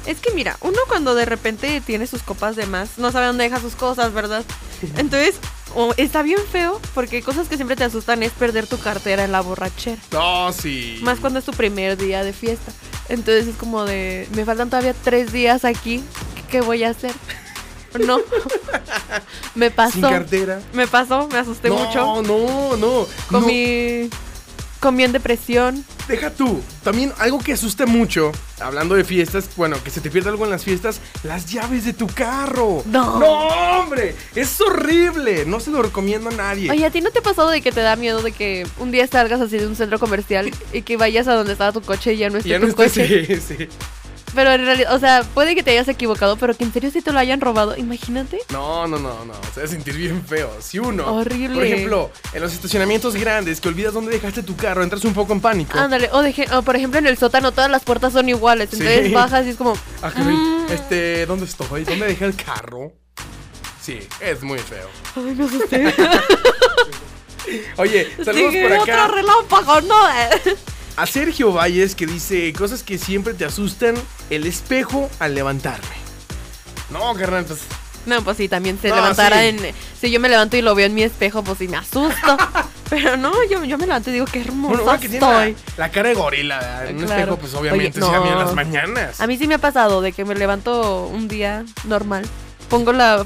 Es 0.05 0.19
que 0.19 0.31
mira, 0.33 0.57
uno 0.61 0.77
cuando 0.87 1.15
de 1.15 1.25
repente 1.25 1.81
tiene 1.81 2.05
sus 2.07 2.21
copas 2.23 2.55
de 2.55 2.65
más, 2.67 2.97
no 2.97 3.11
sabe 3.11 3.27
dónde 3.27 3.43
deja 3.45 3.59
sus 3.59 3.75
cosas, 3.75 4.13
¿verdad? 4.13 4.43
Entonces, 4.97 5.35
o 5.75 5.93
está 5.97 6.21
bien 6.23 6.39
feo, 6.51 6.79
porque 6.93 7.21
cosas 7.21 7.47
que 7.47 7.55
siempre 7.55 7.75
te 7.75 7.83
asustan 7.83 8.23
es 8.23 8.31
perder 8.31 8.67
tu 8.67 8.77
cartera 8.79 9.23
en 9.23 9.31
la 9.31 9.41
borrachera. 9.41 10.01
No, 10.11 10.51
sí. 10.53 10.99
Más 11.01 11.19
cuando 11.19 11.39
es 11.39 11.45
tu 11.45 11.51
primer 11.51 11.97
día 11.97 12.23
de 12.23 12.33
fiesta. 12.33 12.71
Entonces 13.09 13.47
es 13.47 13.55
como 13.55 13.83
de, 13.85 14.27
me 14.35 14.45
faltan 14.45 14.69
todavía 14.69 14.93
tres 15.03 15.31
días 15.31 15.65
aquí, 15.65 16.03
¿qué 16.49 16.61
voy 16.61 16.83
a 16.83 16.89
hacer? 16.89 17.11
No. 18.07 18.17
me 19.53 19.67
Sin 19.67 19.75
pasó. 19.75 20.01
cartera. 20.01 20.59
Me 20.73 20.87
pasó, 20.87 21.27
me 21.27 21.37
asusté 21.37 21.69
no, 21.69 21.75
mucho. 21.75 22.23
No, 22.23 22.75
no, 22.75 23.07
Con 23.29 23.41
no. 23.41 23.47
mi... 23.47 24.09
Con 24.83 24.97
mi 24.97 25.05
en 25.05 25.13
depresión. 25.13 25.85
Deja 26.09 26.29
tú. 26.29 26.61
También 26.83 27.13
algo 27.17 27.39
que 27.39 27.53
asusta 27.53 27.85
mucho, 27.85 28.33
hablando 28.59 28.95
de 28.95 29.05
fiestas, 29.05 29.49
bueno, 29.55 29.77
que 29.81 29.89
se 29.89 30.01
te 30.01 30.11
pierda 30.11 30.29
algo 30.29 30.43
en 30.43 30.51
las 30.51 30.65
fiestas, 30.65 30.99
las 31.23 31.49
llaves 31.49 31.85
de 31.85 31.93
tu 31.93 32.05
carro. 32.07 32.83
No. 32.87 33.17
No, 33.17 33.79
hombre. 33.79 34.13
Es 34.35 34.59
horrible. 34.59 35.45
No 35.45 35.61
se 35.61 35.71
lo 35.71 35.81
recomiendo 35.81 36.31
a 36.31 36.33
nadie. 36.33 36.69
Oye, 36.69 36.85
¿a 36.85 36.89
ti 36.89 36.99
no 36.99 37.11
te 37.11 37.19
ha 37.19 37.21
pasado 37.21 37.49
de 37.49 37.61
que 37.61 37.71
te 37.71 37.79
da 37.79 37.95
miedo 37.95 38.21
de 38.21 38.33
que 38.33 38.67
un 38.77 38.91
día 38.91 39.07
salgas 39.07 39.39
así 39.39 39.57
de 39.57 39.67
un 39.67 39.77
centro 39.77 39.99
comercial 39.99 40.51
y 40.73 40.81
que 40.81 40.97
vayas 40.97 41.29
a 41.29 41.35
donde 41.35 41.53
estaba 41.53 41.71
tu 41.71 41.81
coche 41.81 42.15
y 42.15 42.17
ya 42.17 42.29
no 42.29 42.39
esté 42.39 42.49
ya 42.49 42.59
tu 42.59 42.67
no 42.67 42.75
coche? 42.75 43.25
Sí, 43.39 43.55
sí. 43.55 43.69
Pero 44.35 44.51
en 44.51 44.65
realidad, 44.65 44.95
o 44.95 44.99
sea, 44.99 45.23
puede 45.33 45.53
que 45.55 45.61
te 45.63 45.71
hayas 45.71 45.87
equivocado, 45.87 46.37
pero 46.37 46.55
que 46.55 46.63
en 46.63 46.73
serio 46.73 46.89
si 46.91 47.01
te 47.01 47.11
lo 47.11 47.19
hayan 47.19 47.39
robado, 47.39 47.77
imagínate. 47.77 48.39
No, 48.51 48.87
no, 48.87 48.97
no, 48.97 49.25
no. 49.25 49.33
Se 49.53 49.59
va 49.61 49.65
a 49.65 49.69
sentir 49.69 49.95
bien 49.95 50.25
feo. 50.25 50.49
Si 50.59 50.79
uno, 50.79 51.05
Horrible. 51.17 51.53
por 51.55 51.63
ejemplo, 51.65 52.11
en 52.33 52.41
los 52.41 52.51
estacionamientos 52.53 53.15
grandes 53.15 53.61
que 53.61 53.67
olvidas 53.67 53.93
dónde 53.93 54.11
dejaste 54.11 54.41
tu 54.41 54.55
carro, 54.55 54.81
entras 54.83 55.05
un 55.05 55.13
poco 55.13 55.33
en 55.33 55.41
pánico. 55.41 55.77
Ándale, 55.77 56.09
o, 56.11 56.21
deje- 56.23 56.51
o 56.55 56.61
por 56.63 56.75
ejemplo 56.75 56.97
en 56.99 57.05
el 57.07 57.17
sótano 57.17 57.51
todas 57.51 57.69
las 57.69 57.83
puertas 57.83 58.13
son 58.13 58.27
iguales, 58.27 58.69
Sí. 58.71 58.77
entonces 58.79 59.11
bajas 59.13 59.45
y 59.45 59.49
es 59.49 59.55
como... 59.55 59.77
Ah, 60.01 60.11
mm, 60.15 60.71
Este, 60.71 61.25
¿dónde 61.27 61.45
estoy? 61.45 61.83
¿Dónde 61.83 62.07
dejé 62.07 62.25
el 62.25 62.35
carro? 62.35 62.91
Sí, 63.81 63.99
es 64.19 64.41
muy 64.41 64.59
feo. 64.59 64.87
Ay, 65.15 65.35
me 65.35 65.43
asusté. 65.43 65.93
Oye, 67.77 68.07
saludos 68.23 68.51
Sigue 68.53 68.69
por 68.69 68.77
otro 68.79 69.07
relámpago, 69.09 69.81
no. 69.81 69.95
A 70.95 71.05
Sergio 71.05 71.51
Valles 71.53 71.95
que 71.95 72.05
dice 72.05 72.51
cosas 72.53 72.83
que 72.83 72.97
siempre 72.97 73.33
te 73.33 73.45
asustan, 73.45 73.95
el 74.29 74.45
espejo 74.45 75.09
al 75.19 75.35
levantarme. 75.35 75.87
No, 76.91 77.13
carnal, 77.15 77.45
pues 77.45 77.61
No, 78.05 78.21
pues 78.23 78.37
sí, 78.37 78.47
también 78.49 78.77
se 78.81 78.89
No, 78.89 78.95
levantara 78.95 79.39
sí. 79.41 79.47
en... 79.47 79.59
Si 79.99 80.11
yo 80.11 80.19
me 80.19 80.29
levanto 80.29 80.57
y 80.57 80.61
lo 80.61 80.75
veo 80.75 80.85
en 80.85 80.93
mi 80.93 81.03
espejo, 81.03 81.43
pues 81.43 81.57
sí 81.57 81.67
me 81.67 81.77
asusto. 81.77 82.37
Pero 82.89 83.17
no, 83.17 83.31
yo, 83.49 83.63
yo 83.63 83.77
me 83.77 83.87
levanto 83.87 84.09
y 84.11 84.13
digo, 84.13 84.25
qué 84.31 84.41
hermosa 84.41 84.83
Bueno, 84.83 84.99
que 84.99 85.09
tiene 85.09 85.25
la, 85.25 85.47
estoy. 85.47 85.63
la 85.77 85.89
cara 85.89 86.09
de 86.09 86.15
gorila, 86.15 86.59
¿verdad? 86.59 86.87
En 86.87 86.97
un 86.97 87.03
Claro. 87.05 87.21
espejo, 87.21 87.37
pues 87.37 87.53
obviamente 87.55 87.99
Oye, 87.99 88.11
se 88.11 88.19
no. 88.19 88.31
en 88.33 88.37
las 88.39 88.53
mañanas. 88.53 89.19
A 89.21 89.25
mí 89.25 89.37
sí 89.37 89.47
me 89.47 89.55
ha 89.55 89.59
pasado 89.59 90.01
de 90.01 90.11
que 90.11 90.25
me 90.25 90.35
levanto 90.35 91.07
un 91.07 91.27
día 91.27 91.65
normal, 91.85 92.23
pongo 92.69 92.91
la 92.93 93.25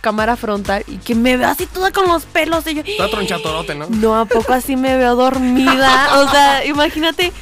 cámara 0.00 0.36
frontal 0.36 0.84
y 0.86 0.96
que 0.98 1.14
me 1.14 1.36
veo 1.36 1.48
así 1.48 1.66
toda 1.66 1.90
con 1.92 2.06
los 2.06 2.24
pelos 2.24 2.66
y 2.66 2.74
yo... 2.74 2.82
Está 2.84 3.74
¿no? 3.74 3.86
No, 3.88 4.18
¿a 4.18 4.24
poco 4.24 4.52
así 4.52 4.76
me 4.76 4.96
veo 4.96 5.16
dormida? 5.16 6.08
O 6.20 6.30
sea, 6.30 6.64
imagínate... 6.64 7.32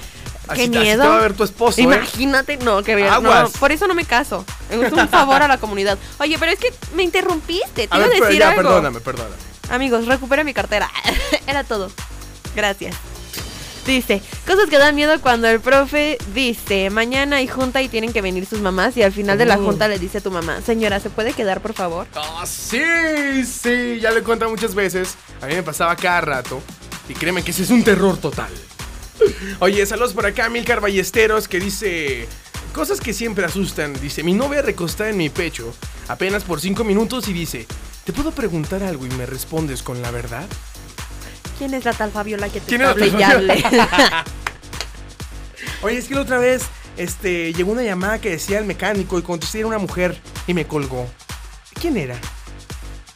Así, 0.48 0.60
¡Qué 0.70 0.78
así 0.78 0.78
miedo! 0.78 1.02
te 1.02 1.08
va 1.08 1.18
a 1.18 1.20
ver 1.20 1.34
tu 1.34 1.44
esposo, 1.44 1.78
¿eh? 1.78 1.84
Imagínate, 1.84 2.56
no, 2.56 2.82
que 2.82 2.96
bien. 2.96 3.10
No, 3.22 3.48
por 3.60 3.70
eso 3.70 3.86
no 3.86 3.94
me 3.94 4.06
caso. 4.06 4.46
Es 4.70 4.92
un 4.92 5.08
favor 5.08 5.42
a 5.42 5.48
la 5.48 5.58
comunidad. 5.58 5.98
Oye, 6.18 6.38
pero 6.38 6.50
es 6.52 6.58
que 6.58 6.72
me 6.94 7.02
interrumpiste. 7.02 7.86
Te 7.86 7.94
A 7.94 7.98
iba 7.98 8.06
ver, 8.08 8.20
decir 8.20 8.38
ya, 8.38 8.48
algo. 8.50 8.62
perdóname, 8.62 9.00
perdóname. 9.00 9.36
Amigos, 9.70 10.06
recupera 10.06 10.44
mi 10.44 10.54
cartera. 10.54 10.90
Era 11.46 11.64
todo. 11.64 11.90
Gracias. 12.56 12.94
Dice, 13.88 14.20
cosas 14.46 14.68
que 14.68 14.76
dan 14.76 14.94
miedo 14.94 15.18
cuando 15.22 15.48
el 15.48 15.60
profe 15.60 16.18
dice, 16.34 16.90
mañana 16.90 17.36
hay 17.36 17.48
junta 17.48 17.80
y 17.80 17.88
tienen 17.88 18.12
que 18.12 18.20
venir 18.20 18.44
sus 18.44 18.60
mamás 18.60 18.94
y 18.98 19.02
al 19.02 19.12
final 19.12 19.38
de 19.38 19.46
la 19.46 19.56
junta 19.56 19.88
le 19.88 19.98
dice 19.98 20.18
a 20.18 20.20
tu 20.20 20.30
mamá, 20.30 20.60
señora, 20.60 21.00
¿se 21.00 21.08
puede 21.08 21.32
quedar 21.32 21.62
por 21.62 21.72
favor? 21.72 22.06
Ah, 22.14 22.44
sí, 22.46 22.82
sí, 23.46 23.98
ya 23.98 24.10
lo 24.10 24.18
he 24.18 24.22
contado 24.22 24.50
muchas 24.50 24.74
veces. 24.74 25.14
A 25.40 25.46
mí 25.46 25.54
me 25.54 25.62
pasaba 25.62 25.96
cada 25.96 26.20
rato. 26.20 26.60
Y 27.08 27.14
créeme 27.14 27.42
que 27.42 27.50
ese 27.52 27.62
es 27.62 27.70
un 27.70 27.82
terror 27.82 28.18
total. 28.18 28.50
Oye, 29.60 29.86
saludos 29.86 30.12
por 30.12 30.26
acá, 30.26 30.50
Milcar 30.50 30.82
Ballesteros, 30.82 31.48
que 31.48 31.58
dice 31.58 32.28
cosas 32.74 33.00
que 33.00 33.14
siempre 33.14 33.46
asustan. 33.46 33.98
Dice, 34.02 34.22
mi 34.22 34.34
novia 34.34 34.60
recostada 34.60 35.08
en 35.08 35.16
mi 35.16 35.30
pecho, 35.30 35.72
apenas 36.08 36.44
por 36.44 36.60
cinco 36.60 36.84
minutos 36.84 37.26
y 37.28 37.32
dice, 37.32 37.66
¿te 38.04 38.12
puedo 38.12 38.32
preguntar 38.32 38.82
algo 38.82 39.06
y 39.06 39.10
me 39.12 39.24
respondes 39.24 39.82
con 39.82 40.02
la 40.02 40.10
verdad? 40.10 40.46
¿Quién 41.58 41.74
es 41.74 41.84
la 41.84 41.92
tal 41.92 42.12
Fabiola 42.12 42.48
que 42.48 42.60
te 42.60 42.66
¿Quién 42.66 42.82
hable 42.82 43.08
y 43.08 43.22
hable? 43.22 43.64
Oye, 45.82 45.98
es 45.98 46.06
que 46.06 46.14
la 46.14 46.20
otra 46.20 46.38
vez, 46.38 46.62
este, 46.96 47.52
llegó 47.52 47.72
una 47.72 47.82
llamada 47.82 48.20
que 48.20 48.30
decía 48.30 48.58
el 48.58 48.64
mecánico 48.64 49.18
y 49.18 49.22
contesté 49.22 49.58
era 49.58 49.66
una 49.66 49.78
mujer 49.78 50.20
y 50.46 50.54
me 50.54 50.66
colgó. 50.66 51.08
¿Quién 51.80 51.96
era? 51.96 52.16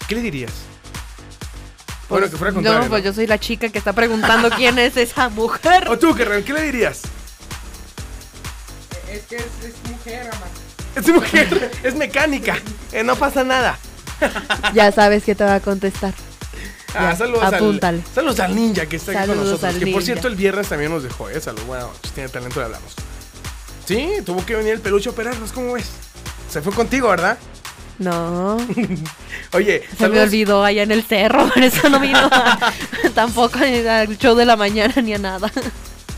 ¿Qué 0.08 0.16
le 0.16 0.22
dirías? 0.22 0.52
bueno, 2.08 2.28
que 2.28 2.36
fuera 2.36 2.52
contrario. 2.52 2.82
No, 2.82 2.88
pues 2.88 3.04
yo 3.04 3.12
soy 3.12 3.26
la 3.26 3.38
chica 3.38 3.68
que 3.68 3.78
está 3.78 3.92
preguntando 3.92 4.50
quién 4.56 4.78
es 4.78 4.96
esa 4.96 5.28
mujer. 5.28 5.88
O 5.88 5.98
tú, 5.98 6.14
carnal, 6.14 6.44
¿qué 6.44 6.52
le 6.52 6.62
dirías? 6.62 7.02
Es 9.10 9.22
que 9.22 9.36
es, 9.36 9.44
es 9.64 9.90
mujer, 9.90 10.28
ama. 10.32 10.46
Es 10.96 11.08
mujer, 11.08 11.70
es 11.82 11.94
mecánica, 11.94 12.58
eh, 12.90 13.02
no 13.04 13.16
pasa 13.16 13.44
nada. 13.44 13.78
Ya 14.74 14.92
sabes 14.92 15.24
que 15.24 15.34
te 15.34 15.44
va 15.44 15.56
a 15.56 15.60
contestar. 15.60 16.12
Ah, 16.94 17.10
Ya, 17.12 17.16
saludos, 17.16 17.42
al, 17.44 17.54
apúntale. 17.54 18.02
saludos 18.14 18.40
al 18.40 18.54
ninja 18.54 18.86
que 18.86 18.96
está 18.96 19.12
aquí 19.20 19.28
con 19.28 19.36
nosotros. 19.44 19.74
Que 19.76 19.86
por 19.88 20.02
cierto, 20.02 20.28
el 20.28 20.36
viernes 20.36 20.68
también 20.68 20.90
nos 20.92 21.02
dejó, 21.02 21.28
¿eh? 21.30 21.40
Saludos, 21.40 21.66
bueno, 21.66 21.90
si 22.02 22.10
tiene 22.10 22.28
talento 22.28 22.60
le 22.60 22.66
hablamos. 22.66 22.92
Sí, 23.86 24.08
tuvo 24.24 24.44
que 24.46 24.54
venir 24.56 24.74
el 24.74 24.80
peluche 24.80 25.08
a 25.08 25.12
operarnos, 25.12 25.52
¿cómo 25.52 25.72
ves? 25.72 25.90
Se 26.50 26.60
fue 26.62 26.72
contigo, 26.72 27.08
¿verdad? 27.08 27.38
No, 27.98 28.56
Oye, 29.52 29.82
se 29.98 30.08
me 30.08 30.20
olvidó 30.20 30.64
allá 30.64 30.82
en 30.82 30.92
el 30.92 31.02
cerro, 31.02 31.48
por 31.54 31.62
eso 31.62 31.88
no 31.88 32.00
vino 32.00 32.18
a- 32.18 32.72
tampoco 33.14 33.58
al 33.58 34.16
show 34.18 34.34
de 34.34 34.44
la 34.44 34.56
mañana 34.56 34.94
ni 35.02 35.14
a 35.14 35.18
nada. 35.18 35.50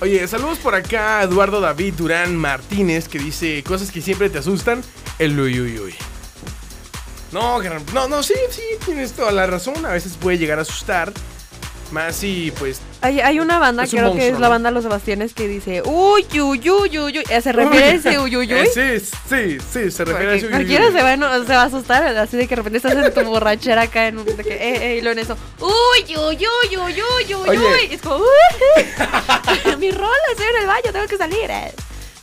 Oye, 0.00 0.26
saludos 0.28 0.58
por 0.58 0.74
acá 0.74 1.20
a 1.20 1.22
Eduardo 1.24 1.60
David 1.60 1.94
Durán 1.94 2.36
Martínez 2.36 3.08
que 3.08 3.18
dice 3.18 3.62
cosas 3.64 3.90
que 3.90 4.00
siempre 4.02 4.28
te 4.30 4.38
asustan. 4.38 4.82
El 5.18 5.38
uy 5.38 5.60
uy 5.60 5.78
uy. 5.78 5.94
No, 7.34 7.60
no, 7.92 8.08
no, 8.08 8.22
sí, 8.22 8.34
sí, 8.50 8.62
tienes 8.84 9.12
toda 9.12 9.32
la 9.32 9.46
razón. 9.46 9.84
A 9.84 9.90
veces 9.90 10.16
puede 10.20 10.38
llegar 10.38 10.58
a 10.58 10.62
asustar. 10.62 11.12
Más 11.90 12.16
si, 12.16 12.50
pues. 12.58 12.80
Hay, 13.02 13.20
hay 13.20 13.38
una 13.40 13.58
banda, 13.58 13.82
un 13.82 13.88
creo 13.88 14.14
que 14.14 14.28
es 14.28 14.34
la 14.40 14.46
¿no? 14.46 14.50
banda 14.50 14.70
Los 14.70 14.82
Sebastianes, 14.84 15.34
que 15.34 15.46
dice 15.46 15.82
uy, 15.84 16.24
uy, 16.40 16.40
uy, 16.40 16.70
uy, 16.70 16.98
uy. 16.98 17.24
¿Se 17.42 17.52
refiere 17.52 17.84
a 17.84 17.90
ese 17.94 18.18
uy, 18.18 18.34
uy, 18.36 18.52
uy? 18.52 18.58
Eh, 18.58 18.66
sí, 19.00 19.06
sí, 19.28 19.58
sí, 19.72 19.90
se 19.90 20.04
refiere 20.04 20.32
a 20.32 20.34
ese 20.36 20.46
uy, 20.46 20.52
cualquiera 20.52 20.86
se 20.90 21.02
va, 21.02 21.08
a 21.10 21.12
eno- 21.14 21.44
se 21.46 21.52
va 21.54 21.62
a 21.62 21.66
asustar, 21.66 22.04
así 22.16 22.36
de 22.36 22.44
que 22.48 22.56
de 22.56 22.62
repente 22.62 22.78
estás 22.78 22.94
en 22.96 23.12
tu 23.12 23.22
borrachera 23.30 23.82
acá 23.82 24.08
en 24.08 24.18
un, 24.18 24.24
de 24.24 24.34
que, 24.42 24.54
eh, 24.54 24.92
eh, 24.92 24.96
y 24.98 25.00
luego 25.02 25.12
en 25.20 25.24
eso, 25.24 25.36
uy, 25.60 26.16
uy, 26.16 26.36
uy, 26.36 26.76
uy, 26.76 27.02
uy, 27.02 27.34
uy, 27.34 27.58
uy, 27.58 27.88
y 27.90 27.94
es 27.94 28.00
como, 28.00 28.16
uy, 28.16 29.76
mi 29.78 29.90
rola, 29.90 30.10
estoy 30.32 30.46
en 30.46 30.60
el 30.62 30.66
baño, 30.66 30.92
tengo 30.92 31.06
que 31.06 31.18
salir. 31.18 31.50
eh. 31.50 31.72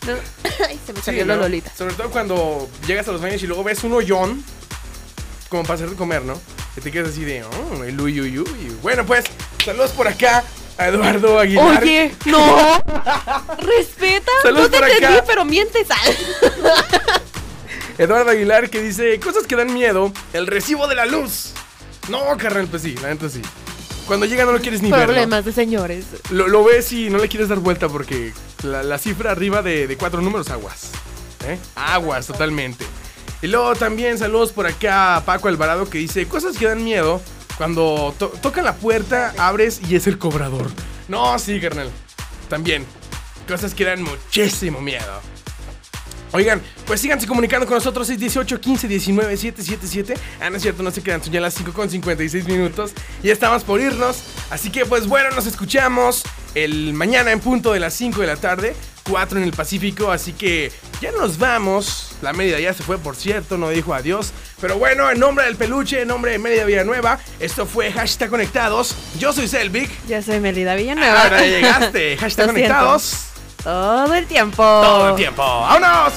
No. 0.07 0.13
Ay, 0.67 0.79
se 0.85 0.93
me 0.93 0.99
Sí, 0.99 1.05
salió 1.05 1.25
la 1.25 1.35
¿no? 1.35 1.41
lolita. 1.43 1.71
Sobre 1.77 1.93
todo 1.93 2.09
cuando 2.09 2.67
llegas 2.87 3.07
a 3.07 3.11
los 3.11 3.21
baños 3.21 3.41
y 3.43 3.47
luego 3.47 3.63
ves 3.63 3.83
un 3.83 3.93
hoyón, 3.93 4.43
como 5.51 5.63
para 5.63 5.75
hacerte 5.75 5.95
comer, 5.95 6.23
¿no? 6.23 6.39
Que 6.73 6.81
te 6.81 6.91
quedas 6.91 7.09
así 7.09 7.23
de, 7.25 7.43
oh, 7.43 7.83
el 7.83 7.99
uy, 7.99 8.19
uy, 8.21 8.39
uy. 8.39 8.77
Bueno, 8.81 9.05
pues, 9.05 9.25
saludos 9.63 9.91
por 9.91 10.07
acá 10.07 10.43
a 10.77 10.87
Eduardo 10.87 11.37
Aguilar. 11.37 11.83
Oye, 11.83 12.15
no, 12.25 12.81
respeta, 13.59 14.31
Saludos 14.41 14.63
no 14.63 14.69
te 14.71 14.77
por 14.77 14.85
acá. 14.85 14.95
entendí, 14.95 15.19
pero 15.27 15.43
mientes. 15.45 15.87
Eduardo 17.97 18.31
Aguilar 18.31 18.69
que 18.69 18.81
dice 18.81 19.19
cosas 19.19 19.45
que 19.45 19.55
dan 19.57 19.73
miedo, 19.73 20.11
el 20.33 20.47
recibo 20.47 20.87
de 20.87 20.95
la 20.95 21.05
luz. 21.05 21.51
No, 22.09 22.19
carnal, 22.37 22.67
pues 22.67 22.81
sí, 22.83 22.95
la 23.01 23.09
neta 23.09 23.29
sí. 23.29 23.41
Cuando 24.07 24.25
llega 24.25 24.45
no 24.45 24.53
lo 24.53 24.59
quieres 24.59 24.81
ni 24.81 24.89
ver. 24.91 25.03
Problemas 25.05 25.45
de 25.45 25.51
señores. 25.51 26.05
Lo, 26.31 26.47
lo 26.47 26.63
ves 26.63 26.91
y 26.93 27.09
no 27.09 27.17
le 27.19 27.27
quieres 27.27 27.49
dar 27.49 27.59
vuelta 27.59 27.87
porque 27.89 28.33
la, 28.63 28.81
la 28.83 28.97
cifra 28.97 29.31
arriba 29.31 29.61
de, 29.61 29.85
de 29.87 29.97
cuatro 29.97 30.21
números, 30.21 30.49
aguas. 30.49 30.89
¿eh? 31.45 31.59
Aguas, 31.75 32.25
totalmente. 32.27 32.85
Y 33.41 33.47
luego 33.47 33.75
también 33.75 34.17
saludos 34.17 34.51
por 34.51 34.67
acá 34.67 35.17
a 35.17 35.25
Paco 35.25 35.47
Alvarado 35.47 35.89
que 35.89 35.97
dice 35.97 36.27
cosas 36.27 36.57
que 36.57 36.65
dan 36.67 36.83
miedo. 36.83 37.21
Cuando 37.57 38.13
to- 38.17 38.29
tocan 38.41 38.65
la 38.65 38.75
puerta, 38.75 39.33
abres 39.37 39.81
y 39.87 39.95
es 39.95 40.07
el 40.07 40.17
cobrador. 40.17 40.69
No, 41.07 41.37
sí, 41.39 41.59
carnal. 41.59 41.89
También. 42.49 42.85
Cosas 43.47 43.73
que 43.73 43.83
dan 43.85 44.01
muchísimo 44.03 44.81
miedo. 44.81 45.21
Oigan, 46.33 46.61
pues 46.87 47.01
síganse 47.01 47.27
comunicando 47.27 47.67
con 47.67 47.75
nosotros 47.75 48.07
618 48.07 48.61
15 48.61 48.87
19 48.87 49.35
777. 49.35 50.13
Ah, 50.39 50.49
no 50.49 50.55
es 50.55 50.61
cierto, 50.61 50.81
no 50.81 50.89
se 50.91 51.03
quedan, 51.03 51.21
son 51.21 51.33
ya 51.33 51.41
las 51.41 51.53
5 51.55 51.73
con 51.73 51.89
56 51.89 52.45
minutos. 52.45 52.91
Ya 53.21 53.33
estamos 53.33 53.63
por 53.65 53.81
irnos. 53.81 54.23
Así 54.49 54.71
que 54.71 54.85
pues 54.85 55.07
bueno, 55.07 55.31
nos 55.35 55.45
escuchamos 55.45 56.23
el 56.55 56.93
mañana 56.93 57.31
en 57.31 57.41
punto 57.41 57.73
de 57.73 57.81
las 57.81 57.93
5 57.95 58.21
de 58.21 58.27
la 58.27 58.37
tarde, 58.37 58.75
4 59.03 59.37
en 59.37 59.43
el 59.43 59.53
Pacífico. 59.53 60.11
Así 60.11 60.33
que 60.33 60.71
ya 61.01 61.11
nos 61.11 61.37
vamos. 61.37 62.15
La 62.21 62.33
Mérida 62.33 62.59
ya 62.59 62.73
se 62.73 62.83
fue, 62.83 62.97
por 62.97 63.15
cierto, 63.15 63.57
no 63.57 63.69
dijo 63.69 63.93
adiós. 63.93 64.31
Pero 64.59 64.77
bueno, 64.77 65.09
en 65.09 65.19
nombre 65.19 65.45
del 65.45 65.55
peluche, 65.55 66.01
en 66.01 66.07
nombre 66.07 66.31
de 66.31 66.39
Mérida 66.39 66.65
Villanueva, 66.65 67.19
esto 67.39 67.65
fue 67.65 67.91
Hashtag 67.91 68.29
Conectados. 68.29 68.95
Yo 69.19 69.33
soy 69.33 69.47
Selvig. 69.47 69.89
Ya 70.07 70.21
soy 70.21 70.39
Melida 70.39 70.75
Villanueva. 70.75 71.23
Ahora 71.23 71.41
llegaste. 71.41 72.17
Hashtag 72.19 72.47
Lo 72.47 72.53
siento. 72.53 72.73
Conectados. 72.73 73.13
Todo 73.63 74.15
el 74.15 74.25
tiempo. 74.25 74.63
Todo 74.63 75.09
el 75.09 75.15
tiempo. 75.15 75.43
¡Vámonos! 75.43 76.13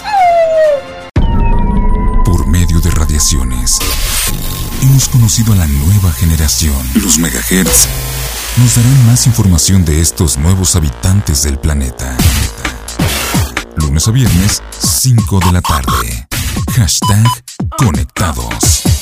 Por 2.25 2.47
medio 2.47 2.81
de 2.81 2.90
radiaciones, 2.90 3.79
hemos 4.83 5.09
conocido 5.09 5.53
a 5.53 5.57
la 5.57 5.66
nueva 5.66 6.11
generación. 6.12 6.75
Los 7.03 7.18
megahertz 7.18 7.88
nos 8.57 8.77
darán 8.77 9.07
más 9.07 9.27
información 9.27 9.85
de 9.85 10.01
estos 10.01 10.38
nuevos 10.38 10.77
habitantes 10.77 11.42
del 11.42 11.59
planeta. 11.59 12.16
Lunes 13.77 14.09
a 14.09 14.11
viernes, 14.11 14.62
5 14.79 15.40
de 15.40 15.53
la 15.53 15.61
tarde. 15.61 16.29
Hashtag 16.77 17.27
Conectados. 17.77 18.94